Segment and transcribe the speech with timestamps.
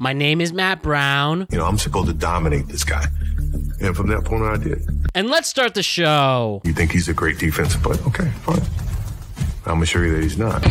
[0.00, 1.46] My name is Matt Brown.
[1.52, 3.06] You know, I'm supposed to dominate this guy.
[3.80, 4.82] And from that point on, I did.
[5.14, 6.60] And let's start the show.
[6.64, 8.00] You think he's a great defensive player?
[8.08, 8.60] Okay, fine.
[9.66, 10.64] I'm going to show you that he's not.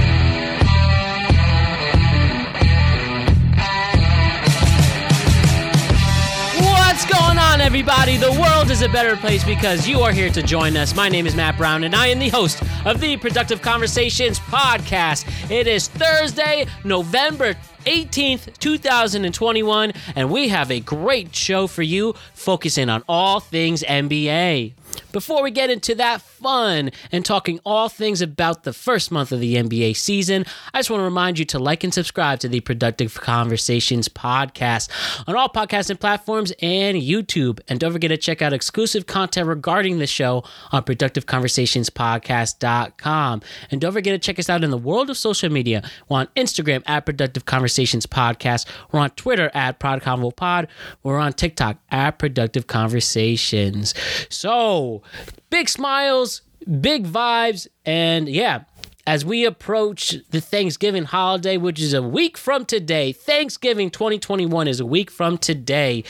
[6.60, 8.18] What's going on, everybody?
[8.18, 10.96] The world is a better place because you are here to join us.
[10.96, 15.26] My name is Matt Brown, and I am the host of the Productive Conversations podcast.
[15.50, 17.56] It is Thursday, November
[17.86, 24.74] 18th, 2021, and we have a great show for you focusing on all things NBA.
[25.14, 29.40] Before we get into that fun and talking all things about the first month of
[29.40, 32.62] the NBA season, I just want to remind you to like and subscribe to the
[32.62, 34.90] Productive Conversations podcast
[35.28, 37.60] on all podcasting platforms and YouTube.
[37.68, 43.42] And don't forget to check out exclusive content regarding the show on productiveconversationspodcast.com.
[43.70, 45.88] And don't forget to check us out in the world of social media.
[46.10, 48.66] We're on Instagram at Productive Conversations Podcast.
[48.92, 50.70] We're on Twitter at ProdConvoPod.
[51.04, 53.94] We're on TikTok at Productive Conversations.
[54.30, 55.03] So,
[55.50, 56.42] big smiles,
[56.82, 58.64] big vibes, and yeah.
[59.06, 64.80] As we approach the Thanksgiving holiday, which is a week from today, Thanksgiving 2021 is
[64.80, 66.06] a week from today.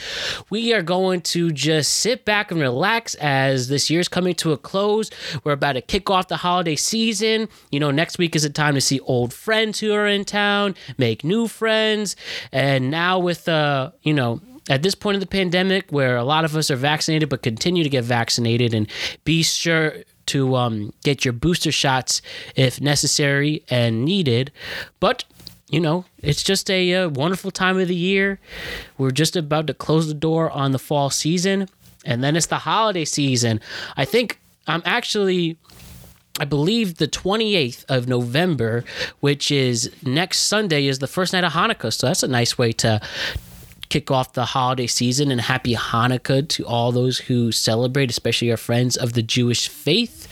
[0.48, 4.56] We are going to just sit back and relax as this year's coming to a
[4.56, 5.10] close.
[5.42, 7.48] We're about to kick off the holiday season.
[7.72, 10.76] You know, next week is a time to see old friends who are in town,
[10.96, 12.14] make new friends,
[12.52, 16.44] and now with uh, you know, at this point of the pandemic where a lot
[16.44, 18.88] of us are vaccinated but continue to get vaccinated and
[19.24, 19.94] be sure
[20.26, 22.22] to um, get your booster shots
[22.56, 24.50] if necessary and needed.
[25.00, 25.24] But
[25.68, 28.38] you know it's just a uh, wonderful time of the year.
[28.98, 31.68] We're just about to close the door on the fall season
[32.04, 33.60] and then it's the holiday season.
[33.96, 35.58] I think i'm actually
[36.40, 38.82] I believe the 28th of November,
[39.20, 41.92] which is next Sunday, is the first night of Hanukkah.
[41.92, 43.00] So that's a nice way to
[43.88, 48.56] kick off the holiday season and happy Hanukkah to all those who celebrate, especially our
[48.56, 50.28] friends of the Jewish faith.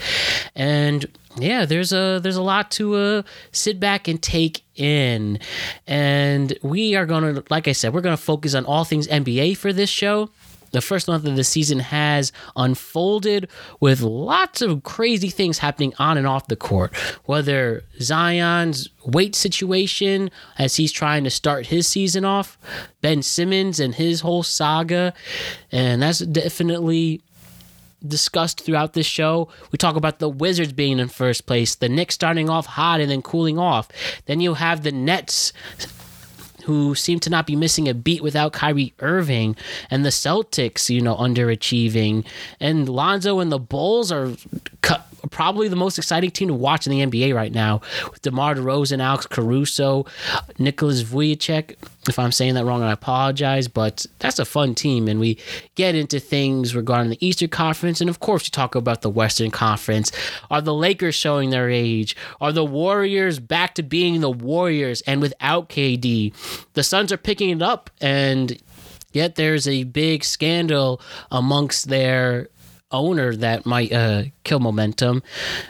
[0.54, 1.06] And
[1.36, 3.22] yeah, there's a there's a lot to uh,
[3.52, 5.38] sit back and take in,
[5.86, 9.72] and we are gonna, like I said, we're gonna focus on all things NBA for
[9.72, 10.28] this show.
[10.72, 13.48] The first month of the season has unfolded
[13.80, 16.94] with lots of crazy things happening on and off the court.
[17.24, 22.58] Whether Zion's weight situation as he's trying to start his season off,
[23.00, 25.12] Ben Simmons and his whole saga,
[25.70, 27.22] and that's definitely
[28.06, 29.48] discussed throughout this show.
[29.70, 33.10] We talk about the Wizards being in first place, the Knicks starting off hot and
[33.10, 33.88] then cooling off.
[34.26, 35.52] Then you have the Nets
[36.64, 39.56] who seem to not be missing a beat without Kyrie Irving,
[39.90, 42.24] and the Celtics, you know, underachieving,
[42.60, 44.32] and Lonzo and the Bulls are
[45.30, 49.00] probably the most exciting team to watch in the NBA right now with DeMar DeRozan,
[49.02, 50.06] Alex Caruso,
[50.58, 51.76] Nicholas Vujicic.
[52.08, 55.06] If I'm saying that wrong, I apologize, but that's a fun team.
[55.06, 55.38] And we
[55.76, 58.00] get into things regarding the Eastern Conference.
[58.00, 60.10] And of course, we talk about the Western Conference.
[60.50, 62.16] Are the Lakers showing their age?
[62.40, 66.34] Are the Warriors back to being the Warriors and without KD?
[66.72, 68.58] The Suns are picking it up, and
[69.12, 71.00] yet there's a big scandal
[71.30, 72.48] amongst their
[72.92, 75.22] owner that might uh, kill momentum.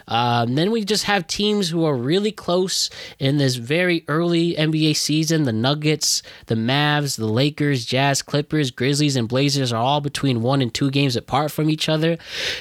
[0.08, 4.96] Um, then we just have teams who are really close in this very early NBA
[4.96, 5.44] season.
[5.44, 10.60] The Nuggets, the Mavs, the Lakers, Jazz, Clippers, Grizzlies, and Blazers are all between one
[10.62, 12.18] and two games apart from each other.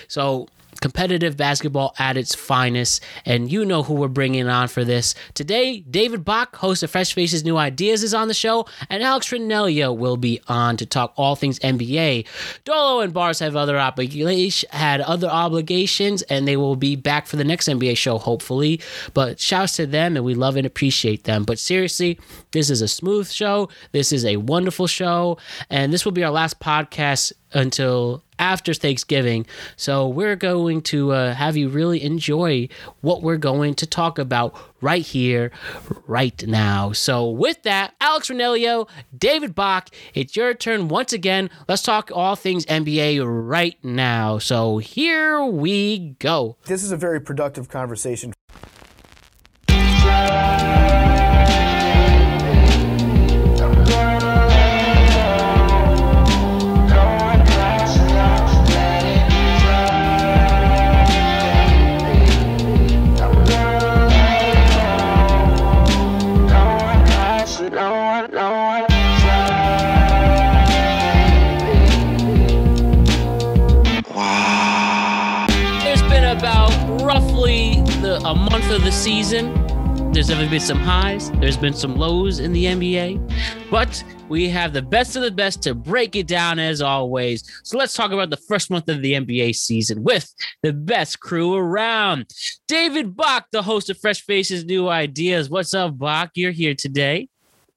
[0.07, 0.47] So
[0.81, 3.01] competitive basketball at its finest.
[3.25, 5.15] And you know who we're bringing on for this.
[5.33, 9.29] Today, David Bach, host of Fresh Faces New Ideas, is on the show, and Alex
[9.29, 12.27] Ranelio will be on to talk all things NBA.
[12.65, 17.35] Dolo and Bars have other obligations, had other obligations, and they will be back for
[17.35, 18.81] the next NBA show, hopefully.
[19.13, 21.43] But shouts to them, and we love and appreciate them.
[21.43, 22.19] But seriously,
[22.51, 23.69] this is a smooth show.
[23.91, 25.37] This is a wonderful show,
[25.69, 29.45] and this will be our last podcast until after Thanksgiving.
[29.77, 32.67] So we're going to uh, have you really enjoy
[32.99, 35.51] what we're going to talk about right here,
[36.07, 36.91] right now.
[36.91, 41.51] So with that, Alex Ranelio, David Bach, it's your turn once again.
[41.69, 44.39] Let's talk all things NBA right now.
[44.39, 46.57] So here we go.
[46.65, 48.33] This is a very productive conversation.
[78.71, 79.53] Of the season.
[80.13, 84.71] There's ever been some highs, there's been some lows in the NBA, but We have
[84.71, 87.43] the best of the best to break it down as always.
[87.63, 90.33] So let's talk about the first month of the NBA season with
[90.63, 92.33] the best crew around.
[92.69, 95.49] David Bach, the host of Fresh Faces New Ideas.
[95.49, 96.31] What's up, Bach?
[96.35, 97.27] You're here today.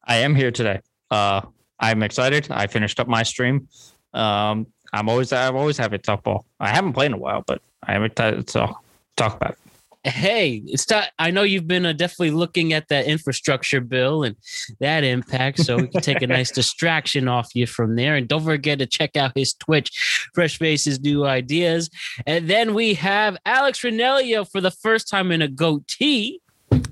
[0.05, 0.81] I am here today.
[1.11, 1.41] Uh,
[1.81, 2.47] I'm excited.
[2.53, 3.67] I finished up my stream.
[4.13, 6.47] Um, I'm always I'm always happy to talk ball.
[6.61, 8.77] I haven't played in a while, but I am excited to
[9.17, 9.64] talk about it
[10.05, 10.87] hey, it's
[11.19, 14.37] I know you've been uh, definitely looking at that infrastructure bill and
[14.81, 18.15] that impact, so we can take a nice distraction off you from there.
[18.15, 21.89] And don't forget to check out his Twitch, Fresh Faces New Ideas.
[22.27, 26.41] And then we have Alex Ranelio for the first time in a goatee.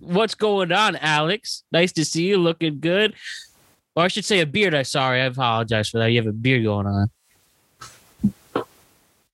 [0.00, 1.64] What's going on, Alex?
[1.70, 3.14] Nice to see you, looking good.
[3.94, 4.74] Or I should say a beard.
[4.74, 6.10] I'm sorry, I apologize for that.
[6.10, 7.10] You have a beard going on.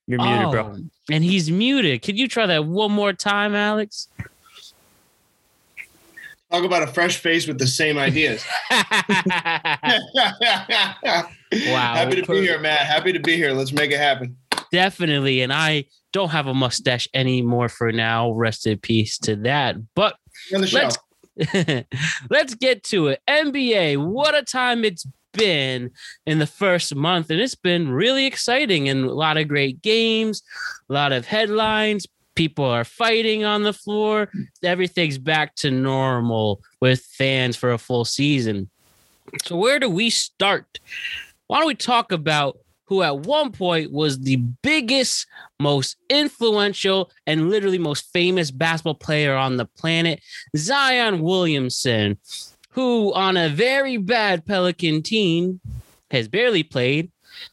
[0.08, 0.78] You're muted, oh, bro.
[1.10, 2.02] And he's muted.
[2.02, 4.08] Can you try that one more time, Alex?
[6.50, 8.44] Talk about a fresh face with the same ideas.
[8.70, 8.84] wow.
[11.52, 12.80] Happy to be here, Matt.
[12.80, 13.52] Happy to be here.
[13.52, 14.36] Let's make it happen.
[14.72, 15.42] Definitely.
[15.42, 18.30] And I don't have a mustache anymore for now.
[18.32, 19.76] Rest in peace to that.
[19.94, 20.16] But
[20.50, 20.98] let's,
[22.30, 23.20] let's get to it.
[23.28, 25.06] NBA, what a time it's
[25.38, 25.90] been
[26.26, 27.30] in the first month.
[27.30, 30.42] And it's been really exciting and a lot of great games,
[30.90, 32.06] a lot of headlines.
[32.34, 34.30] People are fighting on the floor.
[34.62, 38.70] Everything's back to normal with fans for a full season.
[39.44, 40.78] So, where do we start?
[41.48, 45.26] Why don't we talk about who at one point was the biggest,
[45.60, 50.20] most influential, and literally most famous basketball player on the planet,
[50.56, 52.18] Zion Williamson
[52.70, 55.60] who on a very bad Pelican team
[56.10, 57.10] has barely played,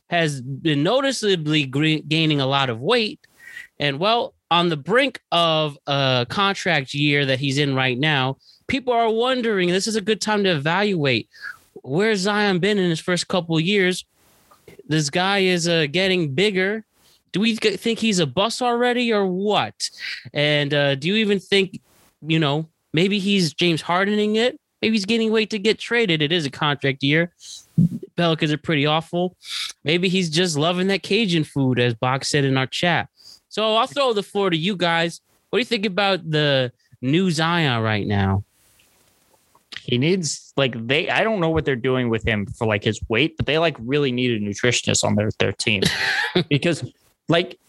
[0.09, 3.19] has been noticeably gaining a lot of weight,
[3.79, 8.93] and well, on the brink of a contract year that he's in right now, people
[8.93, 9.69] are wondering.
[9.69, 11.27] This is a good time to evaluate
[11.81, 14.05] where's Zion been in his first couple years.
[14.87, 16.85] This guy is uh, getting bigger.
[17.31, 19.89] Do we think he's a bust already, or what?
[20.33, 21.81] And uh, do you even think,
[22.21, 24.59] you know, maybe he's James Hardening it?
[24.81, 26.21] Maybe he's getting weight to get traded.
[26.21, 27.33] It is a contract year.
[28.15, 29.35] Pelicans are pretty awful.
[29.83, 33.09] Maybe he's just loving that Cajun food, as Box said in our chat.
[33.49, 35.21] So I'll throw the floor to you guys.
[35.49, 38.43] What do you think about the new Zion right now?
[39.81, 42.99] He needs like they I don't know what they're doing with him for like his
[43.07, 45.83] weight, but they like really need a nutritionist on their their team.
[46.49, 46.91] because
[47.29, 47.59] like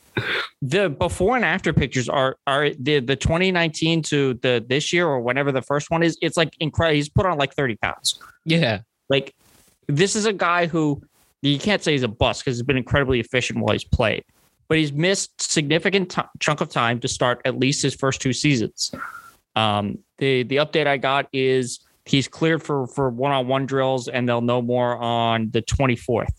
[0.62, 5.20] the before and after pictures are are the the 2019 to the this year or
[5.20, 8.80] whenever the first one is it's like incredible he's put on like 30 pounds yeah
[9.08, 9.34] like
[9.86, 11.02] this is a guy who
[11.42, 14.24] you can't say he's a bust because he's been incredibly efficient while he's played
[14.68, 18.32] but he's missed significant t- chunk of time to start at least his first two
[18.32, 18.92] seasons
[19.54, 24.40] um the the update i got is he's cleared for for one-on-one drills and they'll
[24.40, 26.32] know more on the 24th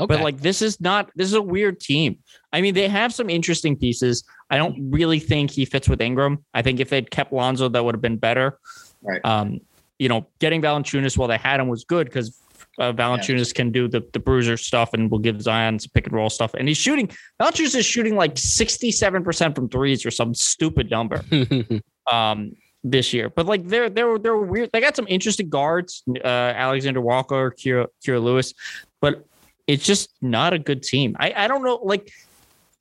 [0.00, 0.14] Okay.
[0.14, 2.18] But like this is not this is a weird team.
[2.52, 4.24] I mean, they have some interesting pieces.
[4.50, 6.44] I don't really think he fits with Ingram.
[6.54, 8.58] I think if they'd kept Lonzo, that would have been better.
[9.02, 9.20] Right.
[9.24, 9.60] Um,
[9.98, 12.40] you know, getting Valanciunas while they had him was good because
[12.78, 13.56] uh, Valanciunas yeah.
[13.56, 16.54] can do the the bruiser stuff and will give Zion some pick and roll stuff.
[16.54, 17.10] And he's shooting.
[17.40, 21.22] Valanciunas is shooting like sixty seven percent from threes or some stupid number.
[22.10, 22.52] um,
[22.84, 24.70] this year, but like they're they're they're weird.
[24.72, 28.54] They got some interesting guards, uh, Alexander Walker, Kira, Kira Lewis,
[29.00, 29.26] but
[29.68, 31.14] it's just not a good team.
[31.20, 31.78] I, I don't know.
[31.82, 32.10] Like,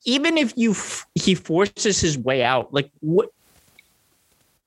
[0.08, 3.30] even if you f- he forces his way out, like what,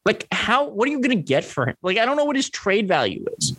[0.04, 0.68] like how?
[0.68, 1.76] What are you gonna get for him?
[1.82, 3.56] Like, I don't know what his trade value is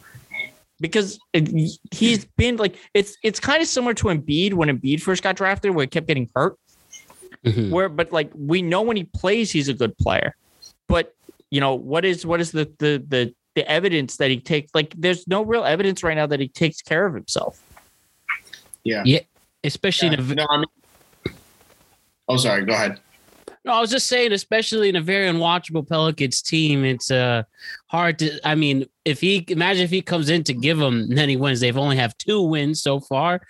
[0.79, 1.50] because it,
[1.91, 5.75] he's been like it's it's kind of similar to Embiid when Embiid first got drafted,
[5.75, 6.57] where he kept getting hurt.
[7.43, 7.71] Mm-hmm.
[7.71, 10.35] Where, but like we know when he plays, he's a good player.
[10.88, 11.15] But
[11.50, 14.73] you know what is what is the the the the evidence that he takes?
[14.73, 17.61] Like, there's no real evidence right now that he takes care of himself.
[18.83, 19.03] Yeah.
[19.05, 19.19] Yeah.
[19.63, 20.15] Especially yeah.
[20.15, 20.35] in a.
[20.35, 20.65] No, I mean,
[22.31, 22.65] oh, sorry.
[22.65, 23.00] Go ahead.
[23.63, 27.43] No, I was just saying, especially in a very unwatchable Pelicans team, it's uh
[27.88, 28.39] hard to.
[28.47, 31.59] I mean, if he imagine if he comes in to give them, then he wins.
[31.59, 33.41] They've only have two wins so far,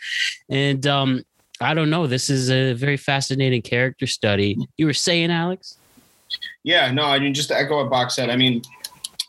[0.50, 1.24] and um,
[1.62, 2.08] I don't know.
[2.08, 4.58] This is a very fascinating character study.
[4.78, 5.78] You were saying, Alex?
[6.64, 8.62] Yeah, no, I mean, just to echo what Box said, I mean,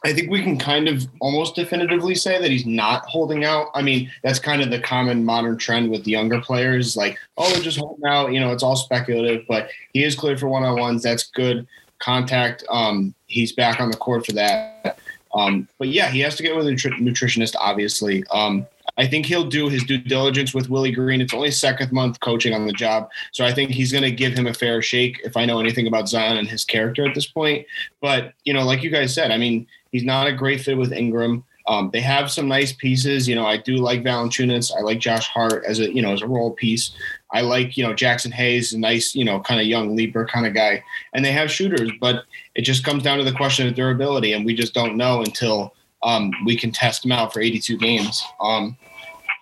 [0.04, 3.68] I think we can kind of almost definitively say that he's not holding out.
[3.74, 7.62] I mean, that's kind of the common modern trend with younger players, like, oh, they're
[7.62, 8.32] just holding out.
[8.32, 11.02] You know, it's all speculative, but he is cleared for one on ones.
[11.02, 11.68] That's good
[12.00, 12.64] contact.
[12.68, 14.98] Um, he's back on the court for that.
[15.34, 18.24] Um, but yeah, he has to get with a nutri- nutritionist, obviously.
[18.30, 18.66] Um,
[18.98, 21.20] I think he'll do his due diligence with Willie Green.
[21.20, 23.08] It's only second month coaching on the job.
[23.30, 25.86] So I think he's going to give him a fair shake if I know anything
[25.86, 27.66] about Zion and his character at this point.
[28.02, 30.92] But, you know, like you guys said, I mean, he's not a great fit with
[30.92, 31.44] Ingram.
[31.68, 33.28] Um, they have some nice pieces.
[33.28, 34.72] You know, I do like Valanciunas.
[34.76, 36.90] I like Josh Hart as a you know as a role piece.
[37.30, 40.46] I like you know Jaxson Hayes, a nice you know kind of young leaper kind
[40.46, 40.82] of guy,
[41.14, 41.90] and they have shooters.
[42.00, 45.20] But it just comes down to the question of durability, and we just don't know
[45.20, 48.24] until um, we can test them out for 82 games.
[48.40, 48.76] Um,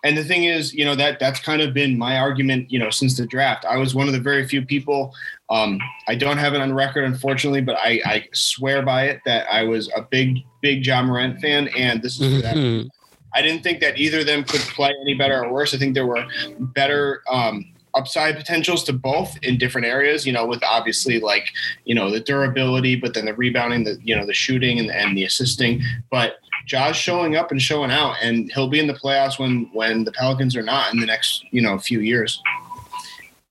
[0.02, 2.90] and the thing is, you know that that's kind of been my argument, you know,
[2.90, 3.64] since the draft.
[3.64, 5.14] I was one of the very few people.
[5.50, 9.46] Um, I don't have it on record, unfortunately, but I, I swear by it that
[9.52, 12.42] I was a big, big Ja Morant fan, and this is.
[12.42, 12.88] Mhm.
[13.32, 15.72] I didn't think that either of them could play any better or worse.
[15.74, 16.24] I think there were
[16.58, 17.64] better um,
[17.94, 20.26] upside potentials to both in different areas.
[20.26, 21.48] You know, with obviously like
[21.84, 25.16] you know the durability, but then the rebounding, the you know the shooting and, and
[25.16, 25.82] the assisting.
[26.10, 30.04] But Josh showing up and showing out, and he'll be in the playoffs when when
[30.04, 32.40] the Pelicans are not in the next you know few years.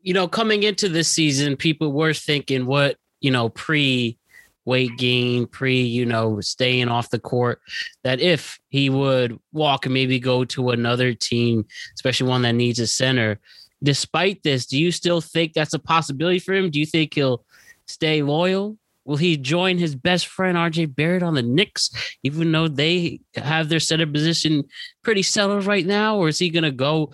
[0.10, 4.18] You know, coming into this season, people were thinking what, you know, pre
[4.66, 7.62] weight gain, pre, you know, staying off the court,
[8.04, 11.64] that if he would walk and maybe go to another team,
[11.94, 13.40] especially one that needs a center.
[13.84, 16.72] Despite this, do you still think that's a possibility for him?
[16.72, 17.46] Do you think he'll
[17.86, 18.80] stay loyal?
[19.10, 21.90] Will he join his best friend RJ Barrett on the Knicks,
[22.22, 24.64] even though they have their center position
[25.02, 26.16] pretty settled right now?
[26.18, 27.12] Or is he going to go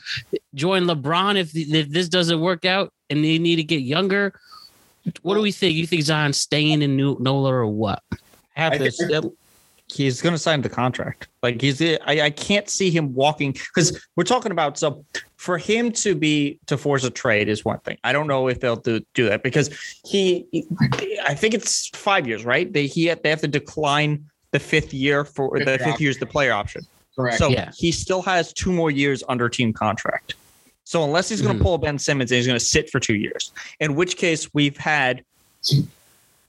[0.54, 4.38] join LeBron if if this doesn't work out and they need to get younger?
[5.22, 5.76] What do we think?
[5.76, 8.04] You think Zion's staying in New Nola or what?
[8.56, 8.98] have I this.
[8.98, 9.34] think-
[9.92, 11.28] he's going to sign the contract.
[11.44, 15.06] Like he's, I, I can't see him walking because we're talking about so
[15.38, 17.98] for him to be to force a trade is one thing.
[18.04, 19.70] I don't know if they'll do do that because
[20.04, 20.46] he,
[21.26, 22.72] I think it's five years, right?
[22.72, 26.10] They he they have to decline the fifth year for Fifth the year fifth year
[26.10, 26.86] is the player option.
[27.16, 27.38] Correct.
[27.38, 27.72] So Yeah.
[27.78, 30.36] he still has two more years under team contract.
[30.84, 31.64] So unless he's going to Mhm.
[31.64, 34.78] pull Ben Simmons and he's going to sit for two years, in which case we've
[34.78, 35.24] had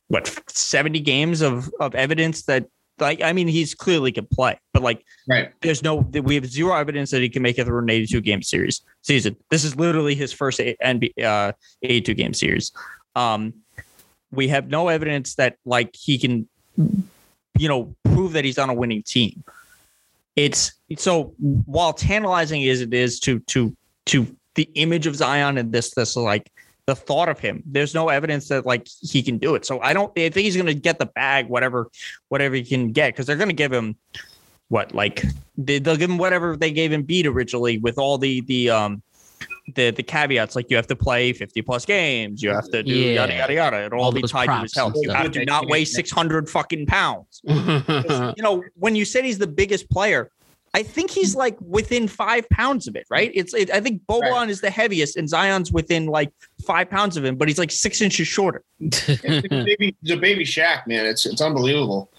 [0.08, 2.66] what 70 games of of evidence that
[2.98, 5.52] like I mean he's clearly can play, but like right.
[5.60, 8.42] there's no we have zero evidence that he can make it through an 82 game
[8.42, 9.36] series season.
[9.50, 12.72] This is literally his first NBA uh, 82 game series.
[13.14, 13.54] Um,
[14.30, 18.74] we have no evidence that like he can, you know, prove that he's on a
[18.74, 19.44] winning team.
[20.36, 23.74] It's so while tantalizing as it is to to
[24.06, 26.50] to the image of Zion and this this like
[26.86, 27.62] the thought of him.
[27.66, 29.66] There's no evidence that like he can do it.
[29.66, 30.10] So I don't.
[30.16, 31.90] I think he's going to get the bag, whatever,
[32.28, 33.96] whatever he can get, because they're going to give him
[34.68, 35.22] what like
[35.58, 39.02] they, they'll give him whatever they gave him beat originally with all the the um
[39.74, 42.92] the the caveats like you have to play 50 plus games you have to do
[42.92, 43.14] Yeah.
[43.26, 45.68] yada yada yada it'll all, All be tied to his health you have to not
[45.68, 50.30] weigh 600 fucking pounds you know when you said he's the biggest player
[50.76, 53.30] I think he's like within five pounds of it, right?
[53.34, 54.50] It's it, I think Boban Right.
[54.50, 56.30] is the heaviest, and Zion's within like
[56.66, 58.62] five pounds of him, but he's like six inches shorter.
[58.80, 61.06] It's a baby, it's a baby Shaq, man.
[61.06, 62.10] It's it's unbelievable.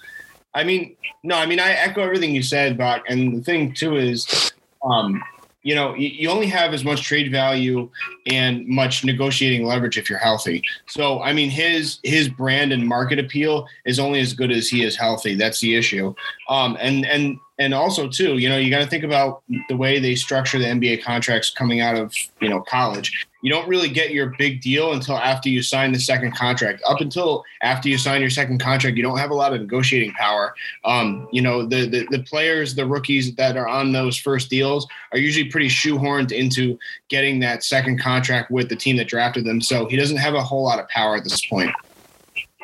[0.55, 3.03] I mean, no, I mean I echo everything you said, Bach.
[3.07, 4.51] And the thing too is,
[4.83, 5.21] um,
[5.61, 7.91] you know, you, you only have as much trade value
[8.25, 10.63] and much negotiating leverage if you're healthy.
[10.87, 14.83] So I mean, his his brand and market appeal is only as good as he
[14.83, 15.35] is healthy.
[15.35, 16.15] That's the issue.
[16.49, 19.99] Um, and and and also too, you know, you got to think about the way
[19.99, 24.11] they structure the NBA contracts coming out of you know college you don't really get
[24.11, 26.81] your big deal until after you sign the second contract.
[26.85, 30.11] Up until after you sign your second contract, you don't have a lot of negotiating
[30.13, 30.55] power.
[30.85, 34.87] Um, you know, the, the the players, the rookies that are on those first deals
[35.11, 36.77] are usually pretty shoehorned into
[37.09, 39.61] getting that second contract with the team that drafted them.
[39.61, 41.71] So he doesn't have a whole lot of power at this point.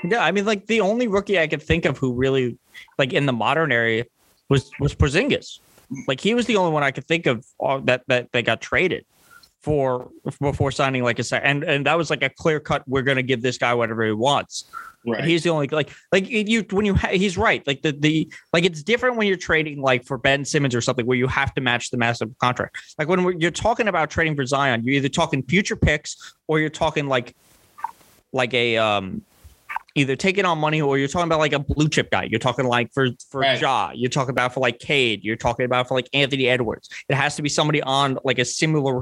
[0.04, 2.58] Yeah, I mean, like the only rookie I could think of who really,
[2.98, 4.06] like in the modern area,
[4.50, 5.60] was was Porzingis.
[6.08, 8.62] Like he was the only one I could think of uh, that that that got
[8.62, 9.06] traded
[9.62, 10.10] for
[10.42, 12.84] before signing like a second, and and that was like a clear cut.
[12.88, 14.66] We're gonna give this guy whatever he wants.
[15.06, 18.32] And he's the only like like you when you ha- he's right like the the
[18.54, 21.54] like it's different when you're trading like for Ben Simmons or something where you have
[21.56, 22.78] to match the massive contract.
[22.98, 26.60] Like when we're, you're talking about trading for Zion, you're either talking future picks or
[26.60, 27.36] you're talking like
[28.32, 29.24] like a um
[29.96, 32.24] either taking on money or you're talking about like a blue chip guy.
[32.24, 33.60] You're talking like for for Right.
[33.62, 36.90] Ja, you're talking about for like Cade, you're talking about for like Anthony Edwards.
[37.10, 39.00] It has to be somebody on like a similar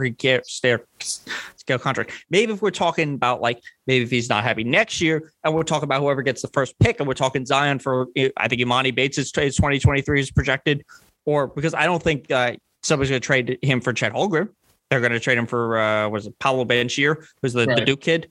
[0.99, 2.11] scale contract.
[2.29, 5.63] Maybe if we're talking about like maybe if he's not happy next year, and we're
[5.63, 8.07] talking about whoever gets the first pick, and we're talking Zion for
[8.37, 10.83] I think Emoni Bates is, is 2023 is projected,
[11.25, 14.49] or because I don't think uh, somebody's going to trade him for Chet Holmgren.
[14.89, 17.85] They're going to trade him for uh, was it Paolo Banchero, who's the, the Right.
[17.85, 18.29] Duke kid.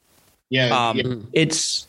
[0.50, 1.14] yeah, Um, yeah.
[1.32, 1.86] It's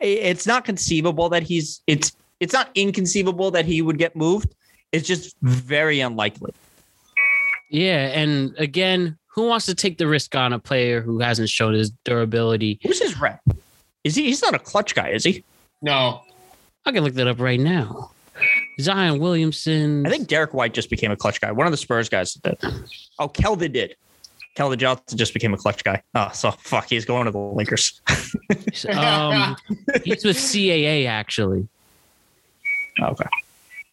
[0.00, 4.54] it's not conceivable that he's it's it's not inconceivable that he would get moved.
[4.92, 6.52] It's just very unlikely.
[7.70, 11.74] Yeah, and again, who wants to take the risk on a player who hasn't shown
[11.74, 12.78] his durability?
[12.82, 13.40] Who's his rep?
[14.04, 14.24] Is he?
[14.26, 15.44] He's not a clutch guy, is he?
[15.82, 16.22] no.
[16.86, 18.10] I can look that up right now.
[18.78, 20.06] Zion Williamson.
[20.06, 21.50] I think Derrick White just became a clutch guy.
[21.50, 22.58] One of the Spurs guys oh, did.
[23.18, 23.96] Oh, Keldon did.
[24.54, 26.02] Keldon Johnson just became a clutch guy.
[26.14, 28.00] Oh, so fuck, he's going to the Lakers.
[28.88, 29.56] um,
[30.04, 31.66] he's with CAA actually.
[33.00, 33.28] okay.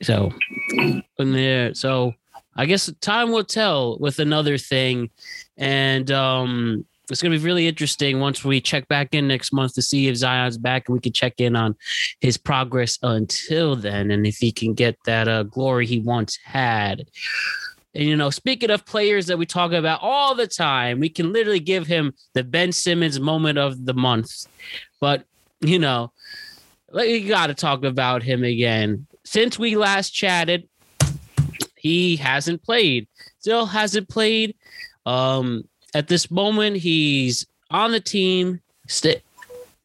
[0.04, 0.32] So,
[0.72, 2.14] in there, so
[2.56, 5.12] I guess time will tell with another thing,
[5.58, 9.82] and um, it's gonna be really interesting once we check back in next month to
[9.82, 11.76] see if Zion's back, and we can check in on
[12.20, 17.06] his progress until then, and if he can get that uh, glory he once had.
[17.94, 21.34] And you know, speaking of players that we talk about all the time, we can
[21.34, 24.48] literally give him the Ben Simmons moment of the month.
[25.00, 25.26] But
[25.60, 26.12] you know,
[26.94, 29.08] we got to talk about him again.
[29.24, 30.68] Since we last chatted,
[31.76, 33.08] he hasn't played.
[33.40, 34.56] Still hasn't played.
[35.06, 38.62] Um, at this moment, he's on the team.
[38.88, 39.22] St-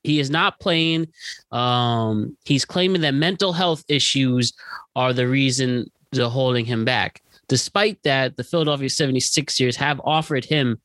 [0.02, 1.08] he is not playing.
[1.50, 4.52] Um, he's claiming that mental health issues
[4.94, 7.22] are the reason they're holding him back.
[7.48, 10.80] Despite that, the Philadelphia 76ers have offered him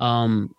[0.00, 0.54] um,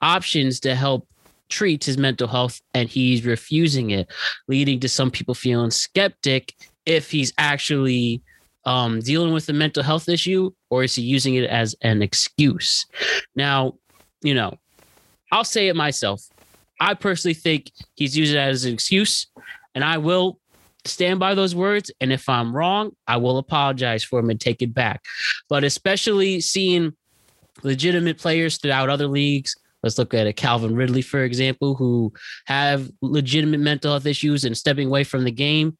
[0.00, 1.06] options to help
[1.48, 4.08] treat his mental health, and he's refusing it,
[4.48, 6.54] leading to some people feeling skeptic
[6.86, 8.22] if he's actually
[8.66, 12.86] um, dealing with a mental health issue or is he using it as an excuse?
[13.36, 13.74] Now,
[14.22, 14.54] you know,
[15.30, 16.22] I'll say it myself.
[16.80, 19.26] I personally think he's using it as an excuse,
[19.74, 20.38] and I will
[20.84, 21.90] stand by those words.
[22.00, 25.04] And if I'm wrong, I will apologize for him and take it back.
[25.48, 26.94] But especially seeing
[27.62, 29.54] legitimate players throughout other leagues.
[29.82, 32.12] Let's look at a Calvin Ridley, for example, who
[32.46, 35.76] have legitimate mental health issues and stepping away from the game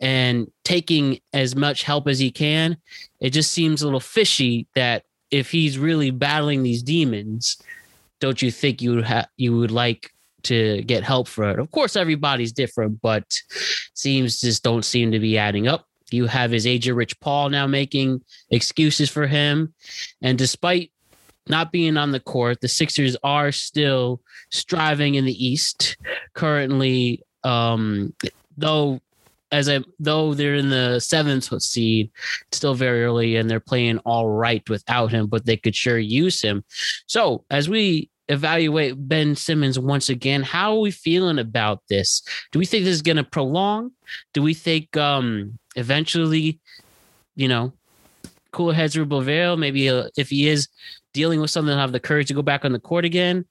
[0.00, 2.76] and taking as much help as he can.
[3.20, 7.56] It just seems a little fishy that if he's really battling these demons,
[8.20, 10.12] don't you think you would you would like
[10.46, 11.58] to get help for it?
[11.58, 13.24] Of course, everybody's different, but
[13.94, 15.86] seems just don't seem to be adding up.
[16.10, 19.74] You have his agent Rich Paul now making excuses for him,
[20.22, 20.92] and despite
[21.48, 25.96] not being on the court, the Sixers are still striving in the East
[26.34, 27.22] currently.
[27.44, 28.14] Um,
[28.56, 29.00] though
[29.52, 32.10] as I though they're in the seventh seed,
[32.52, 36.42] still very early, and they're playing all right without him, but they could sure use
[36.42, 36.64] him.
[37.06, 42.22] So as we evaluate Ben Simmons once again, how are we feeling about this?
[42.52, 43.92] Do we think this is going to prolong?
[44.34, 46.60] Do we think um eventually,
[47.34, 47.72] you know,
[48.52, 49.56] cool heads will prevail?
[49.56, 50.68] Maybe uh, if he is
[51.12, 53.44] dealing with something, have the courage to go back on the court again,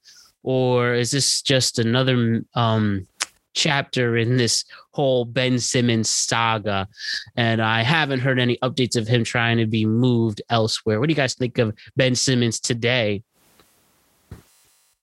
[0.43, 3.07] or is this just another um
[3.55, 6.87] chapter in this whole Ben Simmons saga.
[7.35, 10.99] And I haven't heard any updates of him trying to be moved elsewhere.
[10.99, 13.23] What do you guys think of Ben Simmons today?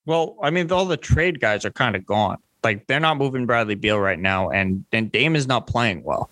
[0.07, 2.38] Well, I mean, all the trade guys are kind of gone.
[2.65, 6.31] Like they're not moving Bradley Beal right now, and and Dame is not playing well.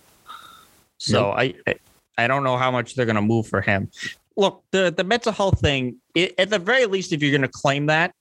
[0.99, 1.55] So nope.
[1.67, 1.75] I,
[2.19, 3.91] I don't know how much they're going to move for him.
[4.37, 7.49] Look, the the mental health thing, it, at the very least, if you're going to
[7.49, 8.15] claim that,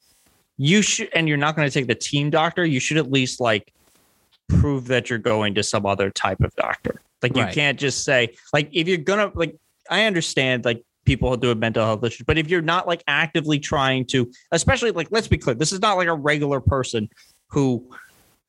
[0.58, 3.40] you should, and you're not going to take the team doctor, you should at least
[3.40, 3.72] like
[4.48, 7.02] prove that you're going to some other type of doctor.
[7.22, 7.54] Like you right.
[7.54, 9.56] can't just say like if you're gonna like
[9.90, 13.04] I understand like people who do have mental health issues, but if you're not like
[13.08, 17.10] actively trying to, especially like let's be clear, this is not like a regular person
[17.48, 17.84] who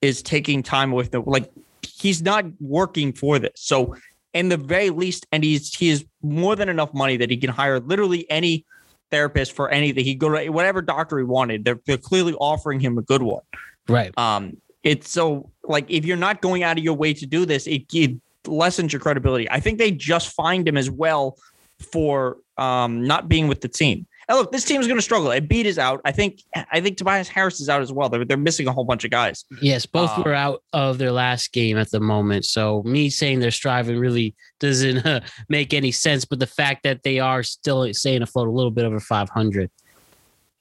[0.03, 1.23] is taking time with them.
[1.25, 1.51] Like
[1.83, 3.53] he's not working for this.
[3.55, 3.96] So
[4.35, 7.49] in the very least, and he's he has more than enough money that he can
[7.49, 8.66] hire literally any
[9.11, 10.05] therapist for anything.
[10.05, 11.64] He go to whatever doctor he wanted.
[11.64, 13.42] They're they're clearly offering him a good one.
[13.88, 14.12] Right.
[14.18, 17.66] Um, it's so like if you're not going out of your way to do this,
[17.66, 19.51] it, it lessens your credibility.
[19.51, 21.38] I think they just fined him as well
[21.81, 24.07] for um, not being with the team.
[24.29, 25.31] And look, this team is going to struggle.
[25.31, 26.01] Embiid is out.
[26.05, 26.45] I think.
[26.55, 28.09] I think Tobias Harris is out as well.
[28.09, 29.45] They're they're missing a whole bunch of guys.
[29.61, 32.45] Yes, both uh, were out of their last game at the moment.
[32.45, 36.25] So me saying they're striving really doesn't uh, make any sense.
[36.25, 39.69] But the fact that they are still staying afloat a little bit over 500.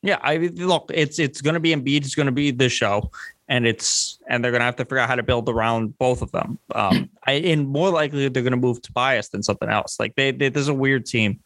[0.01, 0.89] Yeah, I look.
[0.91, 1.97] It's it's going to be Embiid.
[1.97, 3.11] It's going to be the show,
[3.49, 6.21] and it's and they're going to have to figure out how to build around both
[6.21, 6.59] of them.
[6.73, 9.99] Um, I, and more likely they're going to move Tobias than something else.
[9.99, 11.39] Like they, they there's a weird team.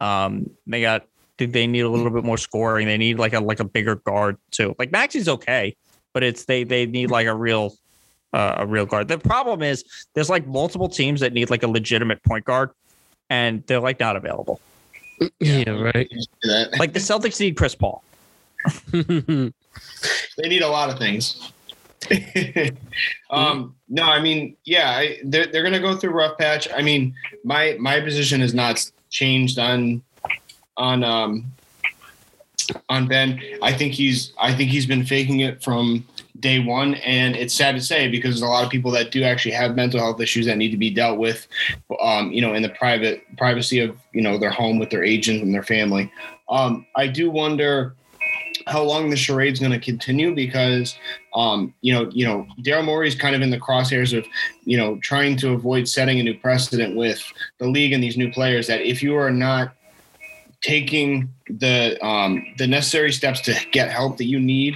[0.00, 2.86] Um, they got they need a little bit more scoring.
[2.86, 4.74] They need like a like a bigger guard too.
[4.78, 5.76] Like Maxey's okay,
[6.14, 7.74] but it's they they need like a real
[8.32, 9.08] uh, a real guard.
[9.08, 12.70] The problem is there's like multiple teams that need like a legitimate point guard,
[13.28, 14.60] and they're like not available.
[15.40, 16.10] Yeah, right.
[16.78, 18.02] Like the Celtics need Chris Paul.
[20.36, 21.52] they need a lot of things.
[23.30, 26.68] um, no, I mean, yeah, I, they're they're gonna go through rough patch.
[26.74, 30.02] I mean, my my position has not changed on
[30.76, 31.52] on um
[32.88, 33.40] on Ben.
[33.62, 36.06] I think he's I think he's been faking it from
[36.40, 39.22] day one, and it's sad to say because there's a lot of people that do
[39.22, 41.46] actually have mental health issues that need to be dealt with,
[42.00, 45.42] um, you know, in the private privacy of you know their home with their agent
[45.42, 46.12] and their family.
[46.48, 47.94] Um, I do wonder
[48.66, 50.96] how long the charade's going to continue because
[51.34, 54.24] um, you know you know Daryl Morey's kind of in the crosshairs of
[54.64, 57.22] you know trying to avoid setting a new precedent with
[57.58, 59.74] the league and these new players that if you are not
[60.60, 64.74] taking the um, the necessary steps to get help that you need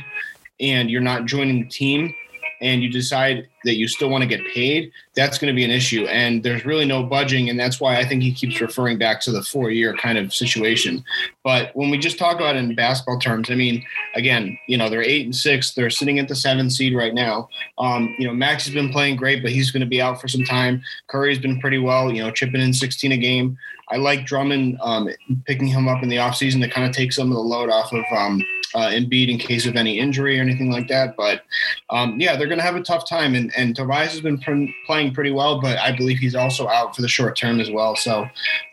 [0.61, 2.15] and you're not joining the team
[2.61, 5.71] and you decide that you still want to get paid, that's going to be an
[5.71, 6.07] issue.
[6.07, 7.51] And there's really no budging.
[7.51, 10.33] And that's why I think he keeps referring back to the four year kind of
[10.33, 11.05] situation.
[11.45, 14.89] But when we just talk about it in basketball terms, I mean, again, you know,
[14.89, 17.49] they're eight and six, they're sitting at the seventh seed right now.
[17.79, 20.29] Um, you know, Max has been playing great, but he's going to be out for
[20.29, 20.83] some time.
[21.09, 23.59] Curry's been pretty well, you know, chipping in 16 a game.
[23.91, 25.09] I like Drummond um,
[25.47, 27.93] picking him up in the offseason to kind of take some of the load off
[27.93, 28.43] of um,
[28.75, 31.17] uh, Embiid in case of any injury or anything like that.
[31.17, 31.43] But
[31.91, 33.35] um, yeah, they're going to have a tough time.
[33.35, 36.95] And, and Tobias has been pr- playing pretty well, but I believe he's also out
[36.95, 37.97] for the short term as well.
[37.97, 38.27] So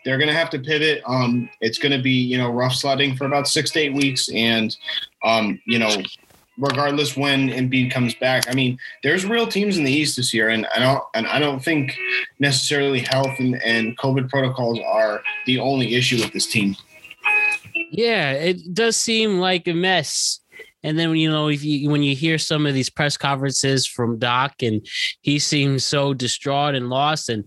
[0.04, 1.02] they're going to have to pivot.
[1.06, 4.28] Um, it's going to be, you know, rough sledding for about six to eight weeks.
[4.28, 4.76] And,
[5.24, 6.02] um, you know,
[6.58, 8.44] regardless when Embiid comes back.
[8.48, 11.38] I mean, there's real teams in the East this year, and I don't and I
[11.38, 11.96] don't think
[12.38, 16.76] necessarily health and, and COVID protocols are the only issue with this team.
[17.90, 20.40] Yeah, it does seem like a mess.
[20.82, 24.18] And then you know, if you when you hear some of these press conferences from
[24.18, 24.86] Doc, and
[25.20, 27.44] he seems so distraught and lost, and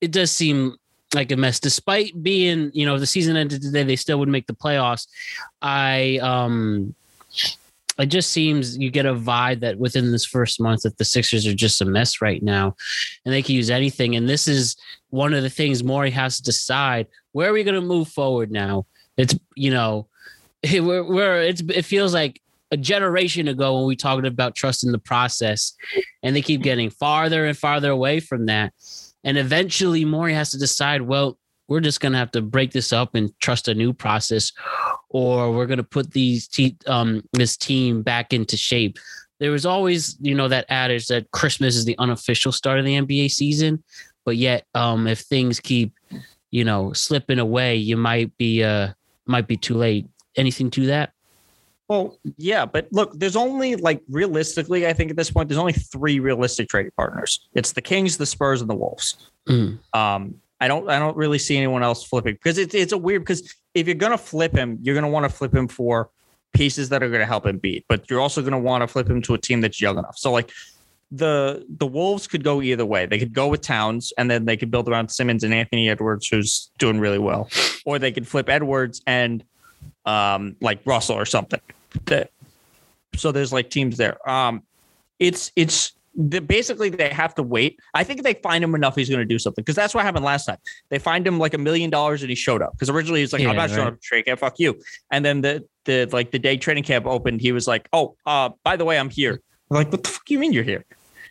[0.00, 0.76] it does seem
[1.14, 1.60] like a mess.
[1.60, 5.06] Despite being, you know, if the season ended today, they still would make the playoffs.
[5.60, 6.94] I um
[7.98, 11.46] it just seems you get a vibe that within this first month that the Sixers
[11.46, 12.76] are just a mess right now
[13.24, 14.16] and they can use anything.
[14.16, 14.76] And this is
[15.10, 18.50] one of the things Morey has to decide where are we going to move forward
[18.50, 18.86] now?
[19.16, 20.08] It's, you know,
[20.72, 24.98] we're, we're it's, it feels like a generation ago when we talked about trusting the
[24.98, 25.74] process
[26.22, 28.72] and they keep getting farther and farther away from that.
[29.24, 32.92] And eventually Morey has to decide, well, we're just going to have to break this
[32.92, 34.52] up and trust a new process
[35.08, 38.98] or we're going to put these te- um, this team back into shape
[39.38, 42.94] there was always you know that adage that christmas is the unofficial start of the
[42.94, 43.82] nba season
[44.24, 45.92] but yet um, if things keep
[46.50, 48.88] you know slipping away you might be uh
[49.26, 51.12] might be too late anything to that
[51.88, 55.72] well, yeah, but look, there's only like realistically, I think at this point, there's only
[55.72, 57.48] three realistic trading partners.
[57.54, 59.30] It's the Kings, the Spurs, and the Wolves.
[59.48, 59.78] Mm.
[59.94, 63.22] Um, I don't I don't really see anyone else flipping because it's it's a weird
[63.22, 66.10] because if you're gonna flip him, you're gonna want to flip him for
[66.54, 69.20] pieces that are gonna help him beat, but you're also gonna want to flip him
[69.22, 70.16] to a team that's young enough.
[70.16, 70.50] So like
[71.10, 73.06] the the Wolves could go either way.
[73.06, 76.26] They could go with Towns and then they could build around Simmons and Anthony Edwards,
[76.28, 77.48] who's doing really well,
[77.84, 79.44] or they could flip Edwards and
[80.06, 81.60] um like Russell or something.
[82.06, 82.30] That
[83.14, 84.28] so there's like teams there.
[84.28, 84.62] Um,
[85.18, 87.78] it's it's the, basically they have to wait.
[87.94, 90.04] I think if they find him enough, he's going to do something because that's what
[90.04, 90.58] happened last time.
[90.88, 93.42] They find him like a million dollars and he showed up because originally he's like,
[93.42, 93.88] Yeah, I'm not showing right.
[93.88, 94.80] up to trade camp, fuck you.
[95.10, 98.50] And then the the like the day training camp opened, he was like, oh, uh,
[98.64, 99.40] by the way, I'm here.
[99.70, 100.84] I'm like, what the fuck you mean you're here?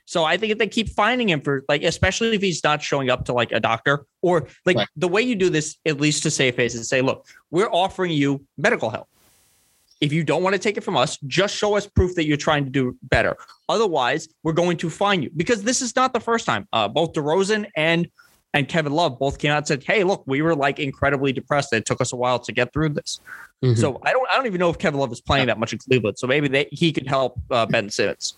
[0.05, 3.09] So I think if they keep finding him for like, especially if he's not showing
[3.09, 4.87] up to like a doctor or like Right.
[4.95, 8.11] the way you do this, at least to save face is say, look, we're offering
[8.11, 9.07] you medical help.
[10.05, 12.37] If you don't want to take it from us, just show us proof that you're
[12.37, 13.35] trying to do better.
[13.69, 16.67] Otherwise, we're going to fine you because this is not the first time.
[16.71, 18.07] Uh, both DeRozan and
[18.53, 21.73] and Kevin Love both came out and said, "Hey, look, we were like incredibly depressed.
[21.73, 23.19] It took us a while to get through this."
[23.63, 23.75] Mhm.
[23.77, 25.79] So I don't I don't even know if Kevin Love is playing that much in
[25.79, 26.19] Cleveland.
[26.19, 28.35] So maybe they, he could help uh, Ben Simmons.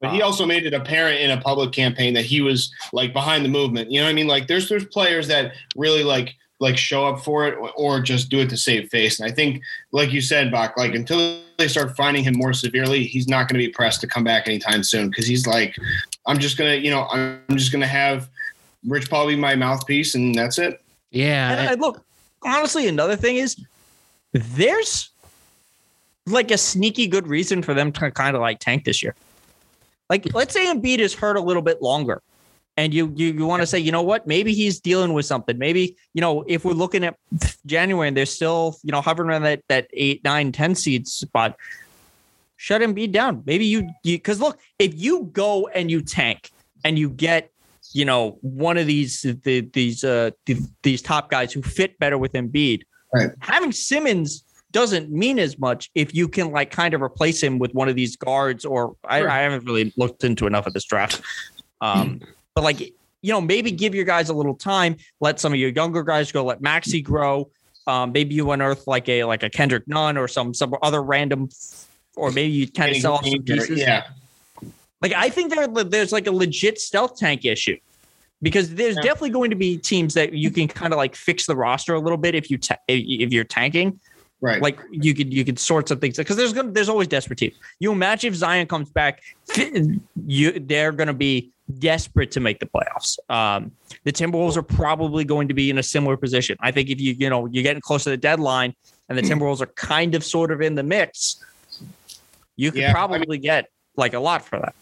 [0.00, 3.44] But he also made it apparent in a public campaign that he was like behind
[3.44, 3.90] the movement.
[3.90, 4.26] You know what I mean?
[4.26, 8.30] Like there's there's players that really like like show up for it or, or just
[8.30, 9.20] do it to save face.
[9.20, 13.04] And I think, like you said, Bach, like until they start finding him more severely,
[13.04, 15.76] he's not going to be pressed to come back anytime soon because he's like,
[16.26, 18.30] I'm just gonna, you know, I'm just gonna have
[18.88, 20.82] Rich Paul be my mouthpiece and that's it.
[21.10, 22.02] yeah And I, uh, look,
[22.42, 23.62] honestly, another thing is
[24.32, 25.10] there's
[26.26, 29.14] like a sneaky good reason for them to kind of like tank this year.
[30.08, 32.22] Like, let's say Embiid is hurt a little bit longer,
[32.76, 35.58] and you you, you want to say, you know what, maybe he's dealing with something.
[35.58, 37.16] Maybe you know if we're looking at
[37.66, 41.56] January and they're still you know hovering around that that eight, nine, ten seed spot.
[42.56, 43.42] Shut Embiid down.
[43.44, 46.50] Maybe you because look, if you go and you tank
[46.84, 47.50] and you get
[47.92, 52.18] you know one of these the, these uh th- these top guys who fit better
[52.18, 52.82] with Embiid.
[53.12, 53.30] Right.
[53.40, 57.72] Having Simmons doesn't mean as much if you can like kind of replace him with
[57.74, 59.30] one of these guards or I, Sure.
[59.30, 61.22] I haven't really looked into enough of this draft.
[61.80, 62.20] Um,
[62.54, 65.70] but like you know maybe give your guys a little time, let some of your
[65.70, 67.50] younger guys go, let Maxey grow.
[67.86, 71.48] Um, maybe you unearth like a like a Kendrick Nunn or some some other random,
[72.16, 73.78] or maybe you kind of sell off some pieces.
[73.78, 74.06] Yeah.
[75.02, 77.76] Like I think there there's like a legit stealth tank issue
[78.40, 79.02] because there's Yeah.
[79.02, 82.00] definitely going to be teams that you can kind of like fix the roster a
[82.00, 84.00] little bit if you ta- if you're tanking.
[84.44, 84.60] Right.
[84.60, 87.54] Like you could you could sort some things because there's gonna there's always desperate teams.
[87.78, 89.22] You imagine if Zion comes back,
[90.26, 93.18] you they're gonna be desperate to make the playoffs.
[93.30, 96.58] Um, the Timberwolves are probably going to be in a similar position.
[96.60, 98.74] I think if you you know you're getting close to the deadline
[99.08, 101.42] and the Timberwolves are kind of sort of in the mix,
[102.56, 104.74] you could Yeah, I mean- probably get like a lot for that.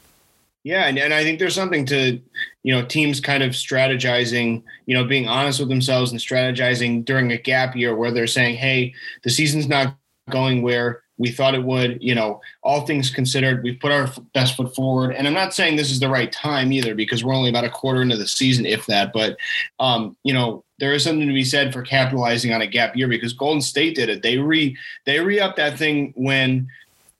[0.65, 2.21] Yeah, and, and I think there's something to,
[2.63, 7.33] you know, teams kind of strategizing, you know, being honest with themselves and strategizing during
[7.33, 8.95] a gap year where they're saying, hey,
[9.25, 9.97] the season's not
[10.31, 14.57] going where we thought it would, you know, all things considered, we've put our best
[14.57, 15.15] foot forward.
[15.15, 17.71] And I'm not saying this is the right time either because we're only about a
[17.71, 19.37] quarter into the season, if that, but,
[19.79, 23.07] um, you know, there is something to be said for capitalizing on a gap year
[23.07, 24.21] because Golden State did it.
[24.21, 26.67] They re they re upped that thing when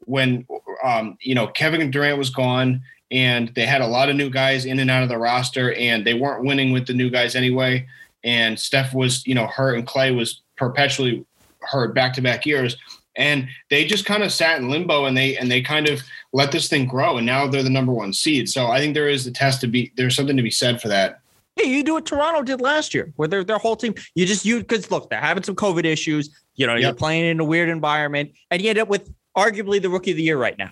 [0.07, 0.45] when
[0.83, 4.65] um, you know Kevin Durant was gone and they had a lot of new guys
[4.65, 7.87] in and out of the roster and they weren't winning with the new guys anyway
[8.25, 11.25] and Steph was you know hurt and Clay was perpetually
[11.61, 12.77] hurt back to back years
[13.17, 16.01] and they just kind of sat in limbo and they and they kind of
[16.33, 19.09] let this thing grow and now they're the number one seed so I think there
[19.09, 21.21] is the test to be there's something to be said for that
[21.57, 23.95] Hey, you do what Toronto did last year, where their their whole team.
[24.15, 26.31] You just you because look, they're having some COVID issues.
[26.55, 29.91] You know, you're playing in a weird environment, and you end up with arguably the
[29.91, 30.71] rookie of the year right now.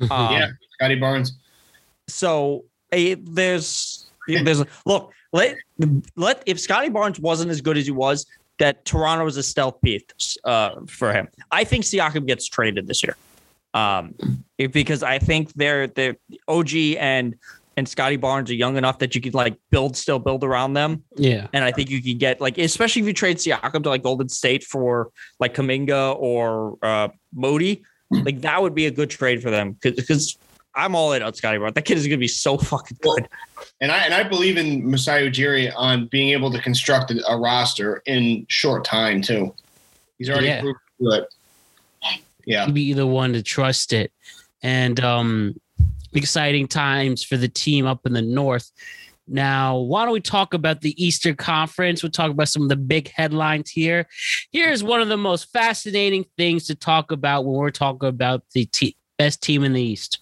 [0.10, 1.38] Um, yeah Scottie Barnes
[2.08, 5.56] So eh, there's there's look let
[6.16, 8.26] let if Scottie Barnes wasn't as good as he was,
[8.58, 11.28] that Toronto was a stealth piece uh, for him.
[11.50, 13.16] I think Siakam gets traded this year,
[13.74, 14.14] um,
[14.58, 16.16] it- because I think they're they're
[16.48, 17.34] OG and
[17.76, 21.02] and Scottie Barnes are young enough that you could like build still build around them.
[21.16, 21.48] Yeah.
[21.52, 24.28] And I think you could get like, especially if you trade Siakam to like Golden
[24.28, 29.50] State for like Kuminga or uh, Moody, like that would be a good trade for
[29.50, 30.38] them because
[30.76, 31.74] I'm all in on Scottie Barnes.
[31.74, 33.28] That kid is going to be so fucking good.
[33.80, 37.36] And I and I believe in Masai Ujiri on being able to construct a, a
[37.38, 39.54] roster in short time too.
[40.18, 40.60] He's already Yeah.
[40.60, 41.28] proved to do it.
[42.46, 42.66] Yeah.
[42.70, 44.12] be the one to trust it.
[44.62, 45.54] And um
[46.12, 48.70] exciting times for the team up in the north.
[49.26, 52.02] Now, why don't we talk about the Eastern Conference?
[52.02, 54.06] We'll talk about some of the big headlines here.
[54.52, 58.66] Here's one of the most fascinating things to talk about when we're talking about the
[58.66, 60.18] te- best team in the East.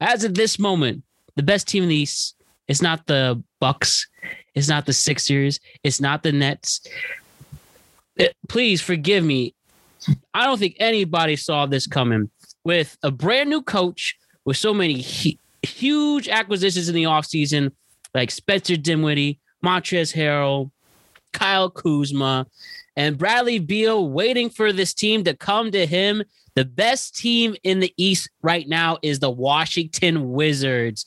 [0.00, 1.02] As of this moment,
[1.36, 2.36] the best team in the East
[2.68, 4.06] is not the Bucks,
[4.54, 6.80] it's not the Sixers, it's not the Nets.
[8.16, 9.54] It- please forgive me.
[10.34, 12.30] I don't think anybody saw this coming
[12.64, 17.72] with a brand new coach with so many hu- huge acquisitions in the offseason,
[18.14, 20.70] like Spencer Dinwiddie, Montrezl Harrell,
[21.32, 22.46] Kyle Kuzma,
[22.96, 26.22] and Bradley Beal waiting for this team to come to him.
[26.54, 31.04] The best team in the East right now is the Washington Wizards.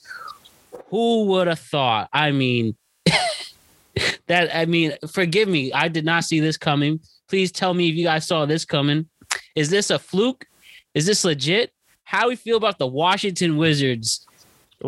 [0.90, 2.08] Who would have thought?
[2.12, 2.76] I mean,
[4.26, 7.00] that I mean, forgive me, I did not see this coming.
[7.28, 9.08] Please tell me if you guys saw this coming.
[9.56, 10.46] Is this a fluke?
[10.94, 11.72] Is this legit?
[12.04, 14.26] How we feel about the Washington Wizards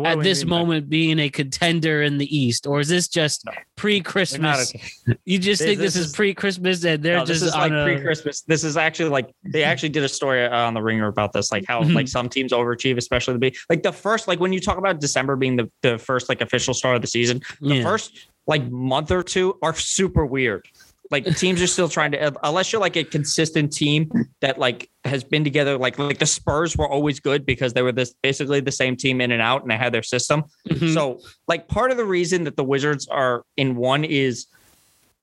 [0.03, 3.51] at this moment being a contender in the East, or is this just No.
[3.75, 4.73] pre-Christmas?
[4.73, 7.71] a- you just think this, this is is- pre-Christmas and they're No, this just like
[7.71, 8.41] a, pre-Christmas.
[8.41, 11.51] This is actually like they actually did a story uh, on the Ringer about this,
[11.51, 12.05] like how like mm-hmm.
[12.07, 15.35] some teams overachieve, especially the big like the first like when you talk about December
[15.35, 17.83] being the, the first like official start of the season, the Yeah.
[17.83, 20.67] first like month or two are super weird.
[21.13, 25.23] Like teams are still trying to unless you're like a consistent team that like has
[25.23, 25.77] been together.
[25.77, 29.21] Like like the Spurs were always good because they were this basically the same team
[29.21, 30.43] in and out and they had their system.
[30.67, 30.91] Mhm.
[30.91, 34.47] So, like, part of the reason that the Wizards are in one is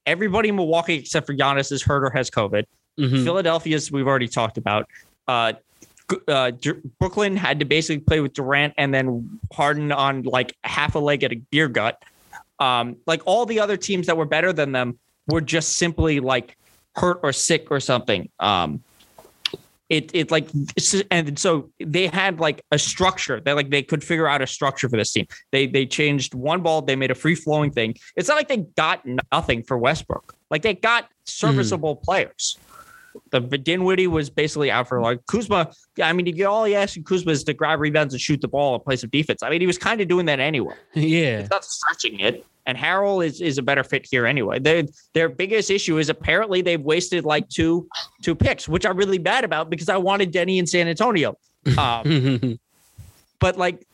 [0.07, 2.65] everybody in Milwaukee except for Giannis is hurt or has COVID.
[2.97, 3.25] Mhm.
[3.25, 4.89] Philadelphia's we've already talked about.
[5.27, 5.55] Uh,
[6.29, 10.95] uh, Dur- Brooklyn had to basically play with Durant and then Harden on like half
[10.95, 12.01] a leg at a beer gut.
[12.61, 16.57] Um, like all the other teams that were better than them were just simply like
[16.97, 18.29] hurt or sick or something.
[18.39, 18.83] Um,
[19.89, 20.49] it it like
[21.11, 24.89] and so they had like a structure they like they could figure out a structure
[24.89, 25.27] for this team.
[25.51, 27.97] They they changed one ball they made a free flowing thing.
[28.17, 30.35] It's not like they got nothing for westbrook.
[30.49, 32.57] Like they got serviceable players
[33.31, 35.73] the Dinwiddie was basically out for like Kuzma.
[36.03, 38.49] I mean, if you all he asked Kuzma is to grab rebounds and shoot the
[38.49, 39.43] ball and play some defense.
[39.43, 40.75] I mean, he was kind of doing that anyway.
[40.95, 41.41] yeah.
[41.41, 42.47] It's not stretching it.
[42.67, 44.59] And Harrell is is a better fit here anyway.
[44.59, 47.89] Their their biggest issue is apparently they've wasted like two
[48.23, 51.37] two picks, which I'm really bad about because I wanted Deni in San Antonio.
[51.77, 52.59] Um,
[53.39, 53.87] but like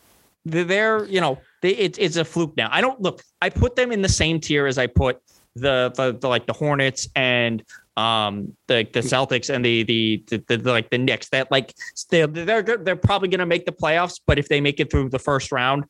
[0.44, 2.68] they're, you know they it's it's a fluke now.
[2.70, 3.22] I don't look.
[3.42, 5.20] I put them in the same tier as I put
[5.57, 7.62] the the, the like the Hornets and
[7.96, 11.74] um the the Celtics and the the, the, the like the Knicks that like
[12.11, 15.09] they're they're they're probably going to make the playoffs but if they make it through
[15.09, 15.87] the first round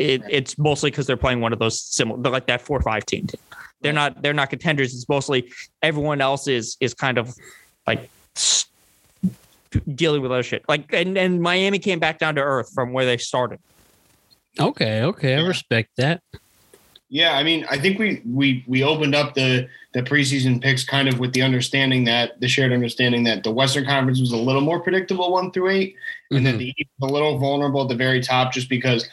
[0.00, 3.04] it, it's mostly because they're playing one of those similar like that four or five
[3.04, 3.28] team.
[3.82, 4.94] They're not they're not contenders.
[4.94, 7.34] It's mostly everyone else is is kind of
[7.86, 8.08] like
[9.94, 10.64] dealing with other shit.
[10.68, 13.60] Like and and Miami came back down to earth from where they started.
[14.58, 16.22] Okay, okay, I respect that.
[17.12, 21.08] Yeah, I mean, I think we we we opened up the the preseason picks kind
[21.08, 24.60] of with the understanding that the shared understanding that the Western Conference was a little
[24.60, 25.96] more predictable one through 8
[26.30, 26.58] and that Mhm.
[26.58, 29.08] the East was a little vulnerable at the very top just because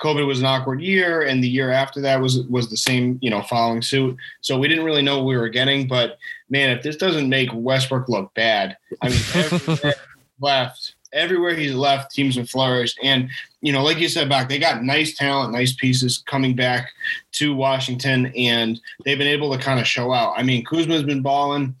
[0.00, 3.28] COVID was an awkward year, and the year after that was was the same, you
[3.28, 4.16] know, following suit.
[4.40, 5.86] So we didn't really know what we were getting.
[5.86, 9.92] But man, if this doesn't make Westbrook look bad, I mean,
[10.40, 12.98] left, everywhere he's left, teams have flourished.
[13.02, 16.90] And you know, like you said, back they got nice talent, nice pieces coming back
[17.32, 20.34] to Washington, and they've been able to kind of show out.
[20.36, 21.74] I mean, Kuzma's been balling.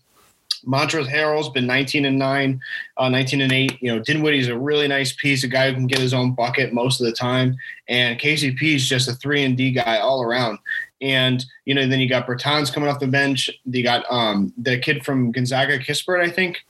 [0.66, 2.60] Montrezl Harrell's been 19 and 9,
[2.96, 3.82] uh, 19 and 8.
[3.82, 6.72] You know, Dinwiddie's a really nice piece, a guy who can get his own bucket
[6.72, 7.56] most of the time.
[7.88, 10.58] And KCP is just a 3 and D guy all around.
[11.00, 13.50] And, you know, then you got Bertans coming off the bench.
[13.64, 16.64] You got um, the kid from Gonzaga, Kispert, I think.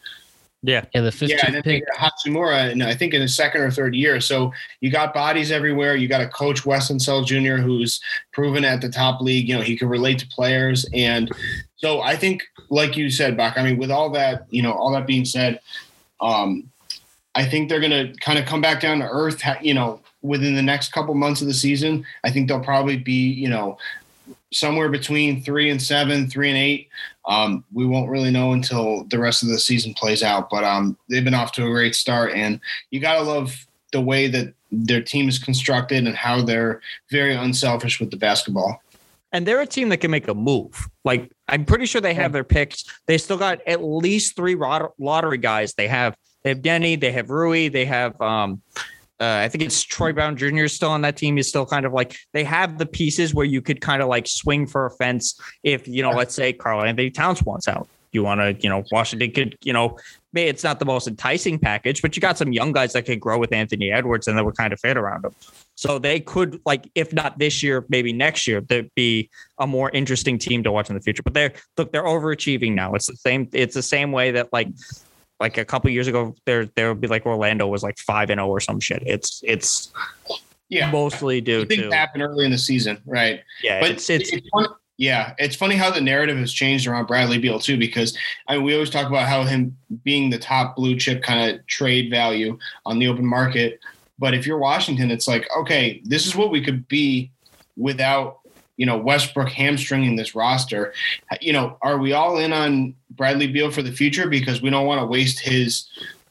[0.66, 1.84] Yeah, Yeah, the fifth Yeah, and then they pick.
[1.98, 4.18] got Hachimura, and I think in his second or third year.
[4.20, 4.50] So
[4.80, 5.94] you got bodies everywhere.
[5.94, 7.62] You got a coach Wes Unseld Jr.
[7.62, 8.00] who's
[8.32, 9.46] proven at the top league.
[9.46, 11.30] You know he can relate to players, and
[11.76, 13.58] so I think, like you said, Bach.
[13.58, 15.60] I mean, with all that, you know, all that being said,
[16.22, 16.70] um,
[17.34, 19.42] I think they're going to kind of come back down to earth.
[19.60, 23.28] You know, within the next couple months of the season, I think they'll probably be,
[23.28, 23.76] you know,
[24.50, 26.88] somewhere between three and seven, three and eight.
[27.26, 30.50] Um, we won't really know until the rest of the season plays out.
[30.50, 32.60] But um, they've been off to a great start, and
[32.90, 38.00] you gotta love the way that their team is constructed and how they're very unselfish
[38.00, 38.80] with the basketball.
[39.32, 40.88] and they're a team that can make a move.
[41.04, 42.84] Like I'm pretty sure they have their picks.
[43.06, 45.74] They still got at least three lottery guys.
[45.74, 48.62] They have they have Deni, they have Rui, they have um
[49.24, 50.64] uh, I think it's Troy Brown Jr.
[50.64, 51.36] is still on that team.
[51.36, 54.26] He's still kind of like they have the pieces where you could kind of like
[54.26, 57.88] swing for a fence if you know, let's say Karl-Anthony Towns wants out.
[58.12, 59.98] You want to, you know, Washington could, you know,
[60.32, 63.18] maybe it's not the most enticing package, but you got some young guys that could
[63.18, 65.34] grow with Anthony Edwards and that would kind of fit around him.
[65.74, 69.90] So they could, like, if not this year, maybe next year, there'd be a more
[69.90, 71.24] interesting team to watch in the future.
[71.24, 72.94] But they're look, they're overachieving now.
[72.94, 73.48] It's the same.
[73.52, 74.68] It's the same way that like
[75.40, 78.38] like a couple years ago, there there would be like Orlando was like five and
[78.38, 79.02] zero or some shit.
[79.06, 79.92] It's it's
[80.68, 83.40] Yeah, mostly due I think to that happened early in the season, right?
[83.62, 83.80] yeah.
[83.80, 84.68] But it's it's funny.
[84.96, 88.16] Yeah, it's funny how the narrative has changed around Bradley Beal too, because
[88.46, 91.66] I mean, we always talk about how him being the top blue chip kind of
[91.66, 93.80] trade value on the open market.
[94.20, 97.32] But if you're Washington, it's like, okay, this is what we could be
[97.76, 98.38] without,
[98.76, 100.92] you know, Westbrook hamstringing this roster.
[101.40, 104.86] You know, are we all in on Bradley Beal for the future because we don't
[104.86, 105.88] want to waste his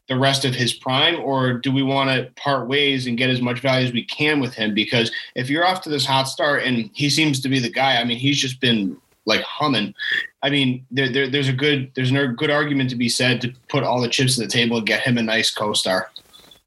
[0.10, 3.42] the rest of his prime, or do we want to part ways and get as
[3.42, 4.74] much value as we can with him?
[4.74, 8.02] Because if you're off to this hot start and he seems to be the guy,
[8.02, 9.94] I mean, he's just been like humming.
[10.42, 13.54] I mean, there, there, there's a good there's a good argument to be said to
[13.70, 16.10] put all the chips on the table and get him a nice co-star.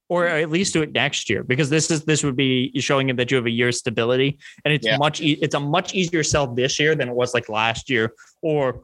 [0.09, 3.17] Or at least do it next year because this is this would be showing him
[3.17, 4.97] that you have a year's stability and it's Yeah.
[4.99, 8.13] much e- it's a much easier sell this year than it was like last year
[8.43, 8.81] or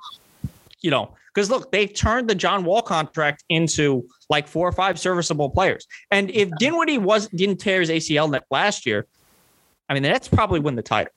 [0.81, 4.99] you know because look they turned the John Wall contract into like four or five
[4.99, 9.07] serviceable players and if Dinwiddie was didn't tear his ACL net last year
[9.89, 11.13] I mean that's probably win the title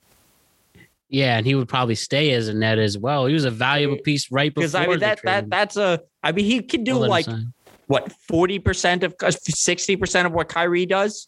[1.10, 3.26] Yeah, and he would probably stay as a net as well.
[3.28, 4.62] He was a valuable piece right before.
[4.64, 7.12] because I mean that that that's a I mean he could do We'll let him
[7.12, 7.54] like sign.
[7.88, 11.28] What forty percent of uh, sixty percent of what Kyrie does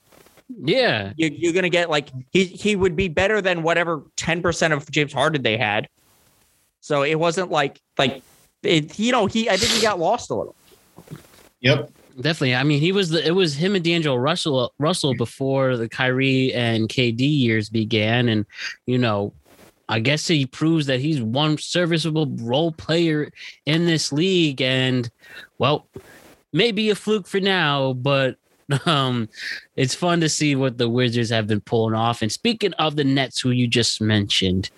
[0.63, 4.74] yeah, you, you're gonna get like he he would be better than whatever ten percent
[4.74, 5.89] of James Harden they had.
[6.80, 8.24] So it wasn't like like
[8.63, 10.56] it, you know he I think he got lost a little.
[11.60, 11.91] Yep.
[12.15, 12.56] definitely.
[12.56, 16.54] I mean, he was the it was him and D'Angelo Russell Russell before the Kyrie
[16.54, 18.46] and KD years began, and
[18.86, 19.34] you know.
[19.89, 23.32] I guess he proves that he's one serviceable role player
[23.65, 25.10] in this league, and
[25.60, 25.88] well,
[26.53, 28.38] maybe a fluke for now, but
[28.86, 29.29] um,
[29.75, 32.21] it's fun to see what the Wizards have been pulling off.
[32.21, 34.69] And speaking of the Nets, who you just mentioned,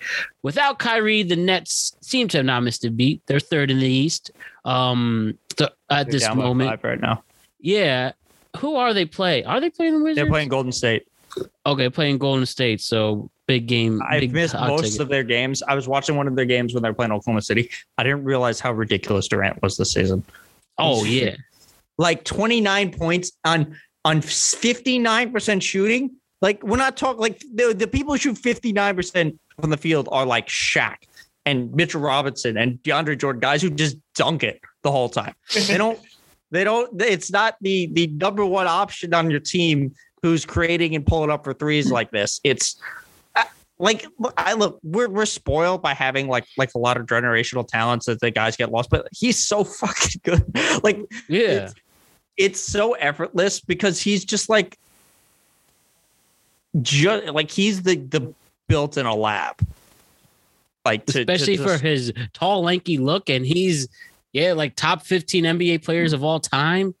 [0.42, 3.22] without Kyrie, the Nets seem to have not missed a beat.
[3.26, 4.30] They're third in the East.
[4.64, 7.22] Um, th- at They're this moment, right now.
[7.58, 8.12] yeah.
[8.58, 9.44] Who are they play?
[9.44, 10.16] Are they playing the Wizards?
[10.16, 11.06] They're playing Golden State.
[11.64, 12.80] Okay, playing Golden State.
[12.80, 14.00] So big game.
[14.02, 15.62] I've big missed most of their games.
[15.62, 17.70] I was watching one of their games when they were playing Oklahoma City.
[17.96, 20.24] I didn't realize how ridiculous Durant was this season.
[20.78, 21.36] Oh yeah,
[21.98, 26.16] Like 29 points on on 59% shooting.
[26.40, 30.24] Like we're not talking like the, the people who shoot 59% from the field are
[30.24, 30.96] like Shaq
[31.44, 35.34] and Mitchell Robinson and DeAndre Jordan, guys who just dunk it the whole time.
[35.54, 35.98] They don't.
[36.52, 37.00] They don't.
[37.00, 41.44] It's not the the number one option on your team who's creating and pulling up
[41.44, 42.40] for threes like this.
[42.42, 42.80] It's
[43.80, 44.06] like
[44.36, 44.78] I look.
[44.82, 48.56] We're we're spoiled by having like like a lot of generational talents that the guys
[48.56, 50.84] get lost, but he's so fucking good.
[50.84, 51.40] Like Yeah.
[51.40, 51.74] it's,
[52.36, 54.78] it's so effortless because he's just like
[56.80, 58.32] just like he's the the
[58.68, 59.60] built in a lab
[60.84, 63.28] like to, to Especially for his tall, lanky look.
[63.28, 63.88] And he's,
[64.32, 66.94] yeah, like top 15 NBA players of all time.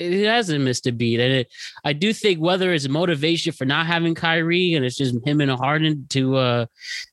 [0.00, 1.20] It hasn't missed a beat.
[1.20, 1.52] And it,
[1.84, 5.50] I do think whether it's motivation for not having Kyrie and it's just him and
[5.50, 6.66] Harden to uh,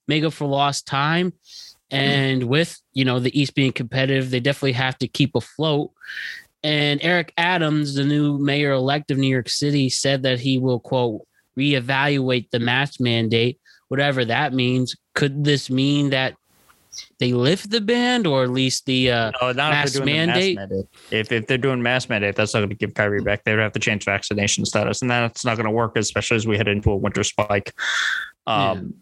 [0.07, 1.33] make up for lost time.
[1.91, 5.91] And with, you know, the East being competitive, they definitely have to keep afloat.
[6.63, 10.79] And Eric Adams, the new mayor elect of New York City, said that he will,
[10.79, 11.25] quote,
[11.57, 14.95] reevaluate the mask mandate, whatever that means.
[15.13, 16.35] Could this mean that
[17.19, 20.05] they lift the ban or at least the uh, no, not mass if they're the
[20.05, 20.55] mandate?
[20.55, 20.69] mass.
[21.11, 23.43] If if they're doing mass mandate, that's not going to give Kyrie back.
[23.43, 26.47] They would have to change vaccination status, and that's not going to work, especially as
[26.47, 27.73] we head into a winter spike.
[28.45, 28.95] Um,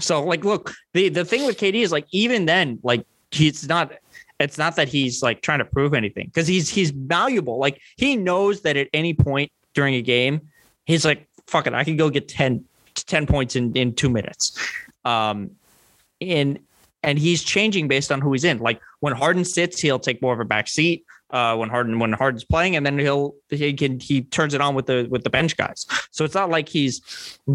[0.00, 3.92] so like, look, the the thing with KD is like, even then, like he's not.
[4.40, 7.58] It's not that he's like trying to prove anything because he's he's valuable.
[7.58, 10.40] Like he knows that at any point during a game,
[10.86, 12.64] he's like, "Fuck it, I can go get 10,
[12.96, 14.58] 10 points in in two minutes."
[15.04, 15.52] Um,
[16.20, 16.58] and
[17.04, 18.58] and he's changing based on who he's in.
[18.58, 21.04] Like when Harden sits, he'll take more of a back seat.
[21.30, 24.74] Uh, when Harden when Harden's playing, and then he'll he can he turns it on
[24.74, 25.84] with the with the bench guys.
[26.12, 27.00] So it's not like he's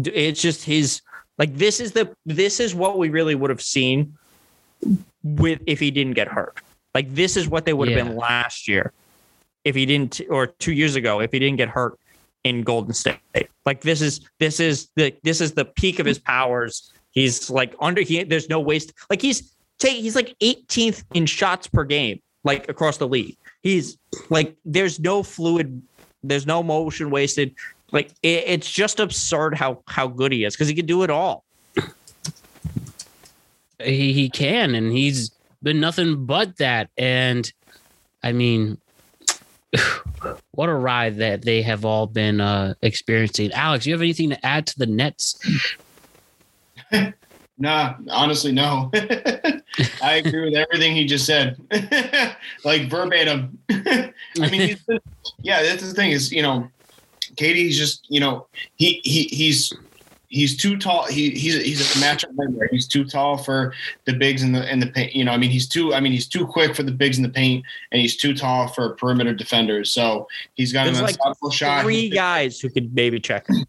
[0.04, 1.00] it's just his
[1.38, 4.18] like this is the this is what we really would have seen
[5.22, 6.58] with if he didn't get hurt.
[6.94, 8.04] Like this is what they would have Yeah.
[8.04, 8.92] been last year
[9.64, 11.98] if he didn't or two years ago if he didn't get hurt
[12.44, 13.18] in Golden State.
[13.64, 16.92] Like this is this is the this is the peak of his powers.
[17.12, 18.92] He's like under he there's no waste.
[19.08, 23.36] Like he's take he's like 18th in shots per game like across the league.
[23.62, 23.98] He's
[24.28, 25.82] like there's no fluid
[26.22, 27.54] there's no motion wasted.
[27.92, 31.10] Like it, it's just absurd how how good he is because he can do it
[31.10, 31.44] all.
[33.84, 35.30] he, he can and he's
[35.62, 37.52] been nothing but that and
[38.22, 38.78] i mean
[40.52, 44.46] what a ride that they have all been uh experiencing alex you have anything to
[44.46, 45.38] add to the nets
[47.62, 48.90] Nah, honestly, no.
[50.02, 51.58] I agree with everything he just said,
[52.64, 53.58] like verbatim.
[53.68, 54.14] I
[54.50, 54.78] mean,
[55.42, 56.70] yeah, that's the thing is, you know,
[57.34, 59.74] KD's just, you know, he he he's
[60.30, 61.04] he's too tall.
[61.04, 62.66] He he's he's a matchup member.
[62.70, 63.74] He's too tall for
[64.06, 65.14] the bigs in the in the paint.
[65.14, 65.92] You know, I mean, he's too.
[65.92, 68.68] I mean, he's too quick for the bigs in the paint, and he's too tall
[68.68, 69.92] for perimeter defenders.
[69.92, 71.82] So he's got There's an like unstoppable shot.
[71.82, 73.66] Three guys who could maybe check him.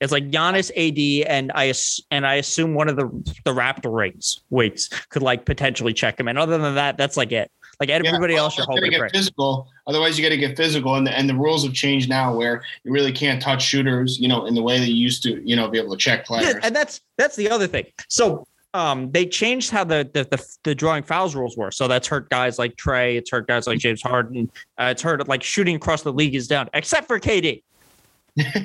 [0.00, 1.72] It's like Giannis, AD, and I
[2.10, 3.06] and I assume one of the
[3.44, 6.28] the Raptor rings weights could like potentially check him.
[6.28, 7.50] And other than that, that's like it.
[7.80, 8.90] Like everybody Yeah, else, you're hoping for.
[8.90, 9.68] gotta get physical.
[9.86, 12.62] Otherwise, you got to get physical, and the, and the rules have changed now, where
[12.84, 15.54] you really can't touch shooters, you know, in the way that you used to, you
[15.56, 16.64] know, be able to check Yeah, players.
[16.64, 17.86] and that's that's the other thing.
[18.08, 21.70] So um, they changed how the, the the the drawing fouls rules were.
[21.70, 23.16] So that's hurt guys like Trae.
[23.16, 24.50] It's hurt guys like James Harden.
[24.76, 27.62] Uh, it's hurt like shooting across the league is down, except for KD.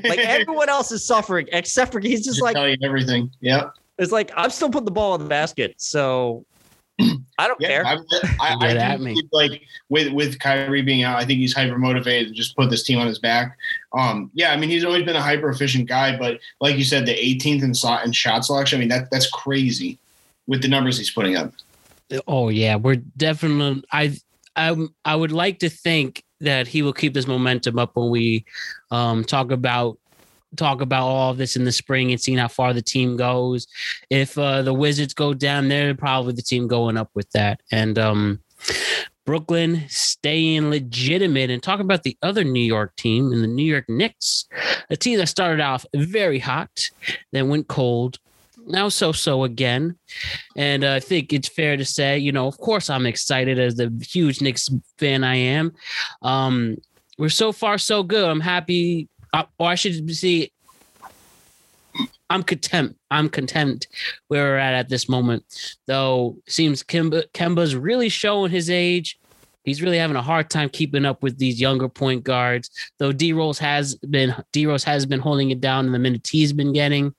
[0.04, 3.32] Like everyone else is suffering, except for he's just Just like tell you everything.
[3.42, 5.76] Yeah, it's like I'm still putting the ball in the basket.
[5.78, 6.46] So
[7.00, 7.68] I don't yeah.
[7.68, 7.86] care.
[7.86, 7.98] I,
[8.40, 9.22] I, Get I at me.
[9.32, 12.84] like with with Kyrie being out, I think he's hyper motivated to just put this
[12.84, 13.58] team on his back.
[13.98, 17.06] Um, yeah, I mean, he's always been a hyper efficient guy, but like you said,
[17.06, 18.78] the 18th in slot and shot selection.
[18.78, 19.98] I mean, that that's crazy
[20.48, 21.54] with the numbers he's putting up.
[22.28, 24.16] oh yeah we're definitely i
[24.56, 28.46] i i would like to think that he will keep this momentum up when we
[28.92, 29.98] um talk about
[30.56, 33.68] talk about all of this in the spring and seeing how far the team goes.
[34.10, 37.62] If uh, the Wizards go down, they're probably the team going up with that.
[37.72, 38.40] And um,
[39.26, 43.86] Brooklyn staying legitimate and talking about the other New York team and the New York
[43.88, 44.46] Knicks,
[44.90, 46.90] a team that started off very hot,
[47.32, 48.20] then went cold.
[48.66, 49.98] Now so so again,
[50.56, 53.76] and uh, I think it's fair to say, you know, of course I'm excited as
[53.76, 55.74] the huge Knicks fan I am.
[56.22, 56.78] Um,
[57.18, 58.30] we're so far so good.
[58.30, 60.52] I'm happy, or I should see.
[62.30, 62.98] I'm content.
[63.12, 63.88] I'm content
[64.28, 65.76] where we're at at this moment.
[65.86, 69.20] Though seems Kemba Kemba's really showing his age.
[69.64, 72.70] He's really having a hard time keeping up with these younger point guards.
[72.98, 76.30] Though D Rose has been D Rose has been holding it down in the minutes
[76.30, 77.14] he's been getting.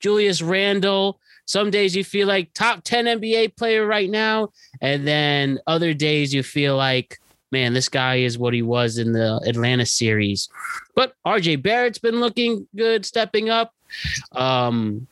[0.00, 1.20] Julius Randle.
[1.46, 4.50] Some days you feel like top 10 NBA player right now.
[4.82, 7.18] And then other days you feel like,
[7.50, 10.50] man, this guy is what he was in the Atlanta series.
[10.94, 13.72] But RJ Barrett's been looking good, stepping up.
[14.32, 15.06] Um,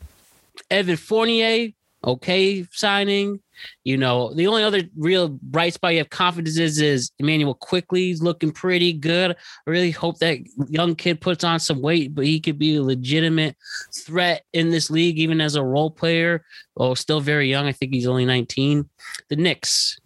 [0.71, 1.73] Evan Fournier,
[2.05, 3.41] okay signing.
[3.85, 8.07] You know, the only other real bright spot you have confidence is is Immanuel Quickley
[8.07, 9.33] he's looking pretty good.
[9.33, 10.39] I really hope that
[10.69, 13.57] young kid puts on some weight, but he could be a legitimate
[13.93, 16.45] threat in this league, even as a role player.
[16.77, 17.67] Oh, still very young.
[17.67, 18.89] I think he's only 19.
[19.29, 19.99] The Knicks.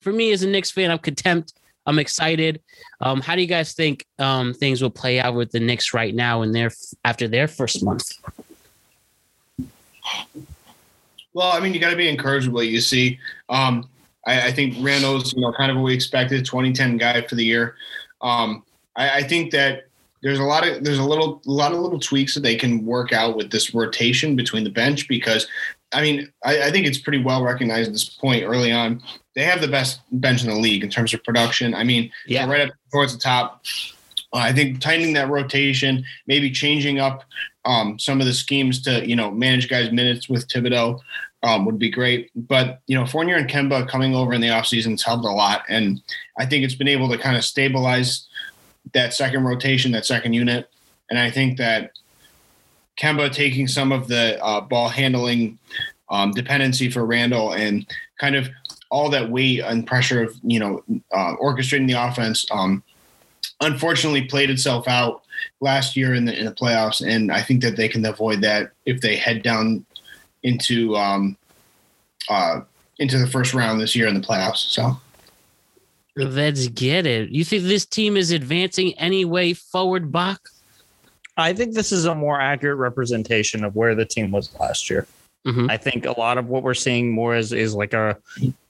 [0.00, 1.54] For me, as a Knicks fan, I'm contempt.
[1.86, 2.62] I'm excited.
[3.00, 6.14] Um, how do you guys think um, things will play out with the Knicks right
[6.14, 6.70] now and their
[7.04, 8.10] after their first month?
[11.34, 13.18] Well, I mean, you got to be encouraged with what you see.
[13.48, 13.88] Um,
[14.26, 17.44] I, I, think Randle's, you know, kind of what we expected, 2010 guy for the
[17.44, 17.76] year.
[18.22, 18.64] Um,
[18.96, 19.88] I, I, think that
[20.22, 22.86] there's a lot of there's a little a lot of little tweaks that they can
[22.86, 25.46] work out with this rotation between the bench because
[25.92, 29.02] I mean, I, I, think it's pretty well recognized at this point early on.
[29.34, 31.74] They have the best bench in the league in terms of production.
[31.74, 33.64] I mean, yeah, right up towards the top.
[34.32, 37.24] Uh, I think tightening that rotation, maybe changing up
[37.64, 41.00] um, some of the schemes to you know manage guys' minutes with Thibodeau
[41.42, 42.30] um, would be great.
[42.34, 45.62] But you know, Fournier and Kemba coming over in the offseason has helped a lot,
[45.68, 46.02] and
[46.38, 48.26] I think it's been able to kind of stabilize
[48.92, 50.70] that second rotation, that second unit.
[51.10, 51.92] And I think that
[52.98, 55.58] Kemba taking some of the uh, ball handling
[56.08, 57.86] um, dependency for Randle and
[58.18, 58.48] kind of
[58.90, 62.46] all that weight and pressure of you know uh, orchestrating the offense.
[62.50, 62.82] Um,
[63.60, 65.23] unfortunately, played itself out
[65.60, 68.72] last year in the in the playoffs, and I think that they can avoid that
[68.86, 69.84] if they head down
[70.42, 71.36] into um,
[72.28, 72.60] uh,
[72.98, 74.70] into the first round this year in the playoffs.
[74.70, 74.98] So.
[76.16, 77.30] Let's get it.
[77.30, 80.48] You think this team is advancing any way forward, Bach?
[81.36, 85.08] I think this is a more accurate representation of where the team was last year.
[85.46, 85.68] Mm-hmm.
[85.68, 88.16] I think a lot of what we're seeing more is is like a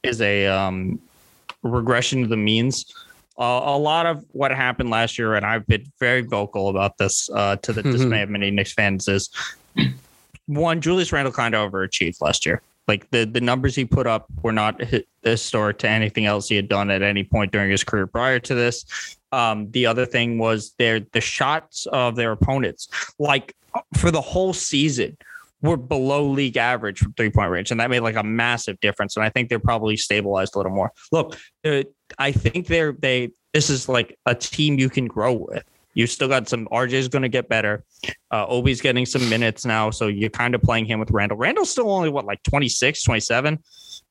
[0.02, 0.98] is a um,
[1.62, 2.86] regression to the means.
[3.38, 7.28] Uh, a lot of what happened last year, and I've been very vocal about this
[7.30, 9.30] uh, to the dismay of many Knicks fans, is
[10.46, 12.62] one Julius Randle kind of overachieved last year.
[12.86, 14.80] Like the the numbers he put up were not
[15.22, 18.54] historic to anything else he had done at any point during his career prior to
[18.54, 19.16] this.
[19.32, 23.54] Um, the other thing was their the shots of their opponents, like
[23.96, 25.16] for the whole season,
[25.62, 29.16] were below league average from three point range, and that made like a massive difference.
[29.16, 30.92] And I think they're probably stabilized a little more.
[31.10, 31.84] Look, uh,
[32.18, 35.64] I think they're they this is like a team you can grow with.
[35.94, 37.84] You still got some RJ's going to get better.
[38.32, 41.38] Uh, Obi's getting some minutes now, so you're kind of playing him with Randle.
[41.38, 43.60] Randle's still only what like 26, 27.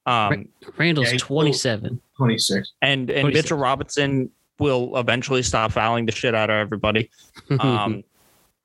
[0.06, 0.48] Um,
[0.78, 3.34] Randle's yeah, 27, 26, and and 26.
[3.34, 4.30] Mitchell Robinson
[4.60, 7.10] will eventually stop fouling the shit out of everybody.
[7.60, 8.04] Um,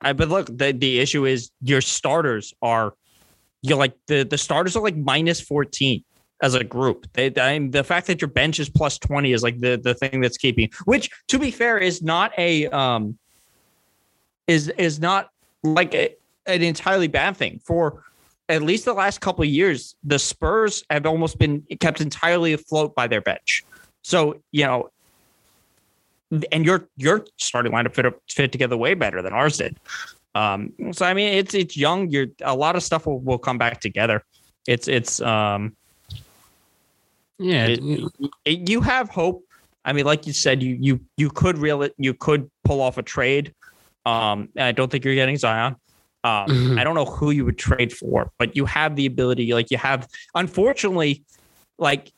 [0.01, 2.95] I, but look, the the issue is your starters are
[3.63, 6.05] you're like the the starters are like minus 14
[6.43, 7.07] as a group.
[7.15, 9.95] They, I mean, the fact that your bench is plus 20 is like the the
[9.95, 13.19] thing that's keeping which to be fair is not a um
[14.47, 15.31] is is not
[15.63, 16.15] like a,
[16.47, 18.05] an entirely bad thing for
[18.49, 22.95] at least the last couple of years the Spurs have almost been kept entirely afloat
[22.95, 23.65] by their bench.
[24.03, 24.91] So, you know,
[26.53, 29.77] and your your starting lineup fit fit together way better than ours did.
[30.35, 32.11] Um, so I mean, it's it's young.
[32.11, 34.25] You're a lot of stuff will, will come back together.
[34.67, 35.77] It's it's um,
[37.39, 37.67] yeah.
[37.67, 38.13] It,
[38.45, 39.45] it, you have hope.
[39.85, 43.03] I mean, like you said, you you you could real you could pull off a
[43.03, 43.55] trade.
[44.05, 45.77] Um, I don't think you're getting Zion.
[46.25, 46.79] Um, mm-hmm.
[46.79, 49.53] I don't know who you would trade for, but you have the ability.
[49.55, 51.25] Like you have, unfortunately,
[51.79, 52.13] like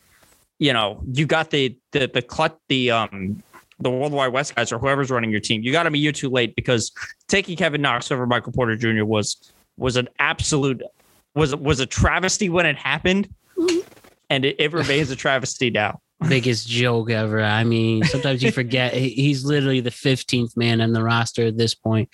[0.58, 3.42] you know, you got the the the clutch the um
[3.80, 6.12] the World Wide Wes guys or whoever's running your team, you got to be you
[6.12, 6.92] too late because
[7.28, 9.04] taking Kevin Knox over Michael Porter Jr.
[9.04, 10.82] was was an absolute
[11.34, 13.28] was was a travesty when it happened,
[14.30, 17.42] and it, it remains a travesty now biggest joke ever.
[17.42, 21.74] I mean, sometimes you forget he's literally the 15th man on the roster at this
[21.74, 22.10] point.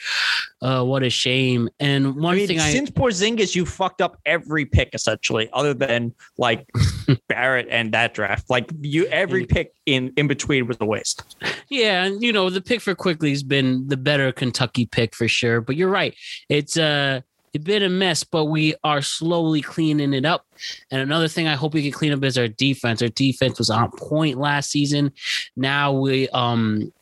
[0.62, 1.68] Uh, what a shame.
[1.80, 5.74] And one I mean, thing since I, Porzingis, you fucked up every pick essentially, other
[5.74, 6.68] than like
[7.28, 8.48] Barrett and that draft.
[8.48, 11.36] Like you, every pick in in between was a waste.
[11.68, 15.26] Yeah, and you know the pick for Quickley has been the better Kentucky pick for
[15.26, 15.60] sure.
[15.60, 16.14] But you're right.
[16.48, 17.22] It's uh
[17.56, 20.46] it's been a mess, but we are slowly cleaning it up.
[20.90, 23.00] And another thing I hope we can clean up is our defense.
[23.00, 25.10] Our defense was on point last season.
[25.56, 26.92] Now we um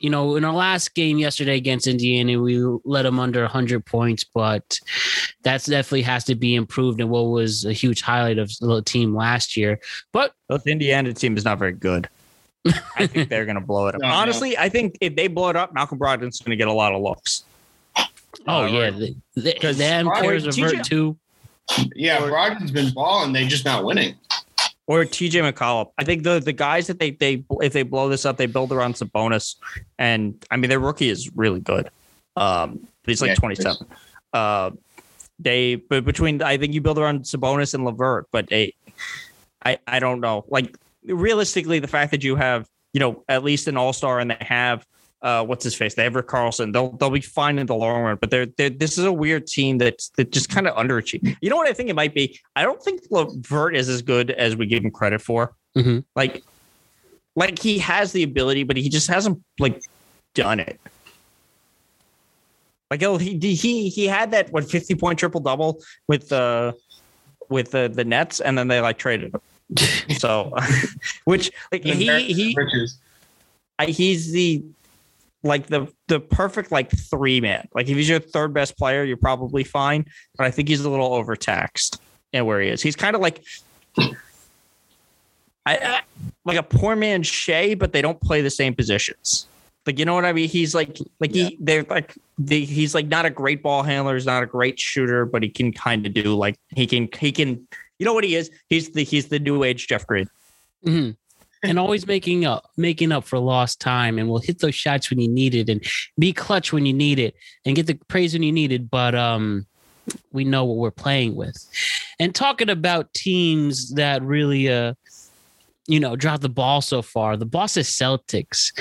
[0.00, 4.24] you know, in our last game yesterday against Indiana, we let them under 100 points,
[4.24, 4.80] but
[5.42, 7.02] that's definitely has to be improved.
[7.02, 9.78] And what was a huge highlight of the team last year.
[10.10, 12.08] But the Indiana team is not very good.
[12.96, 14.00] I think they're going to blow it up.
[14.02, 14.62] No, Honestly, no.
[14.62, 17.02] I think if they blow it up, Malcolm Brogdon's going to get a lot of
[17.02, 17.44] looks.
[18.46, 18.90] Oh uh, yeah,
[19.34, 21.16] because the them players revert too.
[21.94, 23.32] Yeah, Brogdon's been balling.
[23.32, 24.14] They just not winning.
[24.86, 25.92] Or TJ McConnell.
[25.98, 28.72] I think the the guys that they they if they blow this up, they build
[28.72, 29.56] around Sabonis,
[29.98, 31.90] and I mean their rookie is really good.
[32.36, 33.86] Um, but he's like yeah, 27.
[34.32, 34.70] Uh,
[35.38, 38.74] they but between I think you build around Sabonis and Levert, but they,
[39.64, 40.44] I I don't know.
[40.48, 44.30] Like realistically, the fact that you have you know at least an All Star and
[44.30, 44.84] they have
[45.22, 45.94] uh, what's his face?
[45.94, 46.72] They have Rick Carlisle.
[46.72, 49.46] They'll they'll be fine in the long run, but they're, they're this is a weird
[49.46, 51.36] team that's that just kind of underachieved.
[51.40, 52.38] You know what I think it might be?
[52.56, 55.54] I don't think Levert is as good as we give him credit for.
[55.76, 56.04] Mhm.
[56.16, 56.42] Like,
[57.36, 59.82] like he has the ability, but he just hasn't like
[60.34, 60.80] done it.
[62.90, 66.72] Like oh, he he he had that what fifty point triple double with uh
[67.50, 69.40] with the the Nets, and then they like traded him.
[70.18, 70.56] so,
[71.24, 72.98] which like he he Riches.
[73.78, 74.62] I, he's the
[75.42, 77.68] like the the perfect like three man.
[77.74, 80.04] Like if he's your third best player, you're probably fine.
[80.36, 82.00] But I think he's a little overtaxed
[82.32, 82.82] in where he is.
[82.82, 83.42] He's kind of like
[85.66, 86.00] I, I
[86.44, 89.46] like a poor man Shea, but they don't play the same positions.
[89.86, 90.48] Like you know what I mean?
[90.48, 94.14] He's like like he they're like the, he's like not a great ball handler.
[94.14, 97.32] He's not a great shooter, but he can kind of do like he can he
[97.32, 97.66] can.
[97.98, 98.50] You know what he is?
[98.68, 100.28] He's the he's the new age Jeff Green.
[100.86, 101.16] Mhm.
[101.62, 105.20] And always making up making up for lost time and will hit those shots when
[105.20, 105.84] you need it and
[106.18, 107.34] be clutch when you need it
[107.64, 109.66] and get the praise when you need it but um
[110.32, 111.56] we know what we're playing with.
[112.18, 114.94] And talking about teams that really uh
[115.86, 118.72] you know drop the ball so far the boston celtics.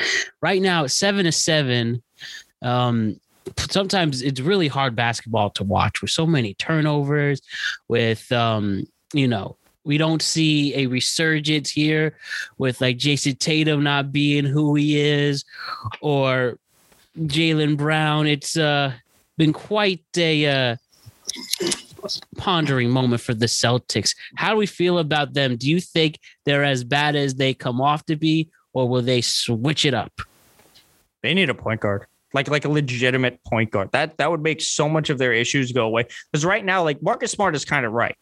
[0.42, 2.04] Right now seven to seven
[2.62, 3.20] um
[3.58, 7.42] sometimes it's really hard basketball to watch with so many turnovers
[7.88, 9.58] with um you know
[9.90, 12.16] we don't see a resurgence here
[12.60, 15.44] with like Jayson Tatum not being who he is
[16.00, 16.60] or
[17.18, 18.28] Jaylen Brown.
[18.28, 18.94] It's uh
[19.36, 20.76] been quite a uh
[22.38, 24.16] pondering moment for the Celtics.
[24.36, 25.56] How do we feel about them?
[25.56, 29.22] Do you think they're as bad as they come off to be, or will they
[29.22, 30.22] switch it up?
[31.24, 32.06] They need a point guard.
[32.32, 33.90] Like like a legitimate point guard.
[33.92, 36.06] That that would make so much of their issues go away.
[36.32, 38.16] Because right now, like Marcus Smart is kind of right.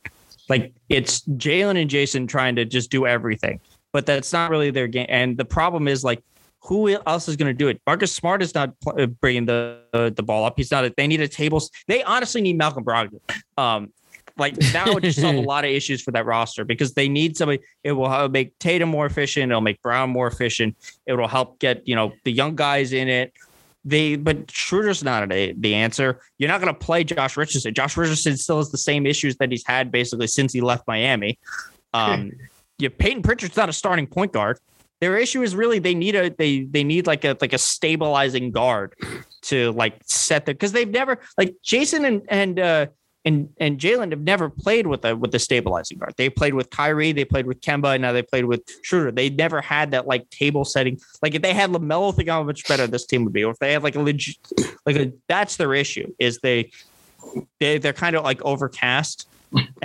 [0.50, 3.60] Like it's Jaylen and Jayson trying to just do everything,
[3.92, 5.08] but that's not really their game.
[5.10, 6.24] And the problem is like,
[6.62, 7.82] who else is going to do it?
[7.86, 10.56] Marcus Smart is not uh, bringing the uh, the ball up.
[10.58, 10.86] He's not.
[10.86, 11.62] A, they need a table.
[11.88, 13.20] They honestly need Malcolm Brogdon.
[13.58, 13.94] Um,
[14.38, 17.38] like that would just solve a lot of issues for that roster because they need
[17.38, 17.62] somebody.
[17.84, 19.52] It will make Tatum more efficient.
[19.52, 20.76] It'll make Brown more efficient.
[21.06, 23.34] It will help get you know the young guys in it.
[23.88, 26.20] They but Schroeder's not a, the answer.
[26.38, 27.74] You're not going to play Josh Richardson.
[27.74, 31.40] Josh Richardson still has the same issues that he's had basically since he left Miami.
[31.94, 32.34] Um,
[32.80, 34.60] yeah, Payton Pritchard's not a starting point guard.
[35.00, 38.52] Their issue is really they need a they they need like a like a stabilizing
[38.52, 38.94] guard
[39.44, 42.88] to like set the because they've never like Jayson and and uh
[43.26, 46.14] and and Jaylen have never played with a with a stabilizing guard.
[46.18, 49.12] They played with Kyrie, they played with Kemba, and now they played with Schroeder.
[49.12, 51.00] They never had that like table setting.
[51.22, 53.44] Like if they had Lamelo, think how much better this team would be.
[53.44, 54.38] Or if they had like a legit
[54.86, 56.72] like a, that's their issue is they
[57.60, 59.28] they they're kind of like overcast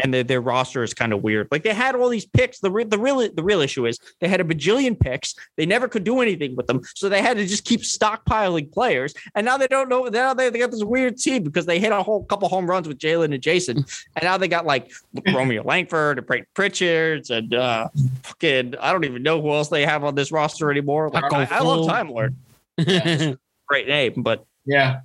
[0.03, 1.49] and their, their roster is kind of weird.
[1.51, 2.61] Like they had all these picks.
[2.61, 5.35] The re- the real the real issue is they had a bajillion picks.
[5.57, 9.15] They never could do anything with them, so they had to just keep stockpiling players.
[9.35, 10.05] And now they don't know.
[10.05, 12.89] Now they, they got this weird team because they hit a whole couple home runs
[12.89, 14.91] with Jaylen and Jayson, and now they got like
[15.33, 17.89] Romeo Langford and Payton Pritchards and uh,
[18.23, 21.11] fucking I don't even know who else they have on this roster anymore.
[21.11, 22.35] Like, I, I love Time Lord,
[22.77, 25.01] great name, but Yeah.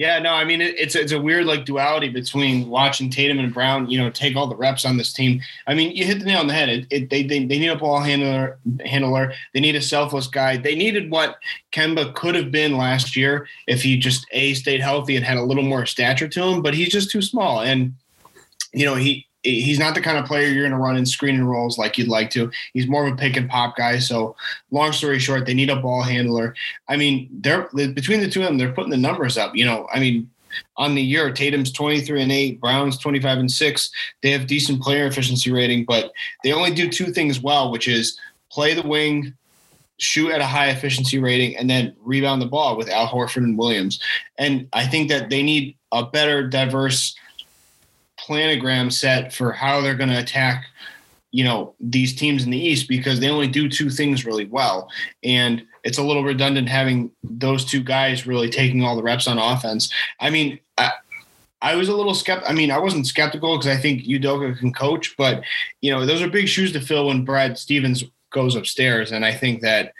[0.00, 3.52] Yeah, no, I mean it, it's it's a weird like duality between watching Tatum and
[3.52, 5.42] Brown, you know, take all the reps on this team.
[5.66, 6.70] I mean, you hit the nail on the head.
[6.70, 9.34] It, it, they, they they need a ball handler, handler.
[9.52, 10.56] They need a selfless guy.
[10.56, 11.36] They needed what
[11.72, 15.42] Kemba could have been last year if he just a stayed healthy and had a
[15.42, 16.62] little more stature to him.
[16.62, 17.92] But he's just too small, and
[18.72, 21.44] you know he he's not the kind of player you're going to run in screening
[21.44, 22.50] roles like you'd like to.
[22.74, 23.98] He's more of a pick and pop guy.
[23.98, 24.36] So,
[24.70, 26.54] long story short, they need a ball handler.
[26.88, 29.54] I mean, they're between the two of them, they're putting the numbers up.
[29.56, 30.30] You know, I mean,
[30.76, 33.90] on the year, Tatum's 23 and 8, Brown's 25 and 6.
[34.22, 36.12] They have decent player efficiency rating, but
[36.42, 38.18] they only do two things well, which is
[38.50, 39.34] play the wing,
[39.98, 43.58] shoot at a high efficiency rating, and then rebound the ball with Al Horford and
[43.58, 44.02] Williams.
[44.38, 47.14] And I think that they need a better, diverse
[48.26, 50.66] planogram set for how they're going to attack
[51.32, 54.90] you know these teams in the east because they only do two things really well.
[55.22, 59.38] And it's a little redundant having those two guys really taking all the reps on
[59.38, 59.92] offense.
[60.18, 60.90] I mean i,
[61.62, 64.72] I was a little skeptical i mean i wasn't skeptical because i think udoka can
[64.72, 65.42] coach but
[65.80, 69.12] you know those are big shoes to fill when brad stevens goes upstairs.
[69.12, 69.92] And i think that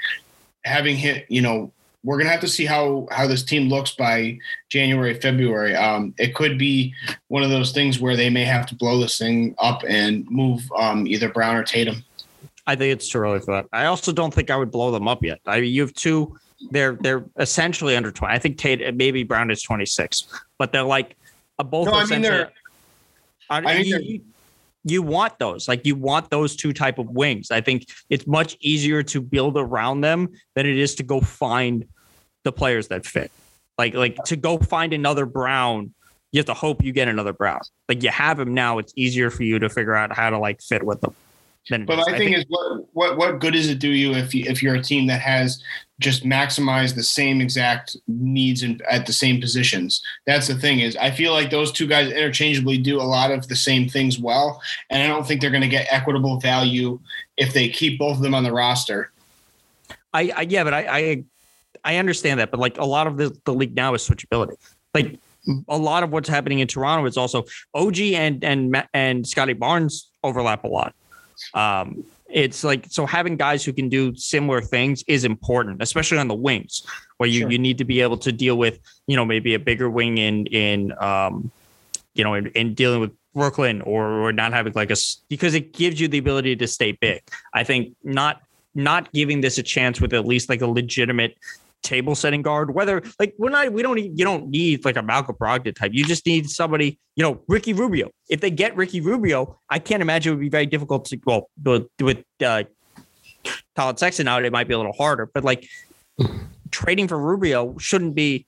[0.64, 4.38] having hit you know we're gonna have to see how how this team looks by
[4.70, 5.74] January, February.
[5.76, 6.94] Um, it could be
[7.28, 10.62] one of those things where they may have to blow this thing up and move
[10.78, 12.02] um, either Brown or Tatum.
[12.66, 13.66] I think it's too early for that.
[13.72, 15.40] I also don't think I would blow them up yet.
[15.46, 16.38] I mean, you have two.
[16.70, 18.34] They're they're essentially under twenty.
[18.34, 20.26] I think Tate maybe Brown is twenty six,
[20.58, 21.16] but they're like
[21.58, 22.50] both No, I mean, they're-
[23.50, 24.24] I, I mean,
[24.84, 27.50] you, they're- you- you want those, like you want those two type of wings.
[27.50, 31.86] I think it's much easier to build around them than it is to go find
[32.44, 33.30] the players that fit.
[33.78, 35.92] Like like to go find another Brown,
[36.32, 37.60] you have to hope you get another Brown.
[37.88, 40.60] Like you have him now, it's easier for you to figure out how to like
[40.62, 41.14] fit with them.
[41.68, 44.34] But my I thing think- is, what what what good does it do you if
[44.34, 45.62] you, if you're a team that has
[46.00, 50.02] just maximize the same exact needs in, at the same positions?
[50.26, 53.46] That's the thing is, I feel like those two guys interchangeably do a lot of
[53.46, 56.98] the same things well, and I don't think they're going to get equitable value
[57.36, 59.12] if they keep both of them on the roster.
[60.12, 61.24] I, I yeah, but I, I
[61.84, 64.56] I understand that, but like a lot of the, the league now is switchability.
[64.94, 65.18] Like
[65.68, 67.44] a lot of what's happening in Toronto is also
[67.74, 70.94] OG and and and Scottie Barnes overlap a lot.
[71.54, 76.28] Um, it's like so having guys who can do similar things is important, especially on
[76.28, 76.86] the wings,
[77.18, 77.50] where you Sure.
[77.50, 80.46] you need to be able to deal with you know maybe a bigger wing in
[80.46, 81.50] in um
[82.14, 84.96] you know in, in dealing with Brooklyn or or not having like a
[85.28, 87.22] because it gives you the ability to stay big.
[87.54, 88.40] I think not
[88.74, 91.36] not giving this a chance with at least like a legitimate
[91.82, 92.74] table setting guard.
[92.74, 95.92] Whether like we're not, we don't need, you don't need like a Malcolm Brogdon type.
[95.94, 98.10] You just need somebody, you know, Ricky Rubio.
[98.28, 101.50] If they get Ricky Rubio, I can't imagine it would be very difficult to well
[101.62, 102.64] with with uh,
[103.76, 104.44] Collin Sexton out.
[104.44, 105.68] It might be a little harder, but like
[106.70, 108.46] trading for Rubio shouldn't be.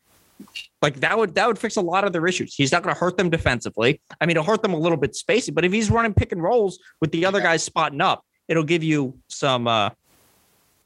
[0.80, 2.54] Like that would that would fix a lot of their issues.
[2.56, 4.00] He's not going to hurt them defensively.
[4.20, 6.42] I mean, it'll hurt them a little bit spacey, but if he's running pick and
[6.42, 9.90] rolls with the other guys spotting up, it'll give you some uh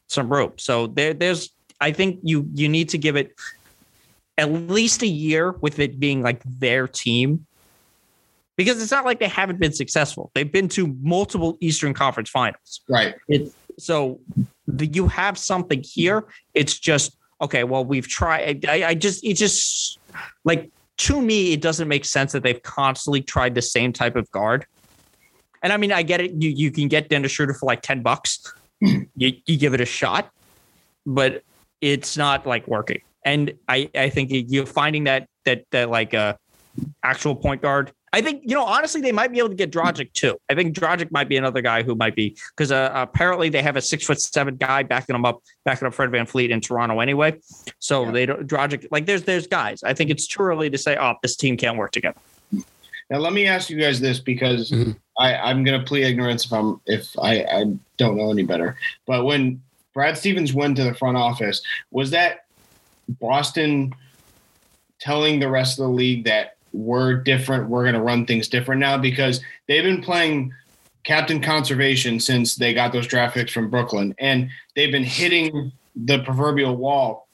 [0.08, 0.60] some rope.
[0.60, 3.32] So there there's I think you you need to give it
[4.38, 7.46] at least a year with it being like their team.
[8.56, 10.30] Because it's not like they haven't been successful.
[10.34, 12.80] They've been to multiple Eastern Conference finals.
[12.88, 13.14] Right.
[13.78, 14.18] So
[14.66, 16.24] the, you have something here.
[16.54, 17.64] It's just okay.
[17.64, 18.64] Well, we've tried.
[18.66, 19.98] I, I just it just
[20.44, 24.30] like to me, it doesn't make sense that they've constantly tried the same type of
[24.30, 24.66] guard.
[25.62, 26.32] And I mean, I get it.
[26.32, 28.54] You you can get Dennis Schroeder for like ten bucks.
[28.80, 30.30] you, you give it a shot,
[31.04, 31.42] but
[31.80, 33.00] it's not like working.
[33.24, 36.38] And I I think you're finding that that that like a
[37.02, 37.92] actual point guard.
[38.12, 40.38] I think you know honestly they might be able to get Dragic too.
[40.48, 43.76] I think Dragic might be another guy who might be because uh, apparently they have
[43.76, 47.36] a six foot seven guy backing them up, backing up Fred VanVleet in Toronto anyway.
[47.78, 48.10] So Yeah.
[48.12, 49.82] they don't Dragic like there's there's guys.
[49.82, 52.18] I think it's too early to say oh this team can't work together.
[53.10, 54.96] Now let me ask you guys this because Mhm.
[55.18, 57.64] I, I'm going to plead ignorance if I'm if I, I
[57.96, 58.76] don't know any better.
[59.06, 59.62] But when
[59.96, 62.44] Brad Stevens went to the front office, was that
[63.08, 63.94] Boston
[65.00, 68.78] telling the rest of the league that we're different, we're going to run things different
[68.78, 70.52] now because they've been playing
[71.04, 76.18] captain conservation since they got those draft picks from Brooklyn, and they've been hitting the
[76.24, 77.26] proverbial wall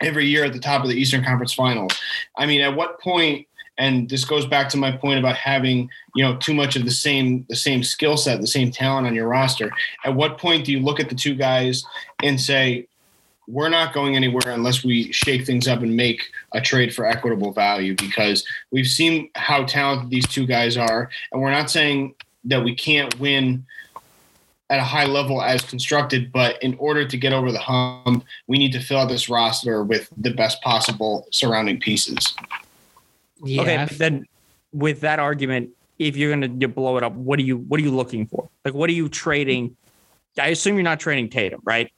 [0.00, 1.92] every year at the top of the Eastern Conference Finals.
[2.34, 3.47] I mean, at what point?
[3.78, 6.90] And this goes back to my point about having you know too much of the
[6.90, 9.70] same the same skill set, the same talent on your roster.
[10.04, 11.84] At what point do you look at the two guys
[12.22, 12.88] and say,
[13.48, 16.22] we're not going anywhere unless we shake things up and make
[16.52, 21.40] a trade for equitable value because we've seen how talented these two guys are and
[21.40, 22.14] we're not saying
[22.44, 23.64] that we can't win
[24.70, 28.58] at a high level as constructed but in order to get over the hump we
[28.58, 32.34] need to fill out this roster with the best possible surrounding pieces
[33.44, 33.62] Yeah.
[33.62, 34.26] Okay, but then
[34.72, 37.90] with that argument, if you're gonna blow it up, what are you what are you
[37.90, 38.48] looking for?
[38.64, 39.76] Like what are you trading?
[40.38, 41.92] I assume you're not trading Tatum, right?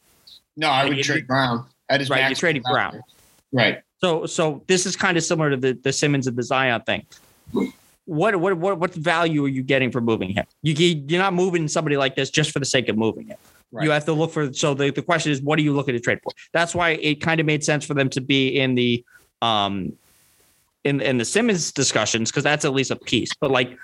[0.57, 3.01] no i would trade you- brown at his Right, you're trading Brown.
[3.53, 6.81] right So so this is kind of similar to the, the Simmons and the Zion
[6.83, 7.07] thing.
[8.05, 10.45] What what what what value are you getting for moving him?
[10.63, 13.37] You you're not moving somebody like this just for the sake of moving him.
[13.73, 13.85] Right.
[13.85, 14.53] You have to look for.
[14.53, 16.33] So the, the question is, what are you looking to trade for?
[16.53, 19.05] That's why it kind of made sense for them to be in the
[19.43, 19.93] um
[20.85, 23.31] in in the Simmons discussions because that's at least a piece.
[23.41, 23.77] But like,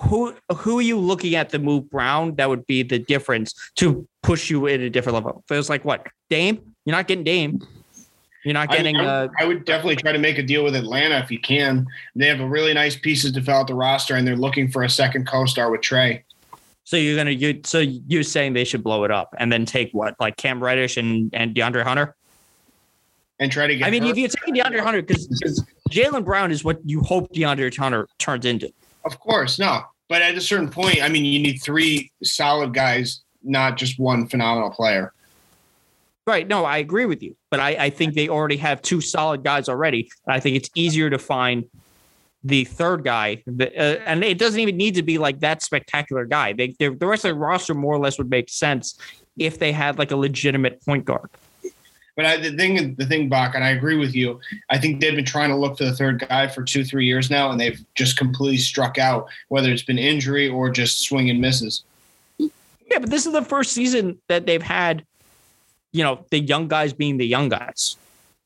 [0.00, 2.34] who who are you looking at to move Brown?
[2.36, 5.42] That would be the difference to push you at a different level.
[5.44, 7.60] If it was like what Dame, you're not getting Dame.
[8.44, 8.96] You're not I, getting.
[8.96, 11.40] I would, uh, I would definitely try to make a deal with Atlanta if you
[11.40, 11.86] can.
[12.14, 14.82] They have a really nice pieces to fill out the roster, and they're looking for
[14.82, 16.22] a second co-star with Trae.
[16.84, 19.90] So you're gonna you so you're saying they should blow it up and then take
[19.92, 22.14] what like Cam Reddish and and DeAndre Hunter?
[23.40, 23.86] And try to get.
[23.86, 25.26] I mean, if you're taking DeAndre Hunter because
[25.90, 28.72] Jaylen Brown is what you hope DeAndre Hunter turns into.
[29.04, 33.22] of course, no, but at a certain point, I mean, you need three solid guys,
[33.42, 35.12] not just one phenomenal player.
[36.26, 36.48] Right.
[36.48, 39.68] No, I agree with you, but I, I think they already have two solid guys
[39.68, 40.08] already.
[40.26, 41.64] I think it's easier to find
[42.42, 46.24] the third guy, that, uh, and it doesn't even need to be like that spectacular
[46.24, 46.52] guy.
[46.52, 48.98] They, the rest of the roster more or less would make sense
[49.38, 51.28] if they had like a legitimate point guard.
[52.16, 54.40] But I, the thing, the thing, Bach, and I agree with you.
[54.70, 57.28] I think they've been trying to look for the third guy for two, three years
[57.28, 61.40] now, and they've just completely struck out, whether it's been injury or just swing and
[61.40, 61.82] misses.
[62.38, 65.04] Yeah, but this is the first season that they've had,
[65.92, 67.96] you know, the young guys being the young guys,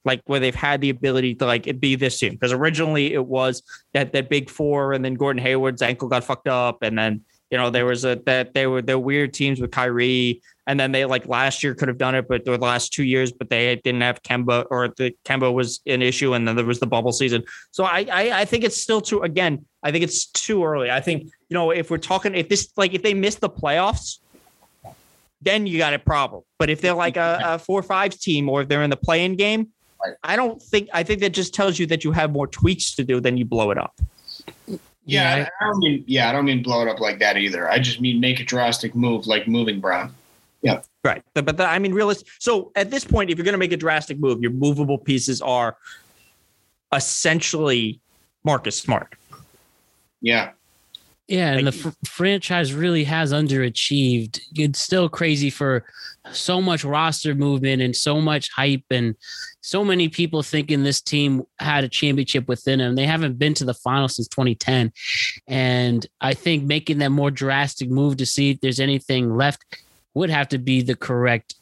[0.05, 2.33] like where they've had the ability to like it be this team.
[2.33, 3.63] Because originally it was
[3.93, 7.59] that that big four, and then Gordon Hayward's ankle got fucked up, and then you
[7.59, 11.05] know there was a that they were the weird teams with Kyrie, and then they
[11.05, 14.03] like last year could have done it, but the last two years, but they didn't
[14.03, 17.43] have Kemba or the Kemba was an issue, and then there was the bubble season.
[17.73, 19.65] So I I, I think it's still too again.
[19.83, 20.91] I think it's too early.
[20.91, 24.19] I think you know if we're talking if this like if they miss the playoffs
[25.41, 26.43] then you got a problem.
[26.59, 29.37] But if they're like a, a four five team or if they're in the playing
[29.37, 29.69] game,
[30.23, 33.05] I don't think I think that just tells you that you have more tweaks to
[33.05, 33.99] do than you blow it up.
[35.05, 37.69] Yeah, I don't mean yeah, I don't mean blow it up like that either.
[37.69, 40.15] I just mean make a drastic move like moving Brown.
[41.05, 41.23] Right.
[41.35, 42.25] But, but the, I mean, realist.
[42.39, 45.41] So at this point, if you're going to make a drastic move, your movable pieces
[45.41, 45.77] are
[46.93, 48.01] essentially
[48.45, 49.15] Marcus Smart.
[50.21, 50.51] Yeah.
[51.29, 54.41] Yeah, and Like- the fr- franchise really has underachieved.
[54.57, 55.85] It's still crazy for
[56.33, 59.15] so much roster movement and so much hype and
[59.61, 62.95] so many people thinking this team had a championship within them.
[62.95, 64.93] They haven't been to the final since 2010.
[65.47, 69.63] And I think making that more drastic move to see if there's anything left
[70.15, 71.55] would have to be the correct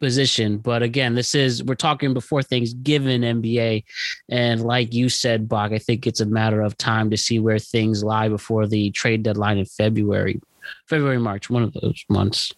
[0.00, 0.58] position.
[0.58, 3.84] But again, this is we're talking before Thanksgiving NBA.
[4.28, 7.58] And like you said, Bach, I think it's a matter of time to see where
[7.58, 10.40] things lie before the trade deadline in February,
[10.86, 12.52] February, March, one of those months.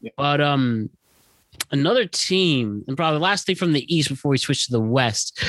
[0.00, 0.10] Yeah.
[0.16, 0.90] But um
[1.70, 5.42] another team, and probably last thing from the East before we switch to the West,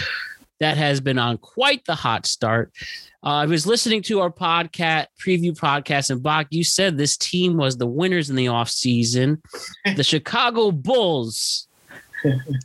[0.59, 2.71] that has been on quite the hot start.
[3.23, 7.57] Uh, I was listening to our podcast preview podcast, and Bach, you said this team
[7.57, 9.41] was the winners in the offseason.
[9.95, 11.67] the Chicago Bulls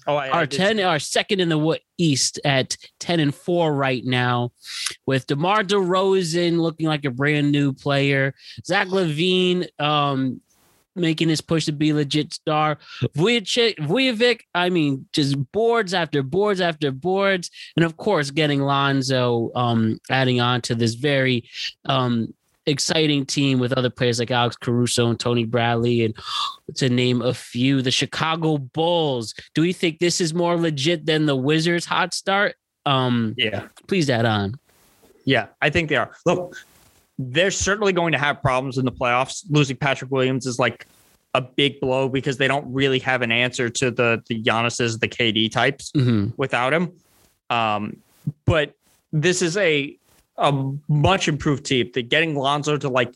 [0.07, 4.53] Oh, I, are 10 are second in the East at 10 and 4 right now,
[5.07, 8.35] with DeMar DeRozan looking like a brand new player.
[8.65, 10.41] Zach LaVine um,
[10.99, 12.79] making his push to be legit star.
[13.17, 17.51] Vucevic, Vucevic, I mean, just boards after boards after boards.
[17.77, 21.49] And of course, getting Lonzo um, adding on to this very
[21.87, 22.33] um,
[22.67, 26.15] exciting team with other players like Alex Caruso and Tony Bradley and
[26.77, 27.83] to name a few.
[27.83, 29.35] The Chicago Bulls.
[29.55, 32.57] Do we think this is more legit than the Wizards' hot start?
[32.87, 33.69] Um, yeah.
[33.87, 34.59] please add on.
[35.25, 36.11] Yeah, I think they are.
[36.25, 36.57] Look,
[37.19, 39.45] they're certainly going to have problems in the playoffs.
[39.51, 40.87] Losing Patrick Williams is like
[41.35, 45.09] a big blow because they don't really have an answer to the the Giannis's, the
[45.09, 46.33] KD types Mhm.
[46.37, 46.93] without him.
[47.51, 47.97] Um,
[48.45, 48.75] but
[49.13, 49.97] this is a
[50.37, 50.53] a
[50.89, 51.91] much improved team.
[51.93, 53.13] They're getting Lonzo to like.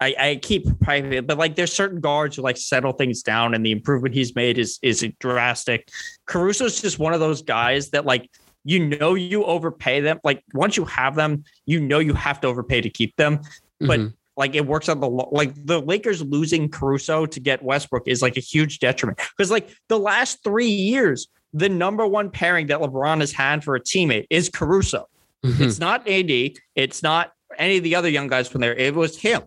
[0.00, 3.64] I, I keep private, but like there's certain guards who like settle things down, and
[3.64, 5.88] the improvement he's made is is drastic.
[6.26, 8.28] Caruso's just one of those guys that like
[8.64, 10.20] you know you overpay them.
[10.24, 13.40] Like once you have them, you know you have to overpay to keep them.
[13.80, 14.14] But Mhm.
[14.36, 18.36] like it works on the like the Lakers losing Caruso to get Westbrook is like
[18.36, 23.20] a huge detriment because like the last three years, the number one pairing that LeBron
[23.20, 25.08] has had for a teammate is Caruso.
[25.44, 25.60] Mhm.
[25.60, 26.56] It's not AD.
[26.76, 28.74] It's not any of the other young guys from there.
[28.74, 29.42] It was him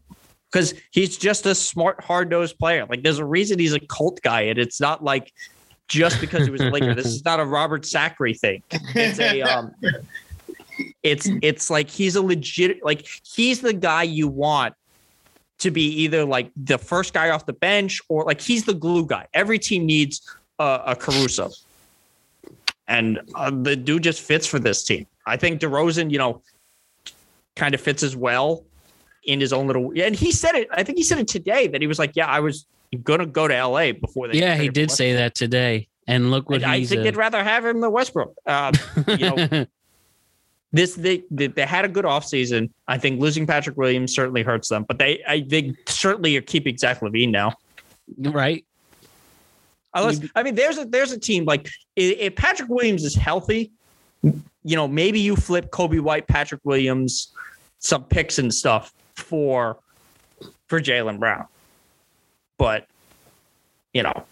[0.52, 2.86] because he's just a smart, hard nosed player.
[2.88, 5.32] Like there's a reason he's a cult guy, and it's not like
[5.88, 6.94] just because he was a Laker.
[6.94, 8.64] this is not a Robert Sacre thing.
[8.72, 9.72] It's a um,
[11.04, 14.74] it's it's like he's a legit like he's the guy you want
[15.60, 19.06] to be either like the first guy off the bench or like he's the glue
[19.06, 19.28] guy.
[19.34, 20.22] Every team needs
[20.60, 21.52] a, a Caruso,
[22.88, 25.06] and uh, the dude just fits for this team.
[25.26, 26.42] I think DeRozan, you know,
[27.56, 28.64] kind of fits as well
[29.24, 29.92] in his own little.
[30.00, 30.68] And he said it.
[30.72, 32.66] I think he said it today that he was like, "Yeah, I was
[33.04, 35.88] gonna go to LA before they." yeah, he did say that today.
[36.08, 38.36] And look what Westbrook." I think uh, they'd rather have him than Westbrook.
[38.46, 38.72] Uh,
[39.08, 39.66] you know,
[40.72, 42.70] this they, they they had a good offseason.
[42.88, 46.78] I think losing Patrick Williams certainly hurts them, but they I they certainly are keeping
[46.78, 47.54] Zach LaVine now.
[48.20, 48.66] right?
[49.94, 53.72] Unless I mean, there's a there's a team like if, if Patrick Williams is healthy,
[54.22, 57.32] you know, maybe you flip Coby White, Patrick Williams,
[57.80, 59.78] some picks and stuff for
[60.68, 61.46] for Jaylen Brown.
[62.58, 62.88] But
[63.94, 64.26] you know,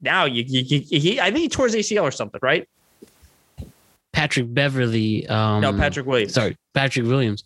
[0.00, 2.68] now you, you, you he I think he tore his ACL or something, right?
[4.12, 5.26] Patrick Beverly.
[5.28, 6.34] Um, no, Patrick Williams.
[6.34, 7.44] Sorry, Patrick Williams.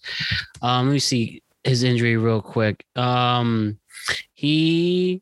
[0.62, 2.84] Um, let me see his injury real quick.
[2.96, 3.78] Um,
[4.34, 5.20] he,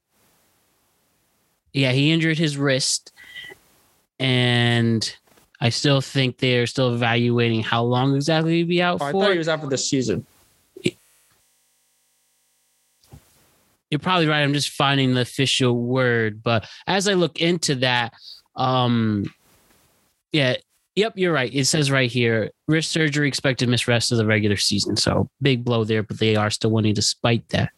[1.73, 3.13] yeah, he injured his wrist,
[4.19, 5.17] and
[5.61, 9.33] I still think they're still evaluating how long exactly he'd be out Oh, I thought
[9.33, 10.25] he was out for this season.
[13.91, 14.43] You're probably right.
[14.43, 18.13] I'm just finding the official word, but as I look into that,
[18.57, 19.33] Um,
[20.33, 20.57] yeah,
[20.97, 21.53] yep, you're right.
[21.55, 24.97] It says right here, wrist surgery expected miss rest of the regular season.
[24.97, 27.71] So big blow there, but they are still winning despite that.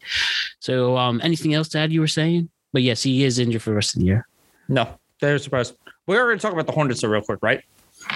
[0.59, 1.93] So, um, anything else to add?
[1.93, 4.27] You were saying, but yes, he is injured for the rest of the year.
[4.67, 4.87] No,
[5.21, 5.75] they're surprised.
[6.05, 7.63] We're going to talk about the Hornets real quick, right?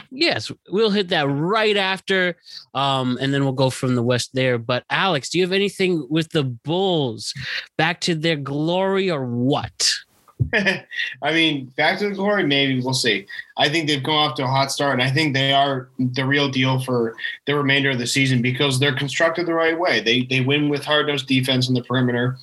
[0.10, 2.38] Yes, we'll hit that right after,
[2.74, 4.58] um, and then we'll go from the west there.
[4.58, 7.34] But Alex, do you have anything with the Bulls
[7.78, 9.94] back to their glory or what?
[10.54, 13.26] I mean, back to the glory, maybe we'll see.
[13.58, 16.26] I think they've gone off to a hot start, and I think they are the
[16.26, 17.16] real deal for
[17.46, 20.00] the remainder of the season because they're constructed the right way.
[20.00, 22.38] They they win with hard nosed defense in the perimeter,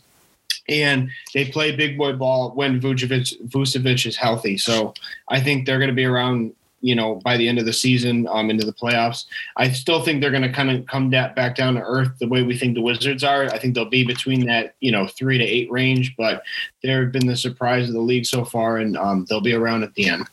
[0.69, 4.59] and they play big boy ball when Vucevic Vucevic is healthy.
[4.59, 4.95] So
[5.29, 6.53] I think they're going to be around
[6.85, 9.25] you know, by the end of the season, um, into the playoffs.
[9.57, 12.29] I still think they're going to kind of come da- back down to earth the
[12.29, 13.45] way we think the Wizards are.
[13.47, 16.43] I think they'll be between that, you know, three to eight range, but
[16.83, 19.95] they've been the surprise of the league so far, and um, they'll be around at
[19.95, 20.27] the end.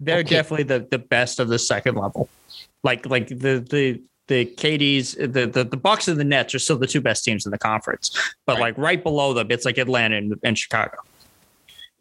[0.00, 0.34] They're Okay.
[0.34, 2.28] definitely the, the best of the second level.
[2.84, 6.76] Like like the the the KDs, the, the the Bucks and the Nets are still
[6.78, 8.10] the two best teams in the conference.
[8.46, 8.60] But Right.
[8.60, 10.98] like right below them, it's like Atlanta and, and Chicago.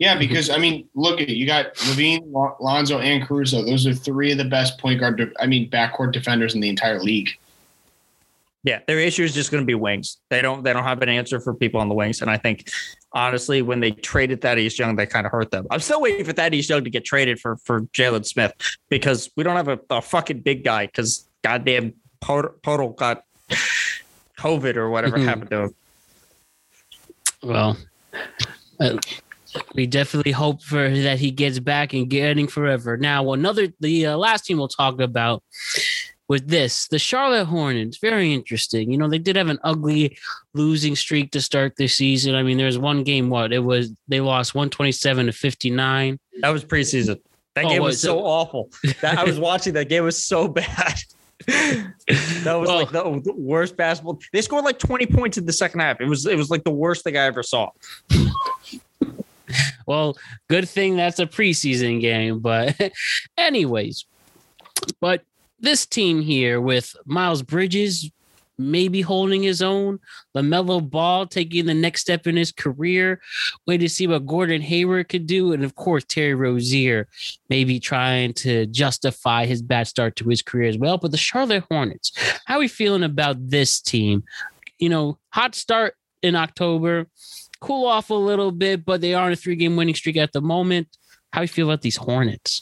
[0.01, 1.33] Yeah, because I mean, look at it.
[1.35, 3.63] You got LaVine, Lon- Lonzo, and Caruso.
[3.63, 5.17] Those are three of the best point guard.
[5.17, 7.29] De- I mean, backcourt defenders in the entire league.
[8.63, 10.17] Yeah, their issue is just going to be wings.
[10.31, 12.71] They don't they don't have an answer for people on the wings, and I think
[13.13, 15.67] honestly, when they traded Thaddeus Young, they kind of hurt them.
[15.69, 18.53] I'm still waiting for Thaddeus Young to get traded for for Jalen Smith
[18.89, 21.93] because we don't have a, a fucking big guy because goddamn
[22.23, 23.23] Poeltl Poeltl got
[24.39, 25.25] COVID or whatever Mhm.
[25.25, 25.75] happened to him.
[27.43, 27.77] Well,
[28.79, 28.97] uh,
[29.75, 32.97] we definitely hope for that he gets back and getting forever.
[32.97, 35.43] Now, another the uh, last team we'll talk about
[36.27, 37.97] with this the Charlotte Hornets.
[37.97, 38.91] Very interesting.
[38.91, 40.17] You know, they did have an ugly
[40.53, 42.35] losing streak to start this season.
[42.35, 43.29] I mean, there was one game.
[43.29, 46.19] What it was, they lost one twenty seven to fifty nine.
[46.41, 47.19] That was preseason.
[47.55, 48.69] That Oh, game was was so awful.
[49.01, 50.95] That I was watching that game was so bad.
[51.47, 51.93] that
[52.45, 54.19] was Well- like the, the worst basketball.
[54.31, 55.99] They scored like 20 points in the second half.
[55.99, 57.71] It was it was like the worst thing I ever saw.
[59.91, 60.17] Well,
[60.47, 62.39] good thing that's a preseason game.
[62.39, 62.79] But,
[63.37, 64.05] anyways,
[65.01, 65.23] but
[65.59, 68.09] this team here with Miles Bridges
[68.57, 69.99] maybe holding his own,
[70.33, 73.19] LaMelo Ball taking the next step in his career,
[73.67, 75.51] wait to see what Gordon Hayward could do.
[75.51, 77.09] And of course, Terry Rozier
[77.49, 80.99] maybe trying to justify his bad start to his career as well.
[80.99, 82.13] But the Charlotte Hornets,
[82.45, 84.23] how are we feeling about this team?
[84.79, 87.07] You know, hot start in October
[87.61, 90.33] cool off a little bit, but they are on a three game winning streak at
[90.33, 90.87] the moment.
[91.31, 92.61] How do you feel about these Hornets?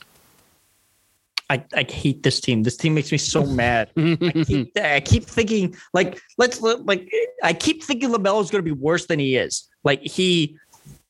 [1.49, 2.61] I, I hate this team.
[2.61, 3.89] This team makes me so mad.
[3.97, 7.11] I keep, I keep thinking like let's let- like
[7.43, 9.67] I keep thinking Lamelo is going to be worse than he is.
[9.83, 10.57] Like he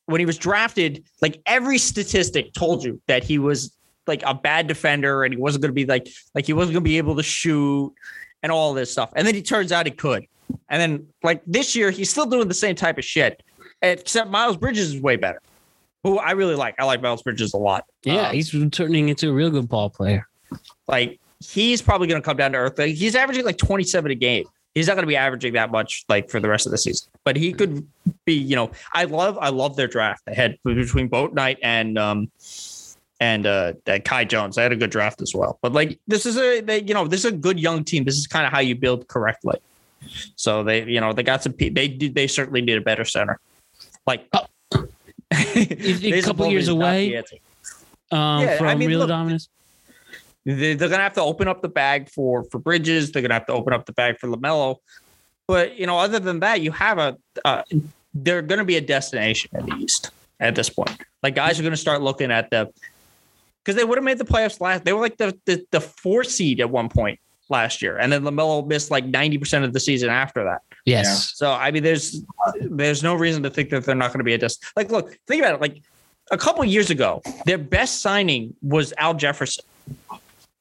[0.06, 3.76] when he was drafted, like every statistic told you that he was
[4.06, 6.84] like a bad defender and he wasn't going to be like like he wasn't going
[6.84, 7.92] to be able to shoot
[8.42, 9.12] and all this stuff.
[9.14, 10.24] And then he turns out he could.
[10.68, 13.42] And then like this year he's still doing the same type of shit.
[13.82, 15.40] Except Miles Bridges is way better.
[16.04, 16.74] Who I really like.
[16.78, 17.84] I like Miles Bridges a lot.
[18.04, 20.26] yeah, Um, he's turning into a real good ball player.
[20.88, 22.78] like he's probably going to come down to earth.
[22.78, 24.44] Like, he's averaging like 27 a game.
[24.74, 27.08] He's not going to be averaging that much like for the rest of the season,
[27.24, 27.86] but he could
[28.24, 28.34] be.
[28.34, 30.22] You know, I love I love their draft.
[30.26, 32.30] They had between Bouknight and um
[33.18, 34.54] and uh that Kai Jones.
[34.54, 35.58] They had a good draft as well.
[35.60, 38.04] But like this is a they, you know this is a good young team.
[38.04, 39.58] This is kind of how you build correctly.
[40.36, 41.52] So they you know they got some.
[41.58, 42.14] They did.
[42.14, 43.40] They certainly need a better center.
[44.06, 44.26] Like.
[45.32, 47.22] a couple years is not the away?
[48.10, 49.48] Um, Yeah, I from mean, Real look, Dominance.
[50.44, 53.12] They- They're gonna have to open up the bag for for Bridges.
[53.12, 54.76] They're gonna have to open up the bag for Lamelo.
[55.46, 57.16] But you know, other than that, you have a.
[57.44, 57.62] Uh,
[58.14, 60.96] they're gonna be a destination in the East at this point.
[61.22, 62.72] Like guys are gonna start looking at the
[63.62, 64.84] because they would have made the playoffs last.
[64.84, 68.22] They were like the the, the four seed at one point last year, and then
[68.22, 70.62] Lamelo missed like ninety percent of the season after that.
[70.84, 71.32] Yes.
[71.36, 72.22] So I mean, there's
[72.60, 74.64] there's no reason to think that they're not going to be a dest.
[74.76, 75.60] Like, look, think about it.
[75.60, 75.82] Like
[76.30, 79.64] a couple years ago, their best signing was Al Jefferson.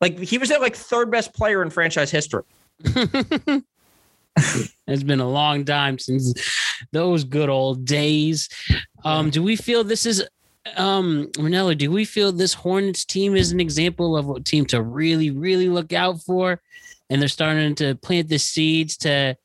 [0.02, 2.44] Like he was their like third best player in franchise history.
[4.88, 6.34] It's been a long time since
[6.92, 8.50] those good old days.
[9.04, 10.26] Um, do we feel this is
[10.76, 14.82] um Manella, do we feel this Hornets team is an example of a team to
[14.82, 16.62] really, really look out for?
[17.10, 19.36] And they're starting to plant the seeds to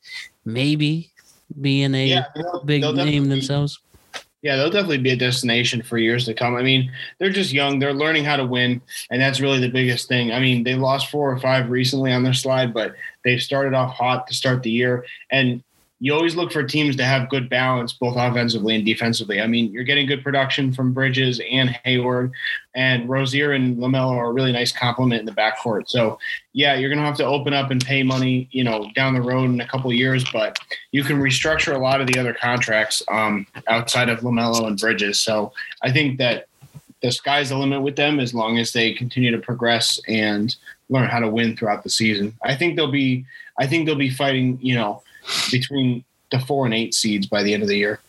[0.45, 1.11] maybe
[1.59, 2.25] be in a Yeah,
[2.65, 3.79] big name themselves.
[4.41, 6.55] Yeah, they'll definitely be a destination for years to come.
[6.55, 7.79] I mean, they're just young.
[7.79, 8.79] They're learning how to win,
[9.09, 10.31] and that's really the biggest thing.
[10.31, 12.93] I mean, they lost four or five recently on their slide, but
[13.23, 15.03] they've started off hot to start the year.
[15.31, 15.63] And
[15.99, 19.41] you always look for teams to have good balance both offensively and defensively.
[19.41, 22.33] I mean, you're getting good production from Bridges and Hayward,
[22.75, 25.87] and Rozier and LaMelo are a really nice complement in the backcourt.
[25.87, 26.19] So,
[26.51, 29.21] yeah, you're going to have to open up and pay money, you know, down the
[29.21, 30.57] road in a couple years, but
[30.91, 35.21] you can restructure a lot of the other contracts um, outside of LaMelo and Bridges.
[35.21, 36.47] So, I think that
[37.01, 40.55] the sky's the limit with them as long as they continue to progress and
[40.89, 42.33] learn how to win throughout the season.
[42.43, 43.25] I think they'll be
[43.59, 45.01] I think they'll be fighting, you know,
[45.51, 47.99] between the 4 and 8 seeds by the end of the year.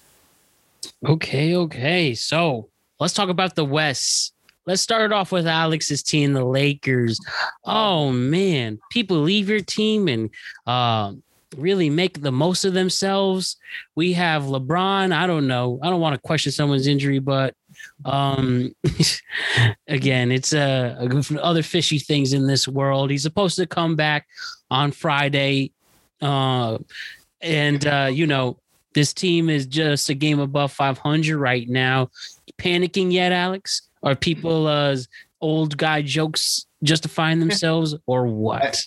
[1.05, 2.15] Okay, okay.
[2.15, 4.33] So, let's talk about the West.
[4.67, 7.21] Let's start off with Alex's team, the Lakers.
[7.65, 10.31] Oh man, people leave your team and
[10.67, 11.13] uh,
[11.57, 13.57] really make the most of themselves.
[13.95, 15.13] We have LeBron.
[15.13, 15.79] I don't know.
[15.83, 17.55] I don't want to question someone's injury, but
[18.05, 18.75] um,
[19.89, 21.09] again, it's uh,
[21.41, 23.11] other fishy things in this world.
[23.11, 24.27] He's supposed to come back
[24.71, 25.73] on Friday,
[26.23, 26.79] uh,
[27.41, 28.59] and uh, you know
[28.95, 32.09] this team is just a game above 500 right now.
[32.59, 33.83] Panicking yet, Alex?
[34.03, 34.97] Are people uh,
[35.41, 38.79] old guy jokes justifying themselves, or what?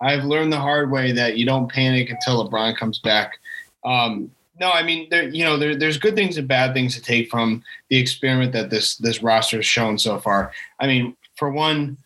[0.00, 3.38] I've learned the hard way that you don't panic until LeBron comes back.
[3.84, 7.02] Um, no, I mean, there, you know, there, there's good things and bad things to
[7.02, 10.52] take from the experiment that this this roster has shown so far.
[10.80, 11.96] I mean, for one,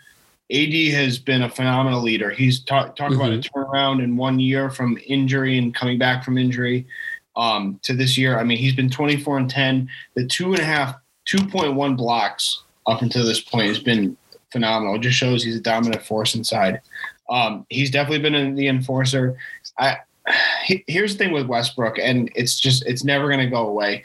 [0.52, 2.30] AD has been a phenomenal leader.
[2.30, 3.20] He's talked talk mm-hmm.
[3.20, 3.58] about a mm-hmm.
[3.58, 6.86] turnaround in one year from injury and coming back from injury
[7.34, 8.38] um, to this year.
[8.38, 9.88] I mean, he's been 24 and 10.
[10.14, 10.94] The two and a half,
[11.28, 14.16] 2.1 blocks up until this point has been
[14.52, 14.94] phenomenal.
[14.94, 16.80] It just shows he's a dominant force inside.
[17.28, 19.36] Um, he's definitely been the enforcer.
[19.78, 19.98] I,
[20.86, 24.04] here's the thing with Westbrook, and it's just it's never going to go away.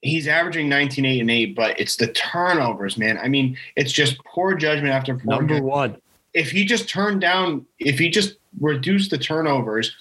[0.00, 3.18] He's averaging 19, 8, and 8, but it's the turnovers, man.
[3.18, 5.64] I mean, it's just poor judgment after poor number judgment.
[5.64, 5.96] one.
[6.34, 9.94] If he just turned down, if he just reduced the turnovers,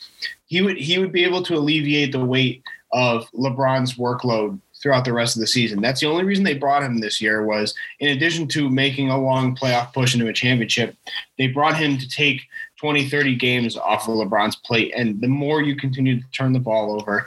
[0.46, 5.14] he would he would be able to alleviate the weight of LeBron's workload throughout the
[5.14, 5.82] rest of the season.
[5.82, 9.20] That's the only reason they brought him this year was in addition to making a
[9.20, 10.96] long playoff push into a championship,
[11.38, 12.42] they brought him to take
[12.80, 14.94] 20, 30 games off of LeBron's plate.
[14.96, 17.26] And the more you continue to turn the ball over,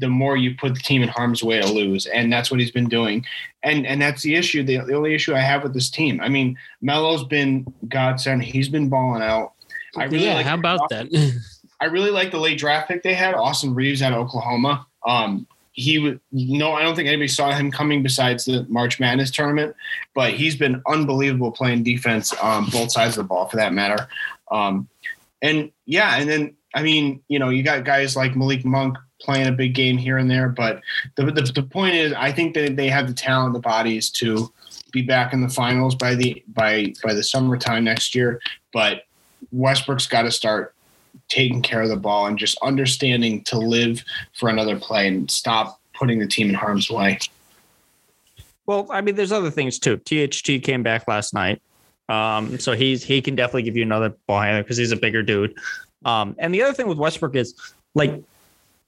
[0.00, 2.06] the more you put the team in harm's way to lose.
[2.06, 3.24] And that's what he's been doing.
[3.62, 4.62] And and that's the issue.
[4.62, 6.20] The, the only issue I have with this team.
[6.20, 8.42] I mean, Melo's been godsend.
[8.42, 9.52] He's been balling out.
[9.96, 11.08] I really yeah, like how about that?
[11.80, 14.86] I really like the late draft pick they had, Austin Reaves out of Oklahoma.
[15.06, 19.30] Um, he would no, I don't think anybody saw him coming besides the March Madness
[19.30, 19.74] tournament,
[20.14, 24.08] but he's been unbelievable playing defense on both sides of the ball for that matter.
[24.50, 24.88] Um,
[25.42, 29.46] and yeah, and then I mean, you know, you got guys like Malik Monk playing
[29.46, 30.80] a big game here and there, but
[31.16, 34.52] the, the, the point is, I think that they have the talent, the bodies to
[34.92, 38.40] be back in the finals by the by by the summertime next year.
[38.72, 39.04] But
[39.52, 40.74] Westbrook's got to start
[41.28, 44.04] taking care of the ball and just understanding to live
[44.34, 47.18] for another play and stop putting the team in harm's way.
[48.66, 49.96] Well, I mean, there's other things too.
[49.96, 51.60] THT came back last night.
[52.08, 55.22] Um, so he's he can definitely give you another ball handler because he's a bigger
[55.22, 55.54] dude.
[56.04, 57.54] Um, and the other thing with Westbrook is
[57.94, 58.22] like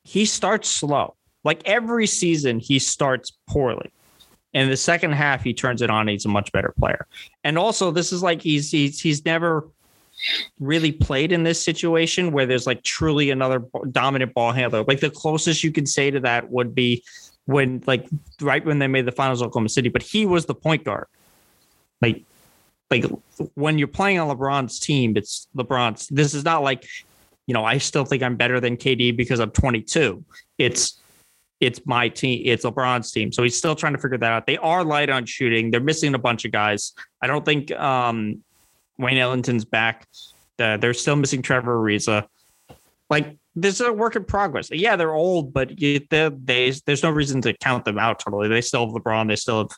[0.04, 1.14] he starts slow.
[1.44, 3.90] Like every season, he starts poorly.
[4.52, 6.08] In the second half, he turns it on.
[6.08, 7.06] He's a much better player.
[7.42, 9.66] And also, this is like he's he's he's never
[10.60, 14.84] really played in this situation where there's like truly another dominant ball handler.
[14.84, 17.02] Like the closest you can say to that would be
[17.46, 18.06] when like
[18.40, 21.06] right when they made the finals Oklahoma City, but he was the point guard.
[22.00, 22.22] Like
[22.92, 23.06] like
[23.54, 26.08] when you're playing on LeBron's team, it's LeBron's.
[26.08, 26.86] This is not like,
[27.46, 30.24] you know, I still think I'm better than KD because I'm 22.
[30.58, 31.00] It's
[31.60, 32.42] it's my team.
[32.44, 33.30] It's LeBron's team.
[33.30, 34.46] So he's still trying to figure that out.
[34.46, 35.70] They are light on shooting.
[35.70, 36.92] They're missing a bunch of guys.
[37.22, 38.42] I don't think um,
[38.98, 40.08] Wayne Ellington's back.
[40.58, 42.26] Uh, they're still missing Trevor Ariza.
[43.08, 44.70] Like this is a work in progress.
[44.70, 48.48] Yeah, they're old, but they, they, there's no reason to count them out totally.
[48.48, 49.28] They still have LeBron.
[49.28, 49.70] They still have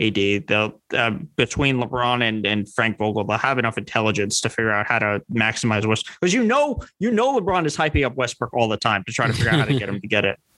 [0.00, 0.46] AD.
[0.46, 4.86] They'll uh, between LeBron and, and Frank Vogel, they'll have enough intelligence to figure out
[4.86, 6.08] how to maximize West.
[6.20, 9.26] Because you know, you know, LeBron is hyping up Westbrook all the time to try
[9.26, 10.38] to figure out how to get him to get it.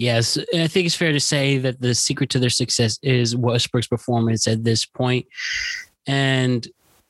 [0.00, 3.88] Yes, I think it's fair to say that the secret to their success is Westbrook's
[3.88, 5.26] performance at this point.
[6.06, 6.66] And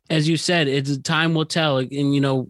[0.09, 1.77] as you said, it's time will tell.
[1.77, 2.49] And you know,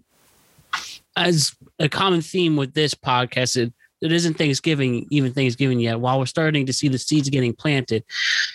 [1.18, 6.00] as a common theme with this podcast, it, it isn't Thanksgiving, even Thanksgiving yet.
[6.00, 8.04] While we're starting to see the seeds getting planted,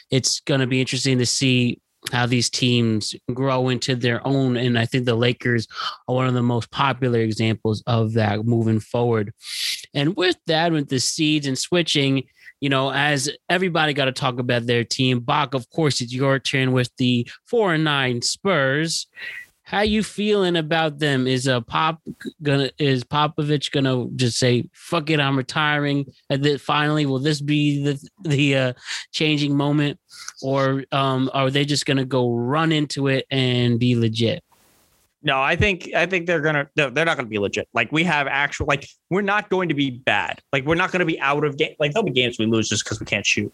[0.10, 1.80] it's going to be interesting to see
[2.12, 4.58] how these teams grow into their own.
[4.58, 5.68] And I think the Lakers
[6.08, 9.34] are one of the most popular examples of that moving forward.
[9.94, 12.24] And with that, with the seeds and switching,
[12.62, 15.20] you know, as everybody got to talk about their team.
[15.20, 19.08] Bach, of course, it's your turn with the four and nine Spurs.
[19.66, 21.26] How you feeling about them?
[21.26, 22.02] Is uh Pop
[22.42, 26.06] gonna is Popovich gonna just say fuck it, I'm retiring?
[26.30, 28.74] And then finally, will this be the the uh,
[29.14, 30.00] changing moment,
[30.42, 34.44] or um are they just gonna go run into it and be legit?
[35.26, 37.70] No, I think I think they're gonna no, they're not gonna be legit.
[37.74, 40.42] Like we have actual like we're not going to be bad.
[40.52, 41.76] Like we're not gonna be out of game.
[41.80, 43.52] Like there'll be games we lose just because we can't shoot,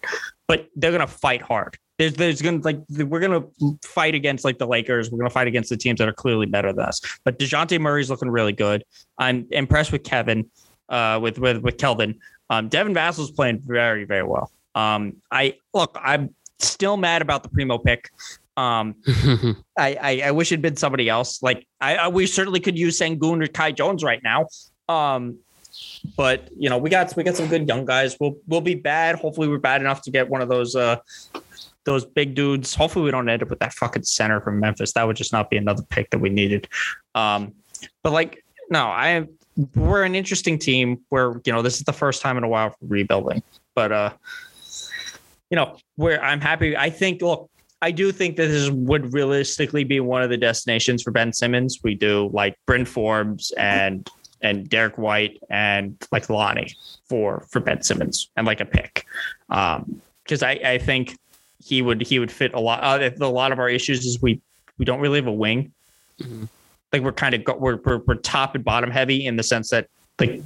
[0.47, 1.77] but they're gonna fight hard.
[1.99, 3.43] There's there's gonna like we're gonna
[3.83, 5.11] fight against like the Lakers.
[5.11, 7.01] We're gonna fight against the teams that are clearly better than us.
[7.23, 8.83] But Dejounte Murray's looking really good.
[9.19, 10.49] I'm impressed with Kevin,
[10.89, 12.17] uh, with with with Kelvin.
[12.49, 14.51] Um, Devin Vassell's playing very very well.
[14.73, 18.09] Um, I look, I'm still mad about the Primo pick.
[18.59, 18.95] Um,
[19.77, 21.41] I, I, I wish it'd been somebody else.
[21.41, 24.47] Like I, I we certainly could use Sengun or Kai Jones right now.
[24.89, 25.39] Um,
[26.17, 28.17] but you know we got we got some good young guys.
[28.19, 29.15] We'll we'll be bad.
[29.15, 30.97] Hopefully we're bad enough to get one of those uh
[31.85, 32.75] those big dudes.
[32.75, 34.93] Hopefully we don't end up with that fucking center from Memphis.
[34.93, 36.67] That would just not be another pick that we needed.
[37.15, 37.53] Um,
[38.03, 39.25] but like no, I
[39.75, 40.99] we're an interesting team.
[41.09, 43.41] Where you know this is the first time in a while for rebuilding.
[43.73, 44.13] But uh,
[45.49, 46.75] you know where I'm happy.
[46.75, 47.49] I think look
[47.81, 51.79] I do think that this would realistically be one of the destinations for Ben Simmons.
[51.83, 54.09] We do like Bryn Forbes and
[54.41, 56.75] and Derrick White and like Lonnie
[57.05, 59.05] for for Ben Simmons and like a pick.
[59.49, 61.17] Um because I, I think
[61.63, 64.41] he would he would fit a lot uh, a lot of our issues is we
[64.77, 65.71] we don't really have a wing.
[66.21, 66.45] Mm-hmm.
[66.93, 69.87] Like we're kind of we're, we're we're top and bottom heavy in the sense that
[70.19, 70.41] like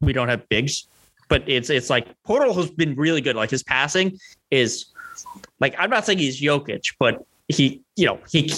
[0.00, 0.86] we don't have bigs.
[1.28, 3.36] But it's it's like Poeltl has been really good.
[3.36, 4.18] Like his passing
[4.50, 4.86] is
[5.60, 8.52] like I'm not saying he's Jokic, but he, you know, he,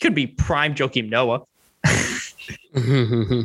[0.00, 1.42] could be prime Joakim Noah.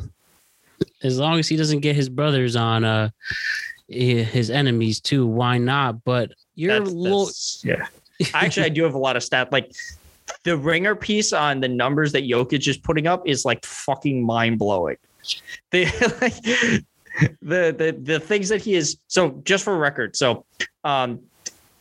[1.04, 3.10] as long as he doesn't get his brothers on uh
[3.88, 6.04] his enemies too, why not?
[6.04, 7.88] But you're that's, that's, yeah.
[8.34, 9.72] Actually, I do have a lot of stat like
[10.44, 14.60] the ringer piece on the numbers that Jokic is putting up is like fucking mind
[14.60, 14.98] blowing.
[15.72, 15.86] The
[16.22, 16.36] like,
[17.42, 20.16] the the the things that he is so just for record.
[20.16, 20.46] So
[20.84, 21.20] um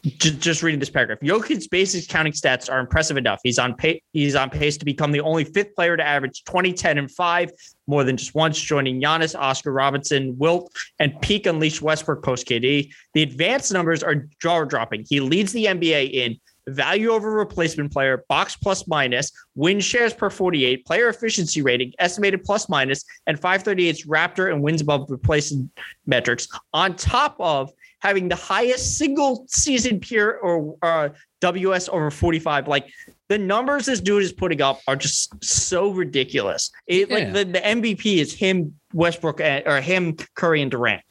[0.04, 1.18] just, reading this paragraph.
[1.20, 3.40] Jokic's basic counting stats are impressive enough.
[3.42, 4.00] He's on pace.
[4.12, 7.50] He's on pace to become the only fifth player to average 20, 10, and five
[7.86, 12.90] more than just once, joining Giannis, Oscar Robertson, Wilt, and peak unleashed Westbrook post KD.
[13.14, 15.04] The advanced numbers are jaw dropping.
[15.08, 16.36] He leads the NBA in
[16.68, 22.44] value over replacement player, box plus minus, win shares per 48, player efficiency rating, estimated
[22.44, 25.70] plus minus, and 538's Raptor and wins above replacement
[26.06, 31.08] metrics, on top of having the highest single season PER or uh,
[31.40, 32.68] WS over 45.
[32.68, 32.88] Like
[33.28, 36.70] the numbers this dude is putting up are just so ridiculous.
[36.86, 37.14] It, yeah.
[37.14, 41.02] Like the, the MVP is him, Westbrook, or him, Curry, and Durant.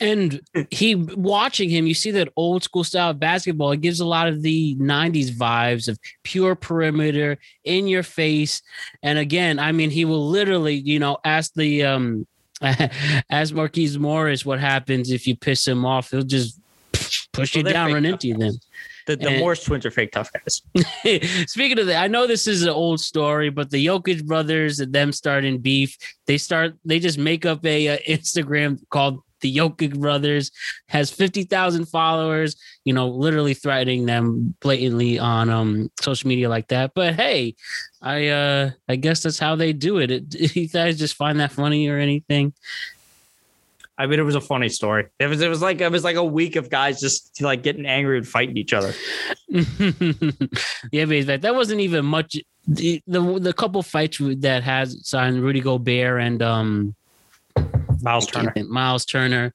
[0.00, 3.72] And he watching him, you see that old school style of basketball.
[3.72, 8.60] It gives a lot of the 90s vibes of pure perimeter in your face.
[9.02, 12.26] And again, I mean, he will literally, you know, ask the um
[13.30, 16.10] As Markieff Morris what happens if you piss him off.
[16.10, 16.60] He'll just
[17.32, 18.54] push well, you down, run into you then.
[19.06, 20.62] The, the and, Morris twins are fake tough guys.
[21.46, 24.92] speaking of that, I know this is an old story, but the Jokic brothers and
[24.92, 29.98] them starting beef, they start they just make up a, a Instagram called the Jokic
[30.00, 30.50] brothers,
[30.88, 36.92] has 50,000 followers, you know, literally threatening them blatantly on um social media like that.
[36.94, 37.54] But hey,
[38.00, 40.10] I uh I guess that's how they do it.
[40.10, 42.54] it you guys just find that funny or anything?
[43.96, 45.06] I mean, it was a funny story.
[45.20, 47.86] It was, it was like, it was like a week of guys just like getting
[47.86, 48.92] angry and fighting each other.
[49.48, 52.36] yeah, but that wasn't even much.
[52.66, 56.96] The, the, the couple fights that has signed Rudy Gobert and um
[58.04, 58.52] Miles Turner.
[58.68, 59.54] Miles Turner.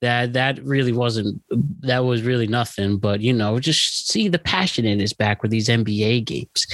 [0.00, 1.42] That that really wasn't
[1.80, 2.98] that was really nothing.
[2.98, 6.66] But you know, just see the passion in his back with these NBA games.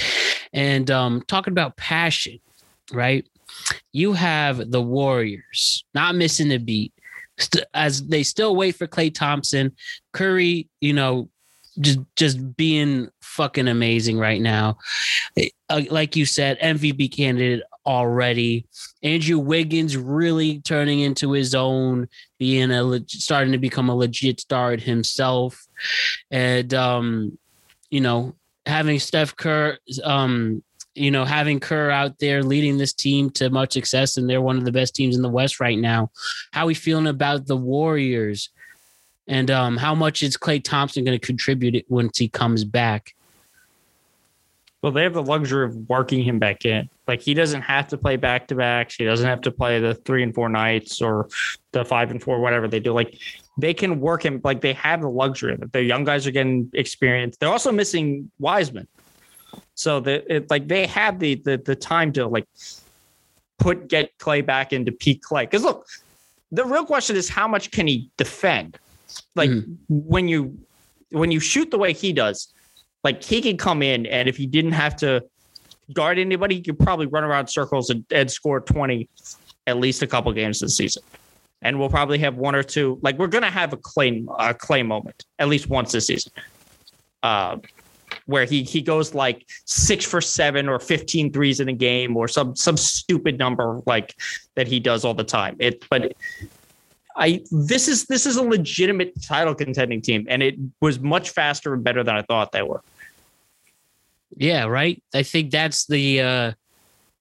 [0.53, 2.39] And um talking about passion,
[2.93, 3.27] right?
[3.91, 6.93] You have the Warriors not missing a beat.
[7.73, 9.71] as they still wait for Klay Thompson,
[10.13, 11.29] Curry, you know,
[11.79, 14.77] just just being fucking amazing right now.
[15.69, 18.65] Uh, like you said, MVP candidate already.
[19.03, 22.07] Andrew Wiggins really turning into his own,
[22.37, 25.65] being a starting to become a legit star himself,
[26.31, 27.37] and um,
[27.89, 28.35] you know
[28.65, 30.63] having Steph Kerr, um,
[30.93, 34.57] you know having Kerr out there leading this team to much success, and they're one
[34.57, 36.11] of the best teams in the West right now.
[36.51, 38.49] How are we feeling about the Warriors?
[39.27, 43.15] And um, how much is Klay Thompson going to contribute once he comes back?
[44.85, 46.91] Well, they have the luxury of working him back in.
[47.07, 48.93] Like he doesn't have to play back to backs.
[48.93, 51.27] He doesn't have to play the three and four nights or
[51.71, 52.93] the five and four, whatever they do.
[52.93, 53.17] Like
[53.57, 54.41] they can work him.
[54.43, 55.73] Like they have the luxury of it.
[55.73, 57.35] The young guys are getting experience.
[57.37, 58.87] They're also missing Wiseman.
[59.73, 62.45] So that it, like they have the, the the time to like
[63.57, 65.49] put get Klay back into peak Klay.
[65.49, 65.87] Because look,
[66.51, 68.77] the real question is how much can he defend?
[69.33, 69.61] Like hmm.
[69.89, 70.59] when you
[71.09, 72.53] when you shoot the way he does,
[73.05, 75.23] like he could come in and if he didn't have to
[75.93, 79.07] guard anybody, he could probably run around circles and, and score 20
[79.67, 81.03] at least a couple games this season.
[81.61, 82.97] And we'll probably have one or two.
[83.03, 86.31] Like we're gonna have a Klay a Klay moment at least once this season.
[87.21, 87.57] Uh,
[88.25, 92.27] where he he goes like six for seven or 15 threes in a game or
[92.27, 94.15] some some stupid number like
[94.55, 95.55] that he does all the time.
[95.59, 96.13] It but
[97.15, 101.73] I this is this is a legitimate title contending team and it was much faster
[101.73, 102.81] and better than I thought they were.
[104.31, 105.01] Yeah, right.
[105.13, 106.21] I think that's the.
[106.21, 106.51] uh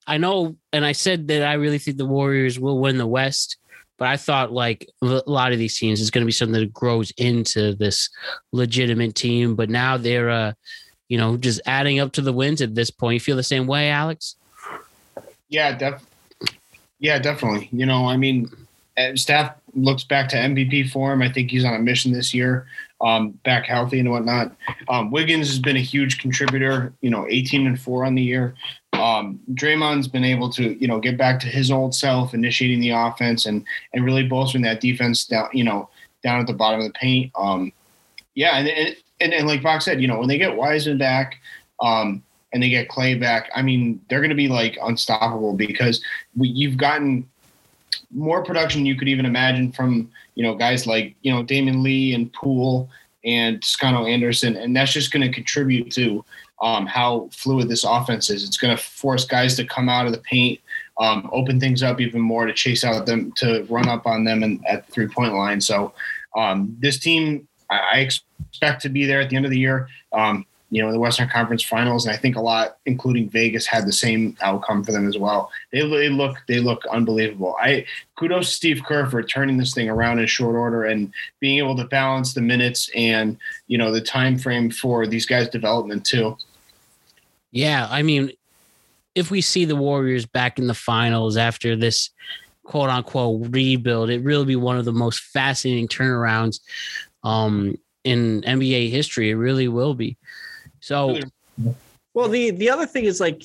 [0.07, 3.57] I know, and I said that I really think the Warriors will win the West,
[3.97, 6.75] but I thought like a lot of these teams is going to be something that
[6.75, 8.11] grows into this
[8.53, 9.55] legitimate team.
[9.55, 10.53] But now they're, uh
[11.09, 13.15] you know, just adding up to the wins at this point.
[13.15, 14.37] You feel the same way, Alex?
[15.49, 16.05] Yeah, def-
[16.99, 17.69] yeah, definitely.
[17.73, 18.51] You know, I mean,
[18.97, 21.23] uh, Steph looks back to MVP form.
[21.23, 22.67] I think he's on a mission this year,
[23.05, 24.57] um, back healthy and whatnot.
[24.89, 26.95] Um, Wiggins has been a huge contributor.
[27.03, 28.55] You know, 18 and four on the year.
[28.95, 32.91] Um, Draymond's been able to, you know, get back to his old self, initiating the
[32.91, 35.91] offense and and really bolstering that defense down, you know,
[36.23, 37.31] down at the bottom of the paint.
[37.35, 37.73] Um,
[38.35, 41.41] yeah, and and, and and like Fox said, you know, when they get Wiseman back,
[41.81, 42.23] um,
[42.55, 46.03] and they get Klay back, I mean, they're going to be like unstoppable because
[46.37, 47.29] we, you've gotten
[48.13, 52.15] more production you could even imagine from you know guys like you know Damion Lee
[52.15, 52.89] and Poole
[53.25, 56.25] and Scano Anderson, and that's just going to contribute to
[56.63, 58.45] um, how fluid this offense is.
[58.45, 60.61] It's going to force guys to come out of the paint,
[60.99, 64.43] um, open things up even more to chase out them to run up on them
[64.43, 65.61] and at the three point line.
[65.61, 65.93] So
[66.37, 69.89] um, this team, I, I expect to be there at the end of the year.
[70.13, 73.87] Um, you know, the Western Conference Finals, and I think a lot, including Vegas, had
[73.87, 75.49] the same outcome for them as well.
[75.71, 77.55] They, they look they look unbelievable.
[77.61, 77.87] I
[78.17, 81.85] kudos Steve Kerr for turning this thing around in short order and being able to
[81.85, 83.39] balance the minutes and
[83.69, 86.37] you know the time frame for these guys' development too.
[87.53, 88.33] Yeah, I mean,
[89.15, 92.11] if we see the Warriors back in the finals after this
[92.65, 96.59] quote unquote rebuild, it really be one of the most fascinating turnarounds
[97.23, 99.31] um, in NBA history.
[99.31, 100.19] It really will be.
[100.85, 101.19] So,
[102.13, 103.43] Well, the the other thing is like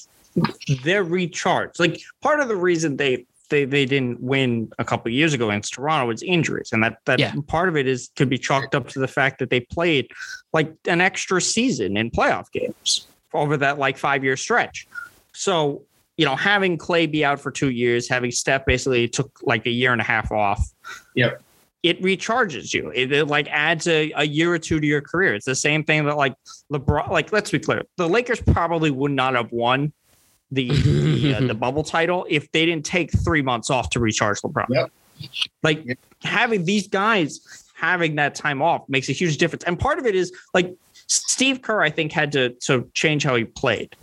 [0.83, 1.79] they're recharged.
[1.79, 5.49] Like part of the reason they they they didn't win a couple of years ago
[5.49, 7.33] against Toronto was injuries, and that that Yeah.
[7.47, 10.09] part of it is could be chalked up to the fact that they played
[10.51, 14.85] like an extra season in playoff games over that like five year stretch.
[15.33, 15.83] So
[16.17, 19.69] you know, having Klay be out for two years, having Steph basically took like a
[19.69, 20.61] year and a half off.
[21.15, 21.41] Yep.
[21.81, 22.91] It recharges you.
[22.93, 25.33] It, it, like adds a, a year or two to your career.
[25.33, 26.35] It's the same thing that like
[26.71, 27.09] LeBron.
[27.09, 29.93] Like let's be clear, the Lakers probably would not have won
[30.51, 34.41] the the, uh, the bubble title if they didn't take three months off to recharge
[34.41, 34.65] LeBron.
[34.69, 34.91] Yep.
[35.63, 35.97] Like Yep.
[36.23, 37.39] having these guys
[37.75, 39.63] having that time off makes a huge difference.
[39.63, 40.73] And part of it is like
[41.07, 43.95] Steve Kerr, I think, had to to change how he played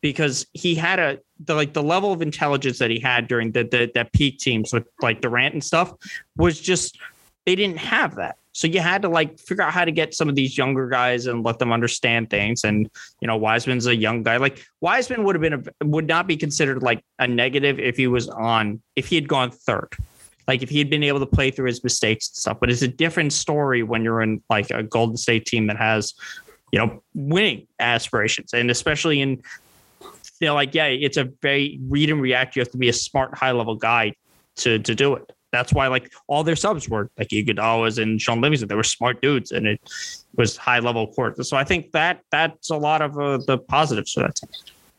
[0.00, 3.64] because he had a the like the level of intelligence that he had during the,
[3.64, 5.92] the that peak teams with like Durant and stuff
[6.36, 6.98] was just
[7.46, 8.36] they didn't have that.
[8.52, 11.26] So you had to like figure out how to get some of these younger guys
[11.26, 12.64] and let them understand things.
[12.64, 12.90] And
[13.20, 14.36] you know, Wiseman's a young guy.
[14.36, 18.08] Like Wiseman would have been a, would not be considered like a negative if he
[18.08, 19.96] was on if he had gone third.
[20.48, 22.58] Like if he had been able to play through his mistakes and stuff.
[22.58, 26.14] But it's a different story when you're in like a Golden State team that has,
[26.72, 28.54] you know, winning aspirations.
[28.54, 29.42] And especially in
[30.40, 32.56] they're like, yeah, it's a very read and react.
[32.56, 34.14] You have to be a smart, high level guy
[34.56, 35.32] to to do it.
[35.50, 38.68] That's why like all their subs were like Iguodala's and Shaun Livingston.
[38.68, 39.80] They were smart dudes, and it
[40.36, 41.44] was high level court.
[41.44, 44.50] So I think that that's a lot of uh, the positives for that team.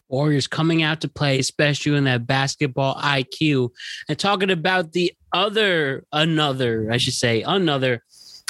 [0.08, 3.70] Warriors coming out to play, especially in that basketball IQ,
[4.08, 8.02] and talking about the other, another, I should say, another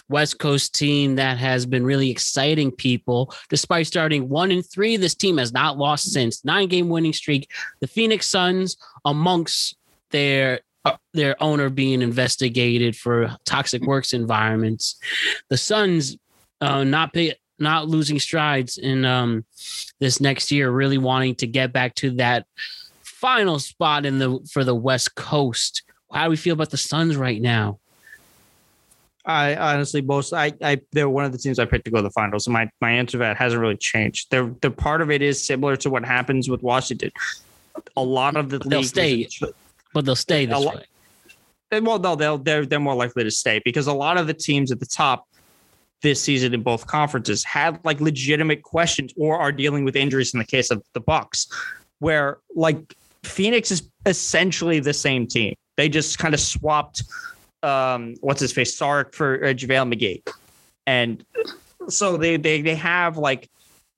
[0.10, 3.34] West Coast team that has been really exciting people.
[3.50, 7.50] Despite starting one and three, this team has not lost since nine game winning streak.
[7.80, 9.76] The Phoenix Suns, amongst
[10.12, 15.00] their uh, their owner being investigated for toxic works environments,
[15.50, 16.18] the Suns
[16.62, 19.46] uh, not pay, not losing strides in um,
[20.00, 22.46] this next year, really wanting to get back to that
[23.04, 25.84] final spot in the for the West Coast.
[26.12, 27.79] How do we feel about the Suns right now?
[29.30, 32.04] I honestly most I I they're one of the teams I picked to go to
[32.04, 32.46] the finals.
[32.46, 34.32] So my my answer to that hasn't really changed.
[34.32, 37.12] They're the part of it is similar to what happens with Washington.
[37.96, 39.28] A lot of the They'll league stay.
[39.94, 40.86] But they'll stay this lot- way.
[41.72, 44.34] Eh, well, no, they'll they're they're more likely to stay because a lot of the
[44.34, 45.28] teams at the top
[46.02, 50.40] this season in both conferences had like legitimate questions or are dealing with injuries in
[50.40, 51.48] the case of the Bucks,
[52.00, 55.54] where like Phoenix is essentially the same team.
[55.78, 57.04] They just kind of swapped
[57.64, 60.34] um what's his face Saric for uh, JaVale McGee.
[60.88, 61.26] And
[61.88, 63.50] so they they they have like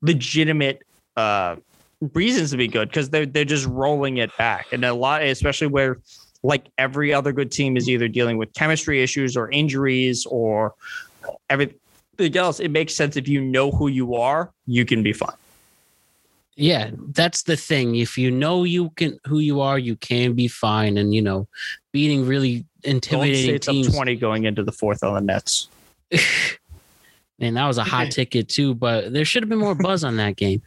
[0.01, 0.83] legitimate
[1.15, 1.55] uh
[2.13, 4.67] reasons to be good because they're they're just rolling it back.
[4.71, 5.99] And a lot, especially where
[6.43, 10.73] like every other good team is either dealing with chemistry issues or injuries or
[11.49, 11.77] everything
[12.35, 15.35] else, it makes sense if you know who you are, you can be fine.
[16.61, 17.95] Yeah, that's the thing.
[17.95, 20.97] If you know you can who you are, you can be fine.
[20.97, 21.47] And you know,
[21.91, 23.95] beating really intimidating State's up teams.
[23.95, 25.67] 20 going into the fourth on the Nets.
[27.43, 30.17] And that was a hot ticket too, but there should have been more buzz on
[30.17, 30.61] that game.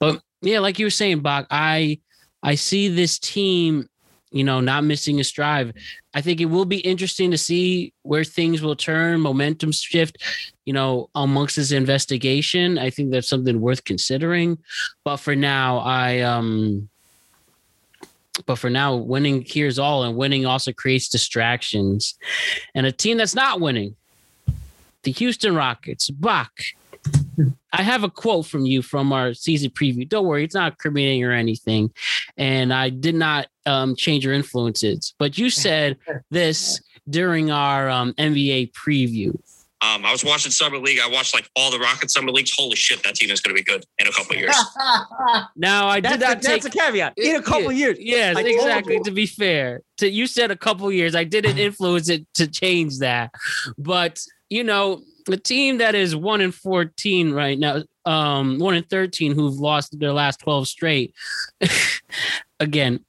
[0.00, 2.00] But yeah, like you were saying, Bach, I
[2.42, 3.90] I see this team,
[4.34, 5.72] you know, not missing a stride.
[6.12, 10.18] I think it will be interesting to see where things will turn, momentum shift,
[10.66, 12.76] you know, amongst this investigation.
[12.76, 14.58] I think that's something worth considering.
[15.04, 16.88] But for now, I um
[18.44, 22.18] but for now, winning here's all, and winning also creates distractions.
[22.74, 23.94] And a team that's not winning,
[25.04, 26.50] the Houston Rockets, Bach.
[27.72, 30.08] I have a quote from you from our season preview.
[30.08, 31.92] Don't worry, it's not incriminating or anything.
[32.36, 35.96] And I did not um, change your influences, but you said
[36.30, 39.36] this during our um, NBA preview.
[39.84, 40.98] Um, I was watching Summer League.
[41.02, 42.54] I watched like all the Rockets Summer Leagues.
[42.56, 44.56] Holy shit, that team is going to be good in a couple of years.
[45.56, 47.14] Now I did That's, not a, that's a caveat.
[47.16, 47.98] In a couple Yeah, years.
[48.00, 49.00] Yes, I told exactly.
[49.00, 51.14] To be fair, to you said a couple years.
[51.14, 53.32] I didn't influence it to change that,
[53.78, 58.84] but you know, the team that is one in fourteen right now, um, one in
[58.84, 61.14] thirteen who've lost their last twelve straight.
[62.60, 63.04] Again,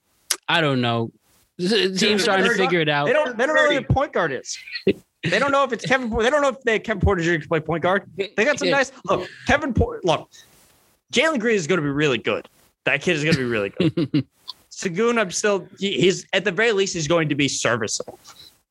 [0.48, 1.10] I don't know.
[1.58, 3.06] The team's starting to they're- figure it out.
[3.06, 3.36] They don't.
[3.36, 4.58] They don't know who the point guard is.
[4.86, 6.10] They don't know if it's Kevin.
[6.10, 7.38] They don't know if they Kevin Porter Jr.
[7.40, 8.04] can play point guard.
[8.16, 9.28] They got some nice look.
[9.46, 10.00] Kevin Porter.
[10.04, 10.30] Look,
[11.12, 12.48] Jalen Green is going to be really good.
[12.84, 14.26] That kid is going to be really good.
[14.70, 15.66] Sengun, I'm still.
[15.78, 18.18] he- He's at the very least he's going to be serviceable.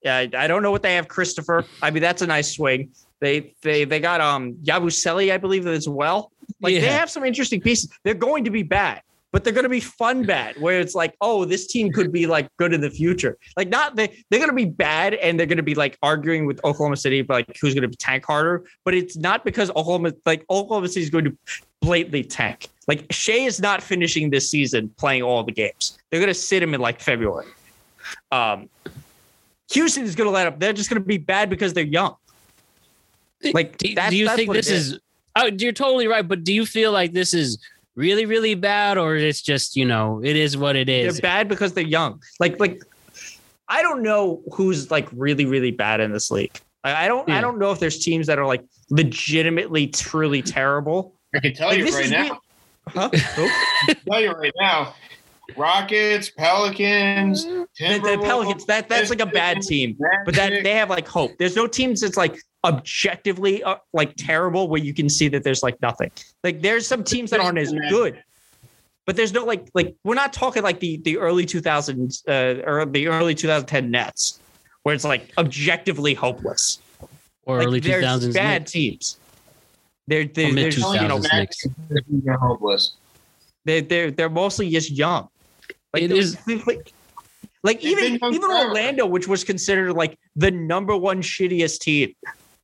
[0.03, 1.07] Yeah, I, I don't know what they have.
[1.07, 1.65] Christopher.
[1.81, 2.91] I mean, that's a nice swing.
[3.19, 6.31] They they they got um Yabusele, I believe as well.
[6.61, 7.89] Like they have some interesting pieces.
[8.03, 10.59] They're going to be bad, but they're going to be fun bad.
[10.61, 13.37] Where it's like, oh, this team could be like good in the future.
[13.57, 16.45] Like not they they're going to be bad and they're going to be like arguing
[16.45, 18.65] with Oklahoma City, about like who's going to be tank harder.
[18.83, 21.37] But it's not because Oklahoma like Oklahoma City is going to
[21.81, 22.67] blatantly tank.
[22.87, 25.97] Like Shai is not finishing this season playing all the games.
[26.09, 27.47] They're going to sit him in like February.
[28.31, 28.69] Um,
[29.71, 30.59] Houston is going to let up.
[30.59, 32.15] They're just going to be bad because they're young.
[33.53, 34.99] Like, do, do you think this is
[35.35, 36.25] Oh, you're totally right.
[36.25, 37.57] But do you feel like this is
[37.95, 41.15] really, really bad, or it's just you know, it is what it is.
[41.15, 42.21] They're bad because they're young.
[42.39, 42.81] Like, like
[43.67, 46.59] I don't know who's like really, really bad in this league.
[46.83, 47.27] I, I don't.
[47.27, 47.37] Yeah.
[47.37, 51.15] I don't know if there's teams that are like legitimately, truly terrible.
[51.33, 52.23] I can tell Like, you this right is now.
[52.23, 52.41] real-
[52.87, 53.09] Huh?
[53.09, 53.43] Who?
[53.47, 54.93] I can tell you right now.
[55.55, 58.65] Rockets, Pelicans, the, the Pelicans.
[58.65, 59.97] That that's like a bad team.
[60.25, 61.31] but that they have like hope.
[61.37, 65.63] There's no teams that's like objectively uh, like terrible where you can see that there's
[65.63, 66.11] like nothing.
[66.43, 68.23] Like there's some teams that aren't as good,
[69.05, 72.85] but there's no like like we're not talking like the the early 2000s uh, or
[72.85, 74.39] the early 2010 Nets
[74.83, 76.79] where it's like objectively hopeless.
[77.43, 78.35] or like early two there's thousands?
[78.35, 79.17] bad teams.
[80.07, 82.93] They're they're, they're, you know, They're hopeless.
[83.65, 85.29] they're they're they're mostly just young.
[85.95, 86.93] Like It the- is- like,
[87.63, 88.67] like even even forever.
[88.69, 92.13] Orlando, which was considered like the number one shittiest team.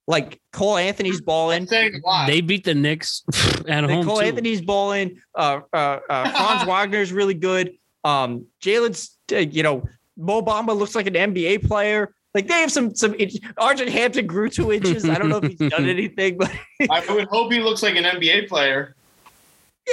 [0.08, 1.66] Like Cole Anthony's balling.
[1.68, 2.02] Saying.
[2.28, 3.24] They beat the Knicks
[3.68, 4.26] at home Cole too.
[4.26, 5.22] Anthony's balling.
[5.34, 7.72] Uh, uh, uh, Franz Wagner's really good.
[8.04, 9.84] Um, Jalen's, uh, you know,
[10.18, 12.14] Mo Bamba looks like an NBA player.
[12.34, 13.16] Like they have some some.
[13.58, 13.90] R.J.
[13.90, 15.08] Hampton grew two inches.
[15.08, 16.52] I don't know if he's done anything, but
[16.90, 18.96] I would hope he looks like an NBA player.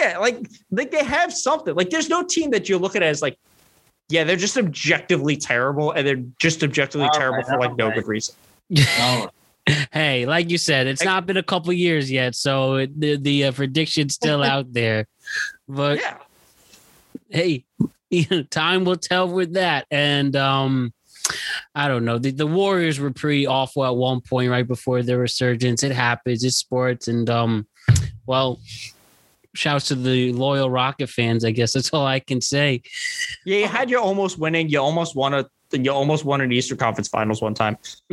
[0.01, 1.75] Yeah, like like they have something.
[1.75, 3.39] Like there's no team that you're looking at as like,
[4.09, 7.85] yeah, they're just objectively terrible, and they're just objectively All terrible right, for like no
[7.85, 7.97] all right.
[7.99, 8.35] good reason.
[9.93, 13.17] Hey, like you said, it's Like- not been a couple years yet, so it, the
[13.19, 15.07] the uh, prediction's still out there.
[15.69, 16.17] But Yeah,
[17.29, 17.65] hey,
[18.51, 19.87] time will tell with that.
[19.91, 20.95] And um,
[21.75, 22.17] I don't know.
[22.17, 25.83] The, the Warriors were pretty awful at one point, right before their resurgence.
[25.83, 26.45] It happens.
[26.45, 27.67] It's sports, and um,
[28.25, 28.61] well,
[29.55, 31.45] shouts to the loyal Rocket fans.
[31.45, 32.83] I guess that's all I can say.
[33.45, 33.59] yeah.
[33.59, 34.69] You uh, had you almost winning.
[34.69, 35.47] You almost won a.
[35.73, 37.77] You almost won an Eastern Conference Finals one time.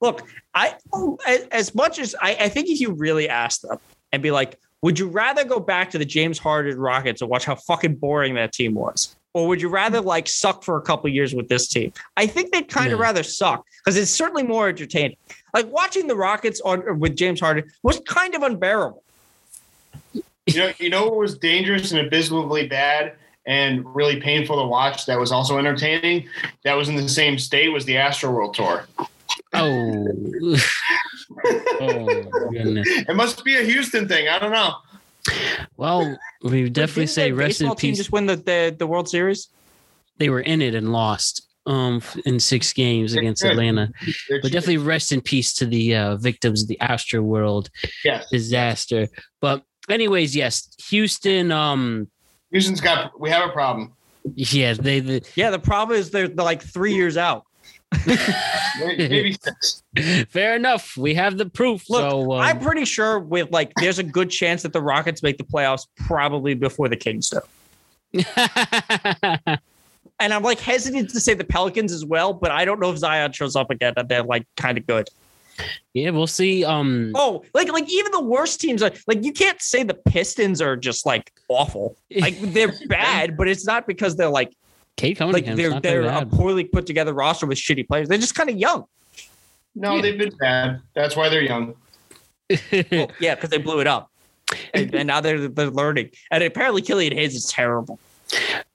[0.00, 0.74] Look, I
[1.52, 3.78] as- much as I, I think if you really ask them
[4.12, 7.44] and be like, would you rather go back to the James Harden Rockets and watch
[7.44, 11.10] how fucking boring that team was, or would you rather like suck for a couple
[11.10, 11.92] years with this team?
[12.16, 13.04] I think they'd kind of Yeah.
[13.04, 15.16] rather suck because it's certainly more entertaining.
[15.52, 19.03] Like watching the Rockets on with James Harden was kind of unbearable.
[20.46, 23.14] You know, you know what was dangerous and abysmally bad
[23.46, 26.28] and really painful to watch that was also entertaining?
[26.64, 28.86] That was in the same state was the Astroworld Tour.
[29.54, 30.06] Oh.
[31.80, 32.86] oh goodness.
[32.88, 34.28] It must be a Houston thing.
[34.28, 34.74] I don't know.
[35.76, 37.98] Well, we definitely say the rest in baseball team peace.
[37.98, 39.48] Just win the, the the World Series.
[40.18, 43.52] They were in it and lost um in six games against Good.
[43.52, 43.90] Atlanta.
[44.28, 47.70] They're But definitely rest in peace to the uh, victims of the Astroworld
[48.04, 48.28] yes.
[48.30, 49.08] disaster.
[49.40, 51.52] But anyways, yes, Houston.
[51.52, 52.08] Um,
[52.50, 53.92] Houston's got we have a problem.
[54.34, 57.44] yeah, they, they Yeah, the problem is they're, they're like three years out.
[58.06, 59.82] Maybe maybe six.
[60.28, 60.96] fair enough.
[60.96, 61.88] We have the proof.
[61.88, 65.22] Look, so um, I'm pretty sure with like there's a good chance that the Rockets
[65.22, 67.40] make the playoffs probably before the Kings do.
[70.20, 72.98] And I'm like hesitant to say the Pelicans as well, but I don't know if
[72.98, 75.08] Zion shows up again and they're like kind of good.
[75.92, 76.64] Yeah, we'll see.
[76.64, 80.60] Um, Oh, like like even the worst teams are like you can't say the Pistons
[80.60, 81.96] are just like awful.
[82.14, 84.52] Like they're bad, but it's not because they're like
[84.96, 88.08] Cade like Cunningham's they're they're a poorly put together roster with shitty players.
[88.08, 88.84] They're just kind of young.
[89.76, 90.02] No, Yeah.
[90.02, 90.80] they've been bad.
[90.94, 91.74] That's why they're young.
[92.92, 94.10] Oh, yeah, because they blew it up.
[94.74, 96.10] And, and now they're they're learning.
[96.30, 97.98] And apparently Killian Hayes is terrible.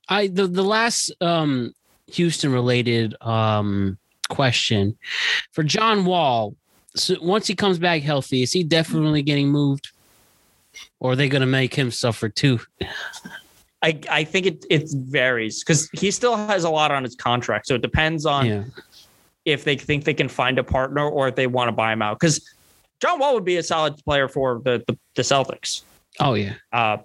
[0.10, 1.74] I the the last um
[2.08, 3.98] Houston related um
[4.30, 4.98] question
[5.52, 6.56] for John Wall.
[6.96, 9.92] So once he comes back healthy, is he definitely getting moved,
[11.00, 12.60] or are they going to make him suffer too?
[13.82, 17.68] I, I think it it varies because he still has a lot on his contract.
[17.68, 18.64] So it depends on Yeah,
[19.46, 22.02] if they think they can find a partner or if they want to buy him
[22.02, 22.20] out.
[22.20, 22.54] Because
[23.00, 25.84] John Wall would be a solid player for the the, the Celtics.
[26.20, 26.98] oh yeah, Uh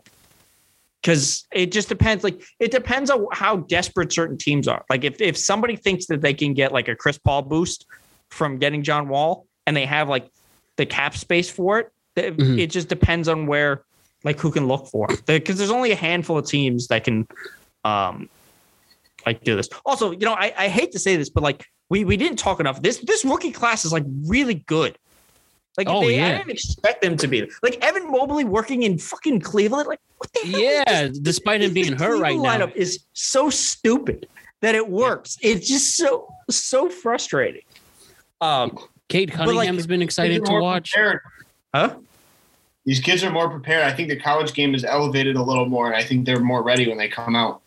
[1.01, 2.25] because it just depends.
[2.25, 4.85] Like it depends on how desperate certain teams are.
[4.89, 7.85] Like if if somebody thinks that they can get like a Chris Paul boost
[8.31, 10.29] from getting John Wall and they have like
[10.77, 12.59] the cap space for it, Mhm.
[12.61, 13.85] it just depends on where
[14.25, 17.27] like who can look for because there's only a handful of teams that can
[17.85, 18.29] um
[19.27, 19.69] like do this.
[19.87, 22.61] Also, you know, I, I hate to say this, but like we we didn't talk
[22.61, 22.83] enough.
[22.83, 24.97] This this rookie class is like really good.
[25.77, 26.39] Like Oh, they, I yeah.
[26.39, 29.89] didn't expect them to be like Evan Mobley working in fucking Cleveland.
[29.89, 30.61] Like what the hell?
[30.61, 31.09] yeah.
[31.23, 34.29] Despite him being hurt right Cleveland now, lineup is so stupid
[34.61, 35.37] that it works.
[35.43, 37.63] It's just so so frustrating.
[38.41, 38.79] Um,
[39.09, 40.93] Cade like, Cunningham's been exciting to watch.
[40.93, 41.21] prepared.
[41.75, 41.97] huh?
[42.85, 43.85] These kids are more prepared.
[43.85, 46.63] I think the college game is elevated a little more, and I think they're more
[46.63, 47.63] ready when they come out.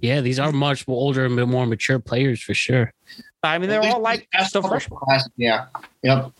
[0.00, 2.92] Yeah, these are much older and more mature players for sure.
[3.42, 4.98] I mean, they're all like these still couple freshmen.
[4.98, 5.66] classes, Yeah.
[6.02, 6.32] Yep.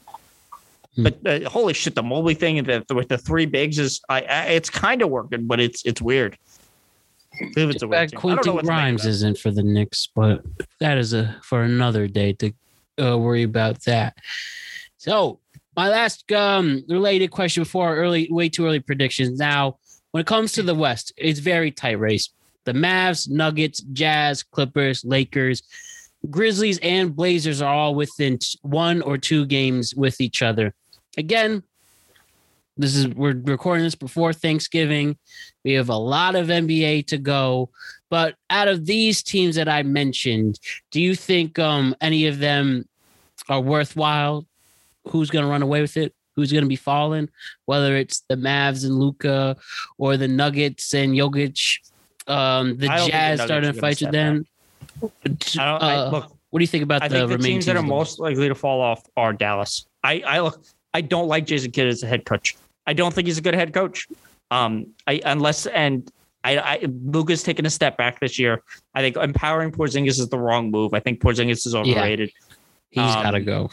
[0.96, 4.20] But uh, holy shit, the Mobley thing and the, with the three bigs is I,
[4.22, 6.38] I it's kind of working, but it's it's weird.
[7.40, 8.18] It's a weird Back team.
[8.18, 9.08] I don't Quentin what to make of Grimes that.
[9.08, 10.44] isn't for the Knicks, but
[10.78, 12.52] that is a for another day to
[13.02, 14.16] uh, worry about that.
[14.96, 15.40] So
[15.76, 19.38] my last um related question before our early way too early predictions.
[19.38, 19.78] Now,
[20.12, 22.30] when it comes to the West, it's very tight race.
[22.64, 25.62] The Mavs, Nuggets, Jazz, Clippers, Lakers,
[26.30, 30.74] Grizzlies, and Blazers are all within one or two games with each other.
[31.18, 31.62] Again,
[32.76, 35.16] this is we're recording this before Thanksgiving.
[35.64, 37.70] We have a lot of NBA to go.
[38.10, 40.60] But out of these teams that I mentioned,
[40.90, 42.86] do you think um, any of them
[43.48, 44.46] are worthwhile?
[45.08, 46.14] Who's going to run away with it?
[46.36, 47.28] Who's going to be falling?
[47.66, 49.56] Whether it's the Mavs and Luka
[49.98, 51.78] or the Nuggets and Jokic,
[52.26, 54.46] um, the I the Jazz starting to fight with them.
[55.02, 57.54] I don't, I, Uh, look, what do you think about I the think the remaining
[57.56, 59.86] teams that are most likely to fall off are Dallas.
[60.02, 60.62] I, I look,
[60.92, 62.56] I don't like Jason Kidd as a head coach.
[62.86, 64.06] I don't think he's a good head coach.
[64.50, 66.10] Um, I unless and
[66.44, 68.62] I, I Luka's taken a step back this year.
[68.94, 70.92] I think empowering Porzingis is the wrong move.
[70.94, 72.30] I think Porzingis is overrated.
[72.90, 73.70] He's um, got to go.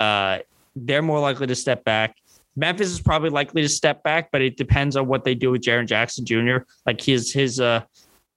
[0.00, 0.38] Uh,
[0.76, 2.16] they're more likely to step back.
[2.56, 5.62] Memphis is probably likely to step back, but it depends on what they do with
[5.62, 6.58] Jaren Jackson Jr.
[6.84, 7.82] Like his his uh,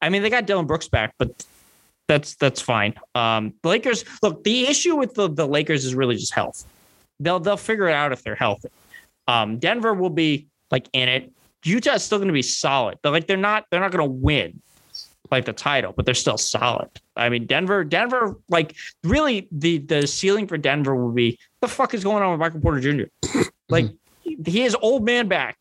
[0.01, 1.45] I mean they got Dillon Brooks back, but
[2.07, 2.93] that's that's fine.
[3.15, 6.65] Um, the Lakers look the issue with the, the Lakers is really just health.
[7.19, 8.69] They'll they'll figure it out if they're healthy.
[9.27, 11.31] Um, Denver will be like in it.
[11.68, 12.98] Utah is still going to be solid.
[13.02, 14.61] They're like they're not they're not going to win
[15.30, 16.89] like the title, but they're still solid.
[17.15, 21.94] I mean Denver Denver like really the the ceiling for Denver will be the fuck
[21.94, 23.39] is going on with Michael Porter Jr.
[23.69, 23.91] like
[24.45, 25.57] he is old man back,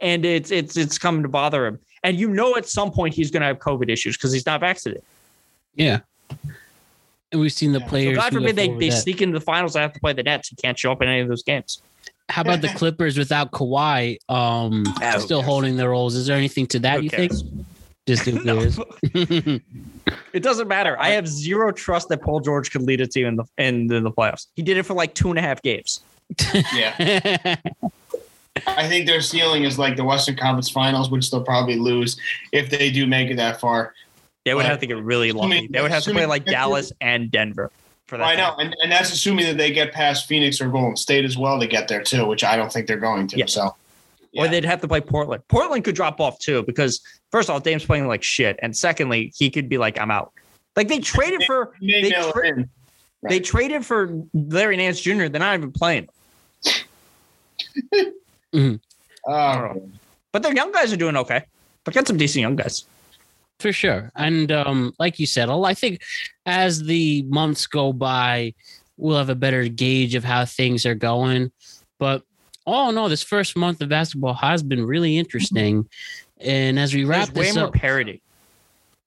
[0.00, 1.78] and it's it's it's coming to bother him.
[2.02, 4.60] And you know at some point he's going to have COVID issues because he's not
[4.60, 5.02] vaccinated.
[5.74, 6.00] Yeah.
[7.32, 7.84] And we've seen the Yeah.
[7.84, 8.18] So So players.
[8.18, 8.96] God forbid they, they that.
[8.96, 9.74] sneak into the finals.
[9.74, 10.48] I have to play the Nets.
[10.48, 11.82] He can't show up in any of those games.
[12.28, 15.46] How about the Clippers without Kawhi um, Yeah, who still cares?
[15.48, 16.14] holding their roles?
[16.14, 17.32] Is there anything to that Who you think?
[18.06, 18.58] Just who No.
[18.60, 18.78] cares?
[20.34, 21.00] It doesn't matter.
[21.00, 24.10] I have zero trust that Paul George could lead a team in the in, the
[24.10, 24.48] playoffs.
[24.54, 26.00] He did it for like two and a half games.
[26.74, 27.56] Yeah.
[28.66, 32.18] I think their ceiling is like the Western Conference Finals, which they'll probably lose
[32.52, 33.94] if they do make it that far.
[34.44, 34.70] They would Right.
[34.70, 35.52] have to get really lucky.
[35.54, 37.70] Assuming- They would have to play assuming- like Dallas and Denver
[38.06, 38.24] for that.
[38.24, 41.36] I know, and, and that's assuming that they get past Phoenix or Golden State as
[41.38, 43.38] well to get there too, which I don't think they're going to.
[43.38, 43.46] Yeah.
[43.46, 43.74] So,
[44.36, 45.42] Or they'd have to play Portland.
[45.48, 47.00] Portland could drop off too because
[47.30, 50.32] first of all, Dame's playing like shit, and secondly, he could be like, "I'm out."
[50.76, 52.68] Like they traded for You may they tra- in.
[53.28, 55.28] they traded for Larry Nance Jr.
[55.28, 56.08] They're not even playing,
[59.26, 59.88] Oh,
[60.32, 61.44] but their young guys are doing okay.
[61.84, 62.84] They got some decent young guys.
[63.60, 64.10] For sure.
[64.16, 66.02] And um, like you said, I think
[66.46, 68.54] as the months go by,
[68.96, 71.50] we'll have a better gauge of how things are going.
[71.98, 72.22] But
[72.66, 75.88] all in all, this first month of basketball has been really interesting.
[76.38, 78.22] And as we wrap There's way this more up, parity.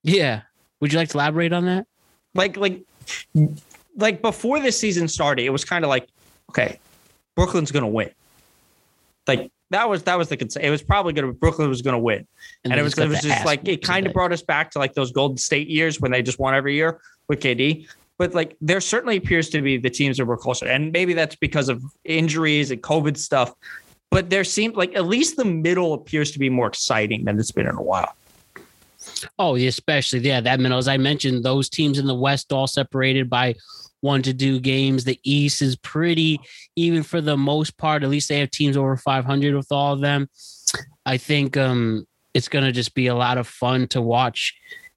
[0.03, 0.41] yeah.
[0.79, 1.87] Would you like to elaborate on that?
[2.37, 2.83] like like
[3.97, 6.07] like before this season started, it was kind of like,
[6.51, 6.79] okay,
[7.35, 8.11] Brooklyn's gonna win.
[9.27, 10.63] Like that was that was the concern.
[10.63, 12.25] It was probably gonna Brooklyn was gonna win,
[12.63, 14.79] and, they it was it was just like it kind of brought us back to
[14.79, 17.87] like those Golden State years when they just won every year with KD.
[18.17, 21.35] But like there certainly appears to be the teams that were closer, and maybe that's
[21.35, 23.53] because of injuries and COVID stuff.
[24.09, 27.51] But there seemed like at least the middle appears to be more exciting than it's
[27.51, 28.15] been in a while.
[29.37, 30.77] Oh, especially yeah, that middle.
[30.77, 33.55] As I mentioned, those teams in the West all separated by
[34.01, 35.03] one to two games.
[35.03, 36.39] The East is pretty
[36.75, 38.03] even for the most part.
[38.03, 40.29] At least they have teams over 500 with all of them.
[41.05, 44.53] I think um, it's going to just be a lot of fun to watch.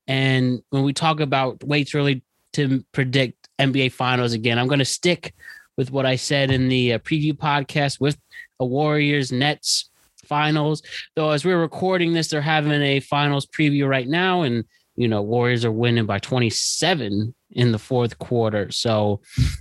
[0.09, 2.23] And when we talk about way really
[2.55, 5.35] to predict NBA Finals again, I'm going to stick
[5.77, 8.19] with what I said in the uh, preview podcast with
[8.59, 9.89] a Warriors Nets
[10.27, 10.83] finals.
[11.17, 14.65] Though as we're recording this, they're having a finals preview right now, and
[14.97, 18.71] you know Warriors are winning by 27 in the fourth quarter.
[18.71, 19.21] So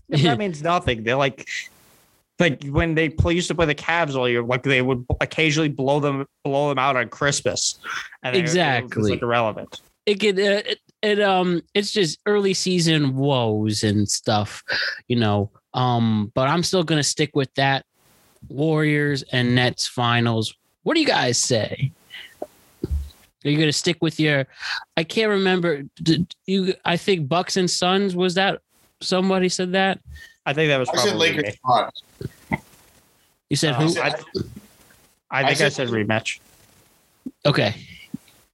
[0.10, 1.04] that means nothing.
[1.04, 1.48] They're like,
[2.40, 5.70] like when they play, used to play the Cavs all year, like they would occasionally
[5.70, 7.80] blow them, blow them out on Christmas.
[8.24, 9.12] And they- it was Exactly.
[9.12, 9.82] like irrelevant.
[10.06, 14.64] It could uh, it, it um it's just early season woes and stuff,
[15.08, 15.50] you know.
[15.74, 17.86] Um, but I'm still gonna stick with that
[18.48, 20.54] Warriors and Nets finals.
[20.84, 21.92] What do you guys say?
[22.84, 24.48] Are you gonna stick with your?
[24.98, 25.84] I can't remember.
[26.02, 26.74] Did you?
[26.84, 28.60] I think Bucks and Suns was that.
[29.02, 30.00] Somebody said that.
[30.46, 31.56] I think that was I probably said Lakers.
[33.50, 33.90] You said Uh, who?
[33.90, 34.14] said- I, I
[35.32, 36.40] I think I said- said rematch.
[37.46, 37.76] okay.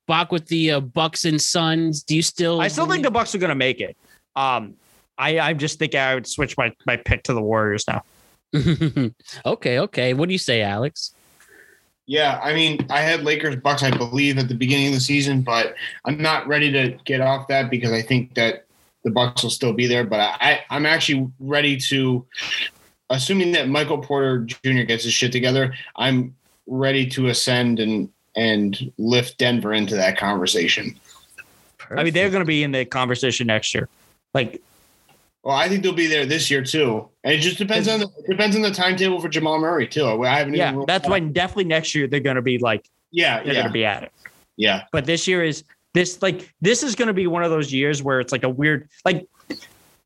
[0.07, 2.03] Bach with the uh, Bucks and Suns.
[2.03, 2.61] Do you still?
[2.61, 3.97] I still think the Bucks are going to make it.
[4.35, 4.75] Um,
[5.17, 8.03] I I just think I would switch my my pick to the Warriors now.
[9.45, 9.79] okay.
[9.79, 10.13] Okay.
[10.13, 11.13] What do you say, Alex?
[12.07, 15.41] Yeah, I mean, I had Lakers Bucks, I believe, at the beginning of the season,
[15.41, 15.73] but
[16.05, 18.65] I'm not ready to get off that because I think that
[19.03, 20.03] the Bucks will still be there.
[20.03, 22.23] But I, I'm actually ready to,
[23.09, 24.83] assuming that Michael Porter Jr.
[24.83, 26.35] gets his shit together, I'm
[26.67, 30.97] ready to ascend and and lift Denver into that conversation.
[31.89, 33.87] I mean, they're going to be in the conversation next year.
[34.33, 34.61] Like,
[35.43, 38.09] Well, I think they'll be there this year too, and it just depends on the
[38.27, 40.23] depends on the timetable for Jamal Murray too.
[40.25, 42.57] I haven't yeah, even ruled that's out- when definitely next year they're going to be
[42.57, 44.11] like yeah they're yeah going to be at it.
[44.57, 45.63] yeah but this year is
[45.93, 48.49] this like this is going to be one of those years where it's like a
[48.49, 49.27] weird like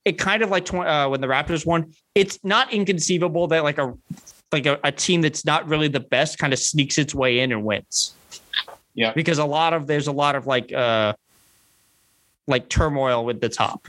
[0.06, 1.94] it kind of like tw- uh, when the Raptors won.
[2.16, 3.94] It's not inconceivable that like a
[4.52, 7.52] like a, a team that's not really the best kind of sneaks its way in
[7.52, 8.16] and wins.
[9.00, 9.14] Yeah.
[9.14, 11.14] because a lot of there's a lot of like uh
[12.48, 13.88] like turmoil with the top.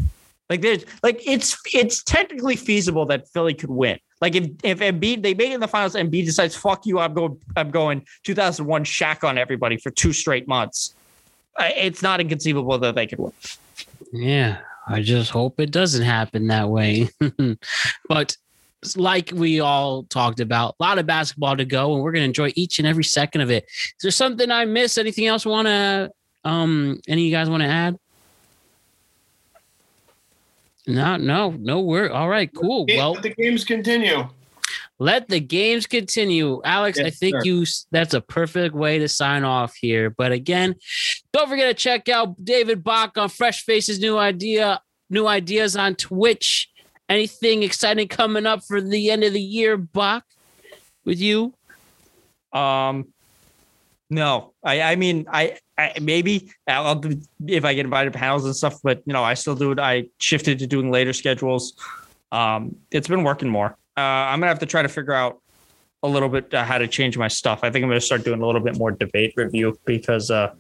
[0.49, 3.99] Like there's like it's it's technically feasible that Philly could win.
[4.21, 7.01] Like if if Embiid they make it in the finals, and Embiid decides fuck you,
[7.01, 10.95] I'm going I'm going 2001 Shaq on everybody for two straight months.
[11.59, 13.33] It's not inconceivable that they could win.
[14.13, 17.09] Yeah, I just hope it doesn't happen that way.
[18.09, 18.37] but
[18.97, 22.53] like we all talked about, a lot of basketball to go, and we're gonna enjoy
[22.57, 23.65] each and every second of it.
[23.69, 24.99] Is there something I missed?
[24.99, 26.11] Anything else want to?
[26.45, 27.99] Um, any of you guys want to add?
[30.87, 31.81] No, no, no.
[31.81, 32.51] We're all right.
[32.55, 32.87] Cool.
[32.89, 34.29] Well, Let the games continue.
[34.99, 36.61] let the games continue.
[36.65, 37.43] Alex, I think sir.
[37.45, 40.11] you that's a perfect way to sign off here.
[40.11, 40.75] But again,
[41.33, 44.81] don't forget to check out David Bach on Fresh Faces New Idea,
[45.11, 46.70] New Ideas on Twitch.
[47.11, 50.25] Anything exciting coming up for the end of the year, Bach?
[51.05, 51.53] With you?
[52.53, 53.09] Um,
[54.09, 58.45] no, I I mean I, I maybe I'll do if I get invited to panels
[58.45, 59.81] and stuff, but you know I still do it.
[59.81, 61.75] I shifted to doing later schedules.
[62.31, 63.77] Um, it's been working more.
[63.97, 65.41] Uh, I'm gonna have to try to figure out
[66.05, 67.61] a little bit uh, how to change my stuff.
[67.65, 70.55] I think I'm gonna start doing a little bit more debate review because uh,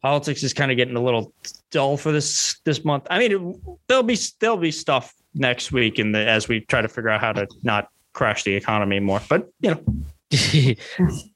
[0.00, 1.32] politics is kind of getting a little
[1.72, 3.08] dull for this this month.
[3.10, 6.88] I mean, it, there'll be there'll be stuff next week and as we try to
[6.88, 9.20] figure out how to not crash the economy more.
[9.28, 9.84] But you know,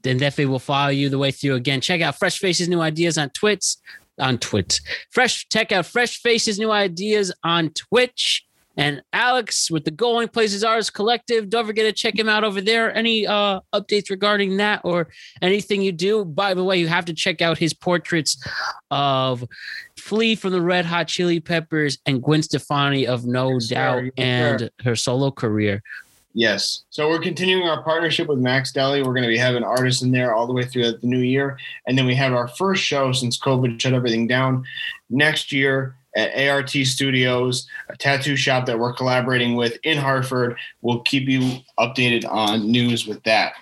[0.03, 1.81] then definitely will follow you the way through again.
[1.81, 3.77] Check out Fresh Faces New Ideas on Twitch.
[4.19, 4.81] On Twitch.
[5.11, 8.45] Fresh check out Fresh Faces New Ideas on Twitch.
[8.79, 11.51] And Alex with the Going Places Artists Collective.
[11.51, 12.95] Don't forget to check him out over there.
[12.97, 15.09] Any uh updates regarding that or
[15.43, 16.25] anything you do?
[16.25, 18.41] By the way, you have to check out his portraits
[18.91, 19.45] of
[19.99, 23.67] Flea from the Red Hot Chili Peppers and Gwen Stefani of No Yes.
[23.69, 24.71] Doubt Yes, and sir.
[24.85, 25.83] her solo career.
[26.35, 26.85] Yes.
[26.91, 29.03] So we're continuing our partnership with Max Deli.
[29.03, 31.59] We're going to be having artists in there all the way through the new year.
[31.89, 34.65] And then we have our first show since COVID shut everything down
[35.11, 40.57] next year at ART Studios, a tattoo shop that we're collaborating with in Hartford.
[40.83, 43.55] We'll keep you updated on news with that.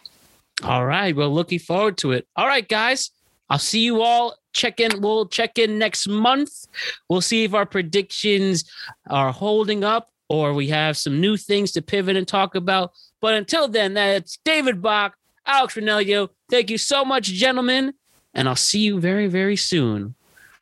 [0.65, 1.15] All right.
[1.15, 2.27] Well, looking forward to it.
[2.35, 3.11] All right, guys.
[3.51, 4.37] I'll see you all.
[4.55, 5.03] Check in.
[5.03, 6.67] We'll check in next month.
[7.11, 8.65] We'll see if our predictions
[9.09, 12.93] are holding up or we have some new things to pivot and talk about.
[13.21, 15.15] But until then, that's David Bach,
[15.45, 16.31] Alex Renelio.
[16.51, 17.93] Thank you so much, gentlemen.
[18.35, 20.15] And I'll see you very, very soon.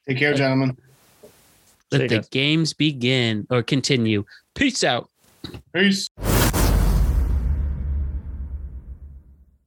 [0.06, 0.76] Take care, gentlemen.
[1.94, 4.24] Let See the games begin or continue.
[4.54, 5.10] Peace out.
[5.72, 6.10] Peace.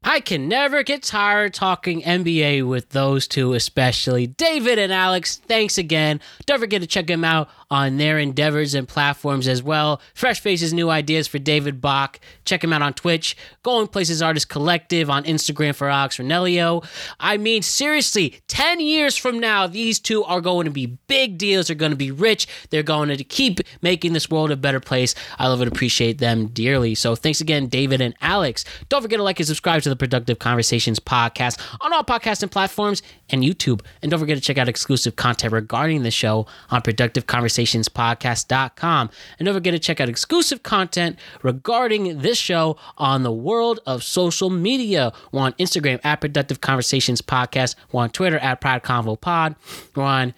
[0.09, 5.35] I can never get tired talking NBA with those two, especially David and Alex.
[5.35, 6.21] Thanks again.
[6.45, 10.01] Don't forget to check them out on their endeavors and platforms as well.
[10.13, 12.21] Fresh Faces New Ideas for David Bach.
[12.45, 13.35] Check him out on Twitch.
[13.63, 16.85] Going Places Artist Collective on Instagram for Alex Renelio.
[17.19, 21.67] I mean, seriously, 10 years from now, these two are going to be big deals.
[21.67, 22.47] They're going to be rich.
[22.69, 25.15] They're going to keep making this world a better place.
[25.37, 26.95] I love and appreciate them dearly.
[26.95, 28.63] So thanks again, David and Alex.
[28.87, 33.01] Don't forget to like and subscribe to the Productive Conversations podcast on all podcasting platforms
[33.29, 33.81] and YouTube.
[34.01, 39.09] And don't forget to check out exclusive content regarding the show on productiveconversationspodcast.com.
[39.39, 44.03] And don't forget to check out exclusive content regarding this show on the world of
[44.03, 45.11] social media.
[45.31, 47.75] We're on Instagram at Productive Conversations Podcast.
[47.91, 49.55] We're on Twitter at Pride Convo Pod.
[49.95, 50.33] We're on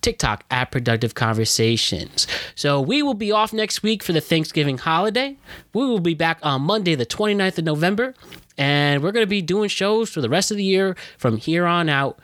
[0.00, 2.26] TikTok at Productive Conversations.
[2.54, 5.36] So we will be off next week for the Thanksgiving holiday.
[5.74, 8.14] We will be back on Monday, the 29th of November.
[8.60, 11.64] And we're going to be doing shows for the rest of the year from here
[11.64, 12.18] on out.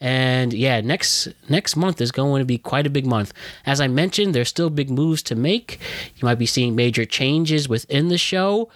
[0.00, 3.34] And yeah, next next month is going to be quite a big month.
[3.66, 5.78] As I mentioned, there's still big moves to make.
[6.16, 8.70] You might be seeing major changes within the show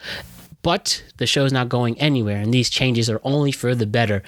[0.67, 4.25] but the show's not going anywhere, and these changes are only for the better.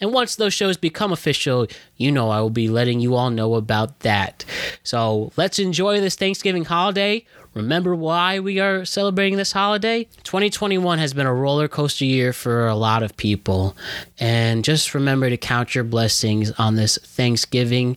[0.00, 1.66] And once those shows become official,
[1.98, 4.46] you know I will be letting you all know about that.
[4.82, 7.26] So let's enjoy this Thanksgiving holiday.
[7.54, 10.04] Remember why we are celebrating this holiday?
[10.24, 13.76] 2021 has been a roller coaster year for a lot of people.
[14.18, 17.96] And just remember to count your blessings on this Thanksgiving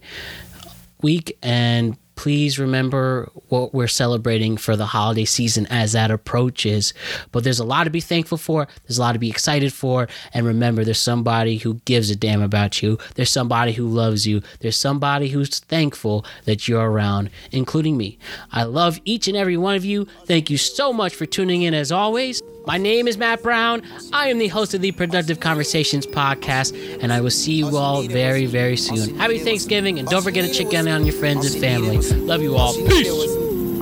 [1.01, 6.93] week and please remember what we're celebrating for the holiday season as that approaches.
[7.31, 10.09] But there's a lot to be thankful for, there's a lot to be excited for,
[10.33, 12.97] and remember there's somebody who gives a damn about you.
[13.15, 14.41] There's somebody who loves you.
[14.59, 18.17] There's somebody who's thankful that you're around, including me.
[18.51, 20.07] I love each and every one of you.
[20.25, 22.41] Thank you so much for tuning in as always.
[22.67, 23.81] My name is Matt Brown.
[24.11, 28.03] I am the host of the Productive Conversations podcast, and I will see you all
[28.03, 29.17] very, very soon.
[29.17, 31.97] Happy Thanksgiving, and don't forget to check in on your friends and family.
[32.17, 32.73] Love you all.
[32.73, 33.07] Peace.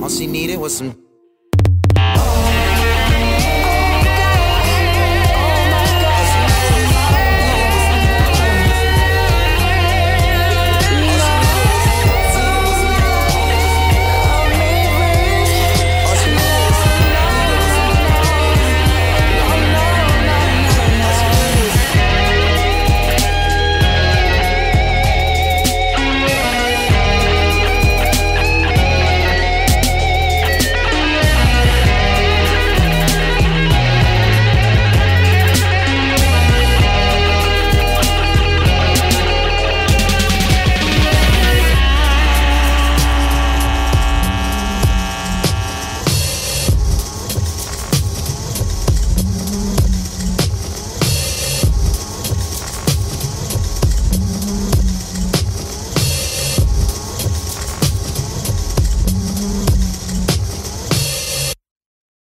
[0.00, 0.96] All she needed was some